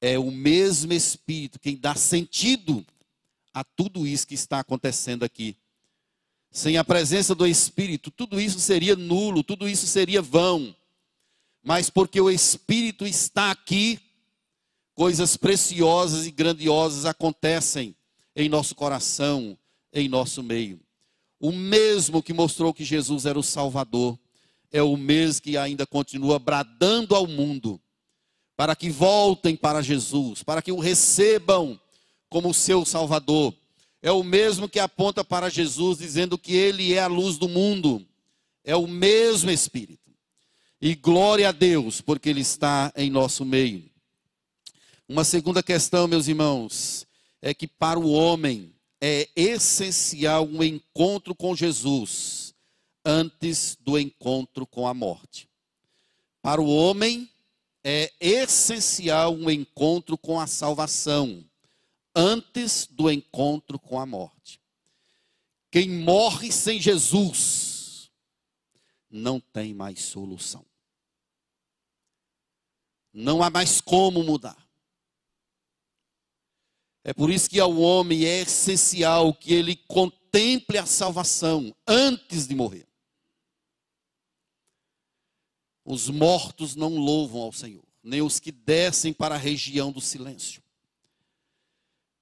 É 0.00 0.18
o 0.18 0.30
mesmo 0.30 0.92
Espírito 0.92 1.58
quem 1.58 1.76
dá 1.76 1.94
sentido 1.94 2.84
a 3.54 3.62
tudo 3.62 4.06
isso 4.06 4.26
que 4.26 4.34
está 4.34 4.60
acontecendo 4.60 5.24
aqui. 5.24 5.56
Sem 6.50 6.76
a 6.76 6.84
presença 6.84 7.34
do 7.34 7.46
Espírito, 7.46 8.10
tudo 8.10 8.38
isso 8.38 8.60
seria 8.60 8.94
nulo, 8.94 9.42
tudo 9.42 9.68
isso 9.68 9.86
seria 9.86 10.20
vão. 10.20 10.76
Mas 11.62 11.88
porque 11.88 12.20
o 12.20 12.30
Espírito 12.30 13.06
está 13.06 13.50
aqui, 13.50 13.98
coisas 14.94 15.36
preciosas 15.36 16.26
e 16.26 16.30
grandiosas 16.30 17.04
acontecem 17.04 17.94
em 18.34 18.48
nosso 18.48 18.74
coração, 18.74 19.56
em 19.92 20.08
nosso 20.08 20.42
meio. 20.42 20.80
O 21.40 21.52
mesmo 21.52 22.22
que 22.22 22.32
mostrou 22.32 22.72
que 22.72 22.84
Jesus 22.84 23.26
era 23.26 23.38
o 23.38 23.42
Salvador, 23.42 24.18
é 24.70 24.82
o 24.82 24.96
mesmo 24.96 25.42
que 25.42 25.56
ainda 25.56 25.86
continua 25.86 26.38
bradando 26.38 27.14
ao 27.14 27.26
mundo 27.26 27.80
para 28.56 28.76
que 28.76 28.90
voltem 28.90 29.56
para 29.56 29.82
Jesus, 29.82 30.42
para 30.42 30.62
que 30.62 30.70
o 30.70 30.78
recebam 30.78 31.80
como 32.28 32.54
seu 32.54 32.84
Salvador. 32.84 33.54
É 34.00 34.10
o 34.10 34.22
mesmo 34.22 34.68
que 34.68 34.78
aponta 34.78 35.24
para 35.24 35.50
Jesus, 35.50 35.98
dizendo 35.98 36.38
que 36.38 36.54
Ele 36.54 36.92
é 36.94 37.00
a 37.00 37.06
luz 37.06 37.36
do 37.38 37.48
mundo. 37.48 38.06
É 38.64 38.74
o 38.76 38.86
mesmo 38.86 39.50
Espírito. 39.50 40.10
E 40.80 40.94
glória 40.94 41.48
a 41.48 41.52
Deus, 41.52 42.00
porque 42.00 42.28
Ele 42.28 42.40
está 42.40 42.92
em 42.96 43.10
nosso 43.10 43.44
meio. 43.44 43.91
Uma 45.12 45.24
segunda 45.24 45.62
questão, 45.62 46.08
meus 46.08 46.26
irmãos, 46.26 47.06
é 47.42 47.52
que 47.52 47.68
para 47.68 48.00
o 48.00 48.12
homem 48.12 48.74
é 48.98 49.28
essencial 49.36 50.46
um 50.46 50.62
encontro 50.64 51.34
com 51.34 51.54
Jesus 51.54 52.54
antes 53.04 53.76
do 53.78 53.98
encontro 53.98 54.66
com 54.66 54.88
a 54.88 54.94
morte. 54.94 55.46
Para 56.40 56.62
o 56.62 56.74
homem 56.74 57.30
é 57.84 58.10
essencial 58.18 59.34
um 59.34 59.50
encontro 59.50 60.16
com 60.16 60.40
a 60.40 60.46
salvação 60.46 61.44
antes 62.16 62.88
do 62.90 63.10
encontro 63.10 63.78
com 63.78 64.00
a 64.00 64.06
morte. 64.06 64.62
Quem 65.70 65.90
morre 65.90 66.50
sem 66.50 66.80
Jesus 66.80 68.10
não 69.10 69.38
tem 69.38 69.74
mais 69.74 70.00
solução. 70.00 70.64
Não 73.12 73.42
há 73.42 73.50
mais 73.50 73.78
como 73.78 74.22
mudar. 74.22 74.61
É 77.04 77.12
por 77.12 77.30
isso 77.30 77.50
que 77.50 77.58
ao 77.58 77.76
homem 77.78 78.24
é 78.24 78.42
essencial 78.42 79.34
que 79.34 79.52
ele 79.52 79.76
contemple 79.76 80.78
a 80.78 80.86
salvação 80.86 81.74
antes 81.86 82.46
de 82.46 82.54
morrer. 82.54 82.86
Os 85.84 86.08
mortos 86.08 86.76
não 86.76 86.96
louvam 86.96 87.42
ao 87.42 87.52
Senhor, 87.52 87.84
nem 88.02 88.22
os 88.22 88.38
que 88.38 88.52
descem 88.52 89.12
para 89.12 89.34
a 89.34 89.38
região 89.38 89.90
do 89.90 90.00
silêncio. 90.00 90.62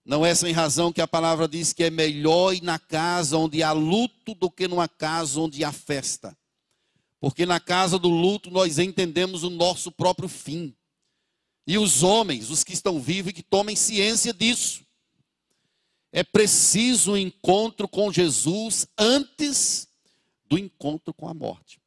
Não 0.02 0.24
é 0.24 0.34
sem 0.34 0.52
razão 0.52 0.92
que 0.92 1.02
a 1.02 1.06
palavra 1.06 1.46
diz 1.46 1.74
que 1.74 1.84
é 1.84 1.90
melhor 1.90 2.54
ir 2.54 2.62
na 2.62 2.78
casa 2.78 3.36
onde 3.36 3.62
há 3.62 3.72
luto 3.72 4.34
do 4.34 4.50
que 4.50 4.66
numa 4.66 4.88
casa 4.88 5.38
onde 5.38 5.62
há 5.62 5.70
festa. 5.70 6.36
Porque 7.20 7.44
na 7.44 7.60
casa 7.60 7.98
do 7.98 8.08
luto 8.08 8.50
nós 8.50 8.78
entendemos 8.78 9.42
o 9.42 9.50
nosso 9.50 9.92
próprio 9.92 10.28
fim. 10.28 10.74
E 11.70 11.78
os 11.78 12.02
homens, 12.02 12.50
os 12.50 12.64
que 12.64 12.72
estão 12.72 13.00
vivos 13.00 13.30
e 13.30 13.32
que 13.32 13.44
tomem 13.44 13.76
ciência 13.76 14.34
disso. 14.34 14.84
É 16.10 16.24
preciso 16.24 17.12
um 17.12 17.16
encontro 17.16 17.86
com 17.86 18.12
Jesus 18.12 18.88
antes 18.98 19.88
do 20.46 20.58
encontro 20.58 21.14
com 21.14 21.28
a 21.28 21.32
morte. 21.32 21.80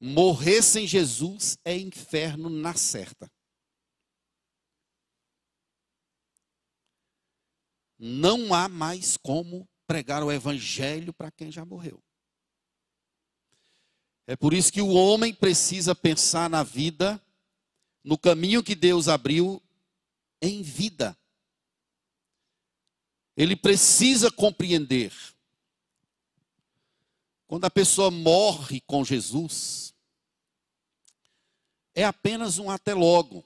Morrer 0.00 0.62
sem 0.62 0.86
Jesus 0.86 1.58
é 1.62 1.76
inferno 1.76 2.48
na 2.48 2.72
certa. 2.72 3.30
Não 7.98 8.54
há 8.54 8.66
mais 8.66 9.18
como 9.18 9.68
pregar 9.86 10.24
o 10.24 10.32
evangelho 10.32 11.12
para 11.12 11.30
quem 11.30 11.52
já 11.52 11.66
morreu. 11.66 12.02
É 14.30 14.36
por 14.36 14.54
isso 14.54 14.72
que 14.72 14.80
o 14.80 14.90
homem 14.90 15.34
precisa 15.34 15.92
pensar 15.92 16.48
na 16.48 16.62
vida, 16.62 17.20
no 18.04 18.16
caminho 18.16 18.62
que 18.62 18.76
Deus 18.76 19.08
abriu 19.08 19.60
em 20.40 20.62
vida. 20.62 21.18
Ele 23.36 23.56
precisa 23.56 24.30
compreender. 24.30 25.12
Quando 27.48 27.64
a 27.64 27.70
pessoa 27.70 28.08
morre 28.08 28.80
com 28.82 29.04
Jesus, 29.04 29.92
é 31.92 32.04
apenas 32.04 32.58
um 32.58 32.70
até 32.70 32.94
logo. 32.94 33.44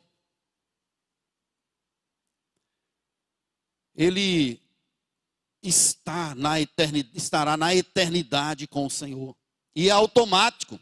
Ele 3.94 4.60
está 5.62 6.34
na 6.34 6.60
eternidade, 6.60 7.16
estará 7.16 7.56
na 7.56 7.74
eternidade 7.74 8.66
com 8.66 8.84
o 8.84 8.90
Senhor. 8.90 9.34
E 9.74 9.88
é 9.88 9.92
automático. 9.92 10.78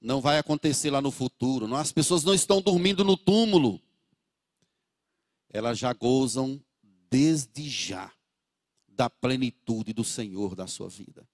Não 0.00 0.20
vai 0.20 0.38
acontecer 0.38 0.90
lá 0.90 1.00
no 1.00 1.10
futuro. 1.10 1.74
As 1.74 1.90
pessoas 1.90 2.22
não 2.22 2.34
estão 2.34 2.60
dormindo 2.60 3.04
no 3.04 3.16
túmulo. 3.16 3.80
Elas 5.50 5.78
já 5.78 5.92
gozam 5.92 6.62
desde 7.10 7.68
já 7.68 8.12
da 8.88 9.10
plenitude 9.10 9.92
do 9.92 10.04
Senhor 10.04 10.54
da 10.54 10.66
sua 10.66 10.88
vida. 10.88 11.26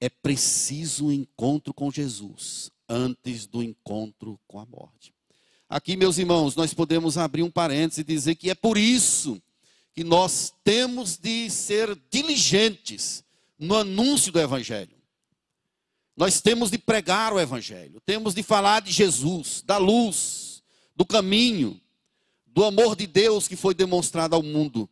É 0.00 0.08
preciso 0.08 1.06
um 1.06 1.12
encontro 1.12 1.72
com 1.72 1.90
Jesus 1.90 2.70
antes 2.88 3.46
do 3.46 3.62
encontro 3.62 4.38
com 4.46 4.58
a 4.58 4.66
morte. 4.66 5.14
Aqui, 5.68 5.96
meus 5.96 6.18
irmãos, 6.18 6.54
nós 6.54 6.72
podemos 6.72 7.18
abrir 7.18 7.42
um 7.42 7.50
parênteses 7.50 7.98
e 7.98 8.04
dizer 8.04 8.34
que 8.36 8.50
é 8.50 8.54
por 8.54 8.78
isso 8.78 9.42
que 9.92 10.04
nós 10.04 10.52
temos 10.62 11.16
de 11.16 11.50
ser 11.50 11.96
diligentes 12.10 13.24
no 13.58 13.76
anúncio 13.76 14.32
do 14.32 14.40
Evangelho. 14.40 14.96
Nós 16.16 16.40
temos 16.40 16.70
de 16.70 16.78
pregar 16.78 17.32
o 17.32 17.40
Evangelho, 17.40 18.00
temos 18.00 18.34
de 18.34 18.42
falar 18.42 18.80
de 18.80 18.90
Jesus, 18.90 19.62
da 19.62 19.76
luz, 19.76 20.62
do 20.94 21.04
caminho, 21.04 21.80
do 22.46 22.64
amor 22.64 22.96
de 22.96 23.06
Deus 23.06 23.46
que 23.46 23.56
foi 23.56 23.74
demonstrado 23.74 24.34
ao 24.34 24.42
mundo. 24.42 24.88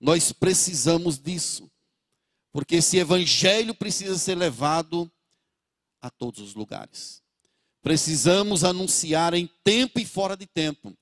Nós 0.00 0.32
precisamos 0.32 1.18
disso, 1.18 1.70
porque 2.52 2.76
esse 2.76 2.98
Evangelho 2.98 3.74
precisa 3.74 4.18
ser 4.18 4.34
levado 4.34 5.10
a 6.00 6.10
todos 6.10 6.40
os 6.40 6.54
lugares. 6.54 7.22
Precisamos 7.80 8.64
anunciar 8.64 9.34
em 9.34 9.48
tempo 9.62 10.00
e 10.00 10.04
fora 10.04 10.36
de 10.36 10.46
tempo. 10.46 10.92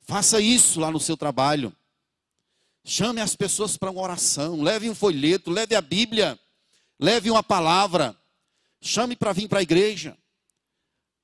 Faça 0.00 0.40
isso 0.40 0.80
lá 0.80 0.90
no 0.90 0.98
seu 0.98 1.16
trabalho. 1.16 1.74
Chame 2.84 3.20
as 3.20 3.36
pessoas 3.36 3.76
para 3.76 3.90
uma 3.90 4.00
oração, 4.00 4.62
leve 4.62 4.88
um 4.88 4.94
folheto, 4.94 5.50
leve 5.50 5.74
a 5.74 5.80
Bíblia, 5.80 6.38
leve 6.98 7.30
uma 7.30 7.42
palavra, 7.42 8.18
chame 8.80 9.14
para 9.14 9.32
vir 9.32 9.48
para 9.48 9.58
a 9.58 9.62
igreja. 9.62 10.16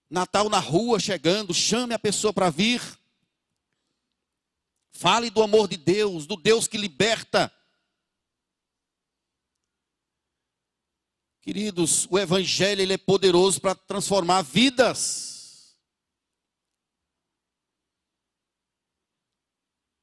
Natal 0.09 0.49
na 0.49 0.59
rua 0.59 1.01
chegando, 1.01 1.53
chame 1.53 1.95
a 1.95 1.99
pessoa 1.99 2.33
para 2.33 2.51
vir. 2.51 2.81
Fale 4.93 5.31
do 5.31 5.43
amor 5.43 5.69
de 5.69 5.77
Deus, 5.77 6.27
do 6.27 6.37
Deus 6.37 6.69
que 6.69 6.79
liberta. 6.79 7.53
Queridos, 11.43 12.07
o 12.11 12.19
evangelho 12.19 12.83
ele 12.83 12.95
é 12.95 12.99
poderoso 12.99 13.61
para 13.61 13.75
transformar 13.75 14.43
vidas. 14.43 15.36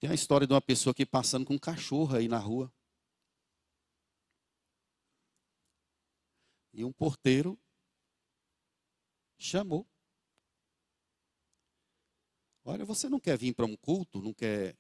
Tem 0.04 0.12
a 0.12 0.14
história 0.14 0.46
de 0.46 0.52
uma 0.52 0.62
pessoa 0.62 0.92
aqui 0.92 1.06
passando 1.06 1.46
com 1.46 1.54
um 1.54 1.58
cachorro 1.58 2.18
aí 2.18 2.28
na 2.28 2.38
rua. 2.38 2.70
E 6.74 6.84
um 6.84 6.92
porteiro 6.92 7.58
Chamou. 9.38 9.88
Olha, 12.66 12.84
você 12.84 13.08
não 13.08 13.18
quer 13.18 13.38
vir 13.38 13.56
para 13.56 13.66
um 13.66 13.78
culto, 13.78 14.22
não 14.22 14.34
quer, 14.34 14.76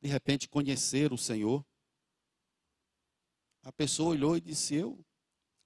de 0.00 0.08
repente, 0.08 0.48
conhecer 0.48 1.12
o 1.12 1.18
Senhor? 1.18 1.62
A 3.62 3.70
pessoa 3.70 4.12
olhou 4.12 4.38
e 4.38 4.40
disse: 4.40 4.74
Eu? 4.74 5.04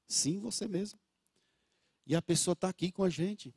Sim, 0.08 0.40
você 0.40 0.66
mesmo. 0.66 0.98
E 2.04 2.16
a 2.16 2.20
pessoa 2.20 2.54
está 2.54 2.68
aqui 2.68 2.90
com 2.90 3.04
a 3.04 3.08
gente. 3.08 3.54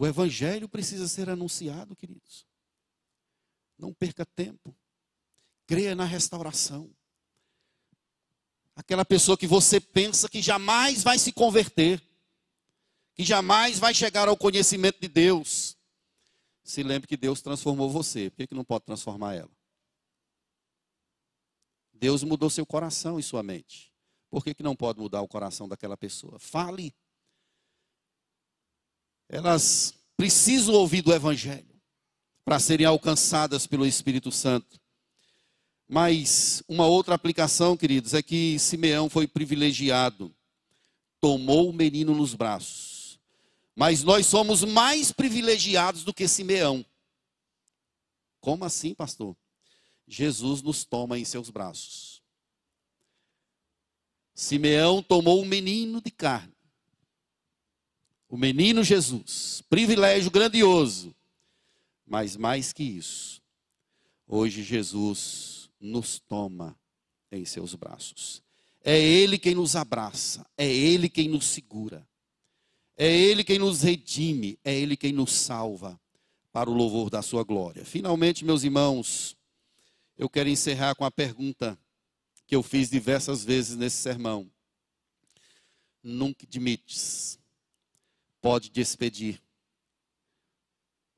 O 0.00 0.06
Evangelho 0.06 0.66
precisa 0.66 1.06
ser 1.06 1.28
anunciado, 1.28 1.94
queridos. 1.94 2.46
Não 3.76 3.92
perca 3.92 4.24
tempo. 4.24 4.74
Creia 5.66 5.94
na 5.94 6.06
restauração. 6.06 6.90
Aquela 8.74 9.04
pessoa 9.04 9.36
que 9.36 9.46
você 9.46 9.78
pensa 9.78 10.26
que 10.26 10.40
jamais 10.40 11.02
vai 11.02 11.18
se 11.18 11.32
converter, 11.32 12.02
que 13.14 13.22
jamais 13.22 13.78
vai 13.78 13.92
chegar 13.92 14.26
ao 14.26 14.38
conhecimento 14.38 14.98
de 15.02 15.06
Deus. 15.06 15.76
Se 16.64 16.82
lembre 16.82 17.06
que 17.06 17.18
Deus 17.18 17.42
transformou 17.42 17.90
você, 17.90 18.30
por 18.30 18.38
que, 18.38 18.46
que 18.46 18.54
não 18.54 18.64
pode 18.64 18.86
transformar 18.86 19.34
ela? 19.34 19.52
Deus 21.92 22.22
mudou 22.22 22.48
seu 22.48 22.64
coração 22.64 23.20
e 23.20 23.22
sua 23.22 23.42
mente. 23.42 23.92
Por 24.30 24.42
que, 24.42 24.54
que 24.54 24.62
não 24.62 24.74
pode 24.74 24.98
mudar 24.98 25.20
o 25.20 25.28
coração 25.28 25.68
daquela 25.68 25.98
pessoa? 25.98 26.38
Fale. 26.38 26.94
Elas 29.32 29.94
precisam 30.16 30.74
ouvir 30.74 31.02
do 31.02 31.12
Evangelho 31.12 31.80
para 32.44 32.58
serem 32.58 32.84
alcançadas 32.84 33.64
pelo 33.64 33.86
Espírito 33.86 34.32
Santo. 34.32 34.80
Mas 35.88 36.64
uma 36.68 36.84
outra 36.86 37.14
aplicação, 37.14 37.76
queridos, 37.76 38.12
é 38.12 38.22
que 38.22 38.58
Simeão 38.58 39.08
foi 39.08 39.28
privilegiado, 39.28 40.34
tomou 41.20 41.70
o 41.70 41.72
menino 41.72 42.12
nos 42.12 42.34
braços. 42.34 43.20
Mas 43.76 44.02
nós 44.02 44.26
somos 44.26 44.64
mais 44.64 45.12
privilegiados 45.12 46.02
do 46.02 46.12
que 46.12 46.26
Simeão. 46.26 46.84
Como 48.40 48.64
assim, 48.64 48.94
pastor? 48.94 49.36
Jesus 50.08 50.60
nos 50.60 50.84
toma 50.84 51.16
em 51.16 51.24
seus 51.24 51.50
braços. 51.50 52.20
Simeão 54.34 55.00
tomou 55.00 55.40
um 55.40 55.44
menino 55.44 56.00
de 56.00 56.10
carne. 56.10 56.59
O 58.30 58.36
menino 58.36 58.84
Jesus, 58.84 59.60
privilégio 59.68 60.30
grandioso. 60.30 61.12
Mas 62.06 62.36
mais 62.36 62.72
que 62.72 62.84
isso, 62.84 63.42
hoje 64.24 64.62
Jesus 64.62 65.68
nos 65.80 66.20
toma 66.20 66.78
em 67.32 67.44
seus 67.44 67.74
braços. 67.74 68.40
É 68.84 68.96
Ele 68.96 69.36
quem 69.36 69.52
nos 69.52 69.74
abraça, 69.74 70.46
é 70.56 70.64
Ele 70.64 71.08
quem 71.08 71.28
nos 71.28 71.44
segura, 71.46 72.06
é 72.96 73.12
Ele 73.12 73.42
quem 73.42 73.58
nos 73.58 73.82
redime, 73.82 74.56
é 74.64 74.72
Ele 74.72 74.96
quem 74.96 75.12
nos 75.12 75.32
salva 75.32 76.00
para 76.52 76.70
o 76.70 76.72
louvor 76.72 77.10
da 77.10 77.22
Sua 77.22 77.42
glória. 77.42 77.84
Finalmente, 77.84 78.44
meus 78.44 78.62
irmãos, 78.62 79.36
eu 80.16 80.28
quero 80.28 80.48
encerrar 80.48 80.94
com 80.94 81.04
a 81.04 81.10
pergunta 81.10 81.76
que 82.46 82.54
eu 82.54 82.62
fiz 82.62 82.88
diversas 82.88 83.44
vezes 83.44 83.76
nesse 83.76 83.96
sermão. 83.96 84.48
Nunca 86.00 86.46
admites, 86.46 87.39
pode 88.40 88.70
despedir. 88.70 89.40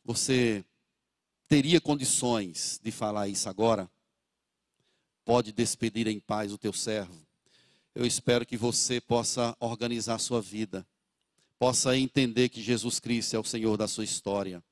Você 0.04 0.64
teria 1.48 1.80
condições 1.80 2.80
de 2.82 2.90
falar 2.90 3.28
isso 3.28 3.48
agora? 3.48 3.90
Pode 5.24 5.52
despedir 5.52 6.08
em 6.08 6.18
paz 6.18 6.52
o 6.52 6.58
teu 6.58 6.72
servo. 6.72 7.26
Eu 7.94 8.04
espero 8.06 8.46
que 8.46 8.56
você 8.56 9.00
possa 9.00 9.56
organizar 9.60 10.16
a 10.16 10.18
sua 10.18 10.40
vida, 10.40 10.86
possa 11.58 11.96
entender 11.96 12.48
que 12.48 12.62
Jesus 12.62 12.98
Cristo 12.98 13.36
é 13.36 13.38
o 13.38 13.44
Senhor 13.44 13.76
da 13.76 13.86
sua 13.86 14.04
história 14.04 14.62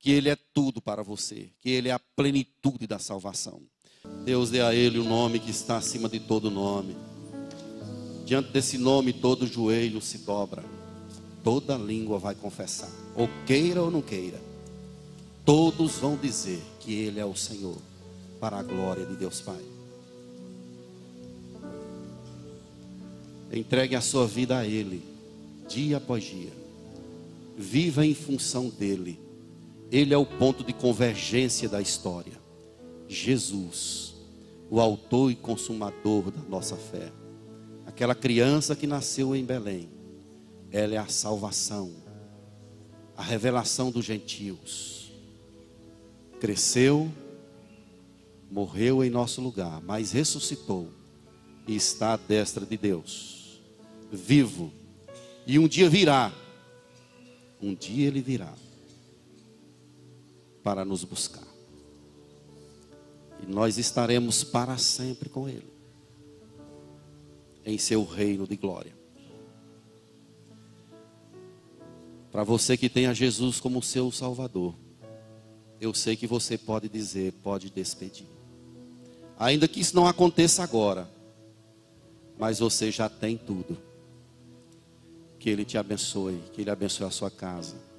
que 0.00 0.10
Ele 0.10 0.30
é 0.30 0.36
tudo 0.54 0.80
para 0.80 1.02
você, 1.02 1.50
que 1.60 1.68
Ele 1.68 1.90
é 1.90 1.92
a 1.92 1.98
plenitude 1.98 2.86
da 2.86 2.98
salvação. 2.98 3.60
Deus 4.24 4.50
dê 4.50 4.62
a 4.62 4.74
Ele 4.74 4.98
o 4.98 5.04
nome 5.04 5.38
que 5.38 5.50
está 5.50 5.76
acima 5.76 6.08
de 6.08 6.18
todo 6.18 6.50
nome. 6.50 6.96
Diante 8.24 8.50
desse 8.50 8.78
nome, 8.78 9.12
todo 9.12 9.46
joelho 9.46 10.00
se 10.00 10.18
dobra, 10.18 10.64
toda 11.42 11.76
língua 11.76 12.18
vai 12.18 12.34
confessar, 12.34 12.90
ou 13.14 13.28
queira 13.46 13.82
ou 13.82 13.90
não 13.90 14.02
queira, 14.02 14.40
todos 15.44 15.96
vão 15.96 16.16
dizer 16.16 16.60
que 16.80 16.92
Ele 16.94 17.20
é 17.20 17.24
o 17.24 17.36
Senhor, 17.36 17.76
para 18.38 18.58
a 18.58 18.62
glória 18.62 19.04
de 19.04 19.16
Deus 19.16 19.40
Pai. 19.40 19.62
Entregue 23.52 23.96
a 23.96 24.00
sua 24.00 24.26
vida 24.26 24.58
a 24.58 24.66
Ele, 24.66 25.02
dia 25.68 25.96
após 25.96 26.24
dia. 26.24 26.52
Viva 27.56 28.06
em 28.06 28.14
função 28.14 28.70
dEle 28.70 29.30
ele 29.90 30.14
é 30.14 30.16
o 30.16 30.24
ponto 30.24 30.62
de 30.62 30.72
convergência 30.72 31.68
da 31.68 31.80
história. 31.80 32.34
Jesus, 33.08 34.14
o 34.70 34.80
autor 34.80 35.32
e 35.32 35.34
consumador 35.34 36.30
da 36.30 36.40
nossa 36.48 36.76
fé. 36.76 37.10
Aquela 37.84 38.14
criança 38.14 38.76
que 38.76 38.86
nasceu 38.86 39.34
em 39.34 39.44
Belém, 39.44 39.88
ela 40.72 40.94
é 40.94 40.98
a 40.98 41.08
salvação, 41.08 41.92
a 43.16 43.22
revelação 43.22 43.90
dos 43.90 44.04
gentios. 44.04 45.12
Cresceu, 46.40 47.10
morreu 48.50 49.04
em 49.04 49.10
nosso 49.10 49.40
lugar, 49.40 49.80
mas 49.82 50.12
ressuscitou 50.12 50.88
e 51.66 51.76
está 51.76 52.14
à 52.14 52.16
destra 52.16 52.64
de 52.64 52.76
Deus, 52.76 53.60
vivo. 54.10 54.72
E 55.46 55.58
um 55.58 55.68
dia 55.68 55.88
virá, 55.88 56.32
um 57.60 57.74
dia 57.74 58.08
ele 58.08 58.22
virá 58.22 58.54
para 60.62 60.84
nos 60.84 61.04
buscar. 61.04 61.46
E 63.42 63.46
nós 63.50 63.78
estaremos 63.78 64.44
para 64.44 64.76
sempre 64.78 65.28
com 65.28 65.48
Ele, 65.48 65.72
em 67.64 67.78
seu 67.78 68.04
reino 68.04 68.46
de 68.46 68.56
glória. 68.56 68.99
Para 72.30 72.44
você 72.44 72.76
que 72.76 72.88
tem 72.88 73.06
a 73.06 73.14
Jesus 73.14 73.58
como 73.60 73.82
seu 73.82 74.10
Salvador, 74.12 74.74
eu 75.80 75.92
sei 75.94 76.16
que 76.16 76.26
você 76.26 76.56
pode 76.56 76.88
dizer, 76.88 77.32
pode 77.42 77.70
despedir. 77.70 78.26
Ainda 79.38 79.66
que 79.66 79.80
isso 79.80 79.96
não 79.96 80.06
aconteça 80.06 80.62
agora, 80.62 81.10
mas 82.38 82.58
você 82.58 82.90
já 82.90 83.08
tem 83.08 83.36
tudo. 83.36 83.78
Que 85.38 85.48
Ele 85.48 85.64
te 85.64 85.78
abençoe, 85.78 86.40
que 86.52 86.60
Ele 86.60 86.70
abençoe 86.70 87.06
a 87.06 87.10
sua 87.10 87.30
casa 87.30 87.90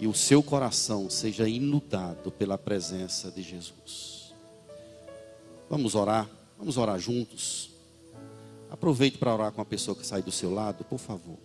e 0.00 0.06
o 0.06 0.14
seu 0.14 0.42
coração 0.42 1.10
seja 1.10 1.48
inundado 1.48 2.30
pela 2.30 2.56
presença 2.56 3.30
de 3.30 3.42
Jesus. 3.42 4.32
Vamos 5.68 5.94
orar, 5.94 6.28
vamos 6.56 6.76
orar 6.76 6.98
juntos. 6.98 7.70
Aproveite 8.70 9.18
para 9.18 9.34
orar 9.34 9.52
com 9.52 9.60
a 9.60 9.64
pessoa 9.64 9.96
que 9.96 10.06
sai 10.06 10.22
do 10.22 10.30
seu 10.30 10.54
lado, 10.54 10.84
por 10.84 10.98
favor. 10.98 11.36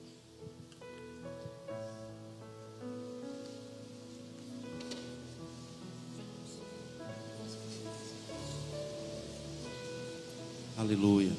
Aleluia. 10.84 11.32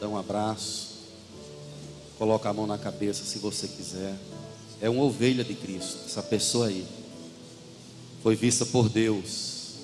Dá 0.00 0.08
um 0.08 0.16
abraço. 0.16 0.96
Coloca 2.16 2.48
a 2.48 2.54
mão 2.54 2.66
na 2.66 2.78
cabeça 2.78 3.22
se 3.22 3.38
você 3.38 3.68
quiser 3.68 4.16
é 4.80 4.88
uma 4.88 5.02
ovelha 5.02 5.44
de 5.44 5.54
Cristo. 5.54 5.98
Essa 6.06 6.22
pessoa 6.22 6.68
aí 6.68 6.86
foi 8.22 8.34
vista 8.34 8.64
por 8.64 8.88
Deus 8.88 9.74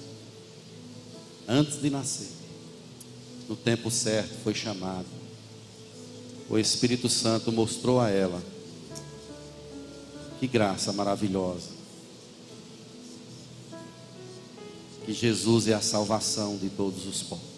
antes 1.47 1.83
de 1.83 1.91
nascer. 1.91 2.31
No 3.47 3.57
tempo 3.57 3.91
certo 3.91 4.35
foi 4.43 4.55
chamada. 4.55 5.05
O 6.49 6.59
Espírito 6.59 7.11
Santo 7.11 7.53
mostrou 7.53 8.01
a 8.01 8.09
ela. 8.09 8.43
Que 10.41 10.47
graça 10.47 10.95
maravilhosa. 10.95 11.72
Que 15.05 15.13
Jesus 15.13 15.69
é 15.69 15.75
a 15.75 15.81
salvação 15.81 16.57
de 16.57 16.69
todos 16.69 17.07
os 17.07 17.23
povos. 17.23 17.52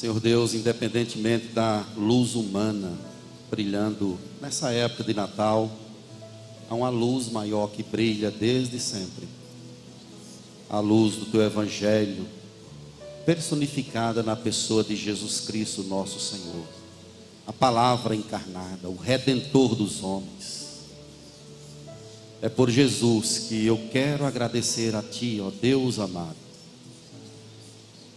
Senhor 0.00 0.18
Deus, 0.18 0.54
independentemente 0.54 1.48
da 1.48 1.84
luz 1.94 2.34
humana, 2.34 2.90
brilhando 3.50 4.18
nessa 4.40 4.72
época 4.72 5.04
de 5.04 5.12
Natal. 5.12 5.70
Há 6.70 6.74
uma 6.74 6.88
luz 6.88 7.28
maior 7.28 7.66
que 7.66 7.82
brilha 7.82 8.30
desde 8.30 8.80
sempre. 8.80 9.28
A 10.70 10.80
luz 10.80 11.16
do 11.16 11.26
teu 11.26 11.42
Evangelho, 11.42 12.26
personificada 13.26 14.22
na 14.22 14.34
pessoa 14.34 14.82
de 14.82 14.96
Jesus 14.96 15.40
Cristo, 15.40 15.82
nosso 15.82 16.18
Senhor. 16.18 16.64
A 17.46 17.52
palavra 17.52 18.16
encarnada, 18.16 18.88
o 18.88 18.96
redentor 18.96 19.74
dos 19.74 20.02
homens. 20.02 20.66
É 22.40 22.48
por 22.48 22.70
Jesus 22.70 23.40
que 23.50 23.66
eu 23.66 23.78
quero 23.92 24.24
agradecer 24.24 24.96
a 24.96 25.02
Ti, 25.02 25.42
ó 25.42 25.50
Deus 25.50 25.98
amado. 25.98 26.49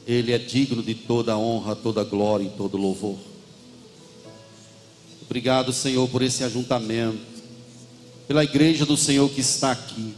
Ele 0.05 0.33
é 0.33 0.37
digno 0.37 0.83
de 0.83 0.93
toda 0.93 1.37
honra, 1.37 1.75
toda 1.75 2.03
glória 2.03 2.45
e 2.45 2.49
todo 2.49 2.77
louvor. 2.77 3.17
Obrigado, 5.25 5.71
Senhor, 5.71 6.07
por 6.09 6.21
esse 6.21 6.43
ajuntamento, 6.43 7.17
pela 8.27 8.43
igreja 8.43 8.85
do 8.85 8.97
Senhor 8.97 9.29
que 9.29 9.41
está 9.41 9.71
aqui. 9.71 10.13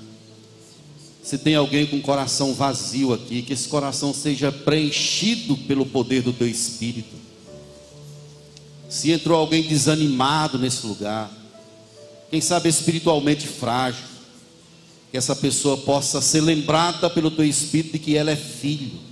Se 1.23 1.37
tem 1.37 1.55
alguém 1.55 1.85
com 1.85 2.01
coração 2.01 2.53
vazio 2.53 3.13
aqui, 3.13 3.41
que 3.41 3.53
esse 3.53 3.67
coração 3.67 4.13
seja 4.13 4.51
preenchido 4.51 5.55
pelo 5.57 5.85
poder 5.85 6.21
do 6.21 6.33
Teu 6.33 6.47
Espírito. 6.47 7.15
Se 8.89 9.11
entrou 9.11 9.39
alguém 9.39 9.63
desanimado 9.63 10.57
nesse 10.57 10.85
lugar, 10.85 11.31
quem 12.29 12.41
sabe 12.41 12.69
espiritualmente 12.69 13.47
frágil, 13.47 14.03
que 15.11 15.17
essa 15.17 15.35
pessoa 15.35 15.77
possa 15.77 16.21
ser 16.21 16.41
lembrada 16.41 17.09
pelo 17.09 17.31
Teu 17.31 17.45
Espírito 17.45 17.93
de 17.93 17.99
que 17.99 18.17
ela 18.17 18.31
é 18.31 18.35
filho 18.35 19.04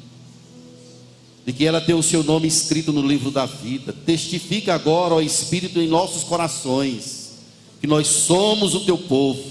de 1.45 1.51
que 1.51 1.65
ela 1.65 1.81
tem 1.81 1.93
o 1.93 2.03
seu 2.03 2.23
nome 2.23 2.47
escrito 2.47 2.93
no 2.93 3.05
livro 3.05 3.29
da 3.29 3.45
vida. 3.45 3.91
Testifica 3.91 4.73
agora, 4.73 5.15
ó 5.15 5.21
Espírito, 5.21 5.79
em 5.79 5.87
nossos 5.87 6.23
corações, 6.23 7.33
que 7.81 7.87
nós 7.87 8.07
somos 8.07 8.73
o 8.73 8.81
teu 8.81 8.97
povo, 8.97 9.43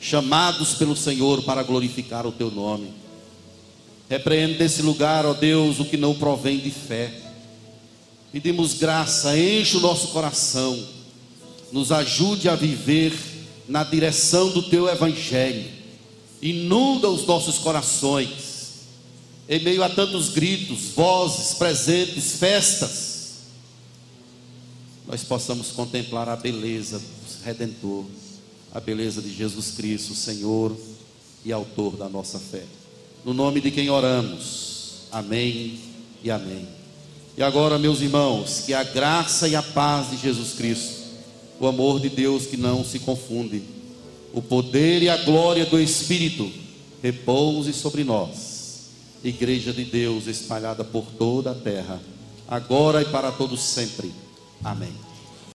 chamados 0.00 0.74
pelo 0.74 0.96
Senhor 0.96 1.42
para 1.42 1.62
glorificar 1.62 2.26
o 2.26 2.32
teu 2.32 2.50
nome. 2.50 2.88
Repreende 4.10 4.54
desse 4.54 4.82
lugar, 4.82 5.24
ó 5.24 5.32
Deus, 5.32 5.78
o 5.78 5.84
que 5.84 5.96
não 5.96 6.14
provém 6.14 6.58
de 6.58 6.70
fé. 6.70 7.14
Pedimos 8.32 8.74
graça, 8.74 9.38
enche 9.38 9.76
o 9.76 9.80
nosso 9.80 10.08
coração, 10.08 10.78
nos 11.70 11.92
ajude 11.92 12.48
a 12.48 12.56
viver 12.56 13.12
na 13.68 13.84
direção 13.84 14.50
do 14.50 14.62
teu 14.62 14.88
evangelho, 14.88 15.64
inunda 16.40 17.08
os 17.08 17.24
nossos 17.24 17.58
corações 17.58 18.51
em 19.52 19.62
meio 19.62 19.82
a 19.82 19.88
tantos 19.90 20.30
gritos, 20.30 20.92
vozes, 20.96 21.52
presentes, 21.52 22.36
festas, 22.38 23.32
nós 25.06 25.22
possamos 25.22 25.72
contemplar 25.72 26.26
a 26.26 26.36
beleza 26.36 26.98
do 26.98 27.44
Redentor, 27.44 28.06
a 28.72 28.80
beleza 28.80 29.20
de 29.20 29.30
Jesus 29.30 29.72
Cristo, 29.72 30.14
Senhor 30.14 30.74
e 31.44 31.52
Autor 31.52 31.98
da 31.98 32.08
nossa 32.08 32.38
fé. 32.38 32.64
No 33.26 33.34
nome 33.34 33.60
de 33.60 33.70
quem 33.70 33.90
oramos, 33.90 35.02
amém 35.12 35.78
e 36.24 36.30
amém. 36.30 36.66
E 37.36 37.42
agora, 37.42 37.78
meus 37.78 38.00
irmãos, 38.00 38.62
que 38.64 38.72
a 38.72 38.82
graça 38.82 39.46
e 39.46 39.54
a 39.54 39.62
paz 39.62 40.12
de 40.12 40.16
Jesus 40.16 40.54
Cristo, 40.54 40.94
o 41.60 41.66
amor 41.66 42.00
de 42.00 42.08
Deus 42.08 42.46
que 42.46 42.56
não 42.56 42.82
se 42.82 43.00
confunde, 43.00 43.62
o 44.32 44.40
poder 44.40 45.02
e 45.02 45.10
a 45.10 45.16
glória 45.18 45.66
do 45.66 45.78
Espírito 45.78 46.50
repouse 47.02 47.74
sobre 47.74 48.02
nós 48.02 48.51
igreja 49.24 49.72
de 49.72 49.84
Deus 49.84 50.26
espalhada 50.26 50.84
por 50.84 51.04
toda 51.18 51.52
a 51.52 51.54
terra, 51.54 52.00
agora 52.48 53.02
e 53.02 53.04
para 53.06 53.30
todos 53.30 53.60
sempre. 53.60 54.12
Amém. 54.64 55.11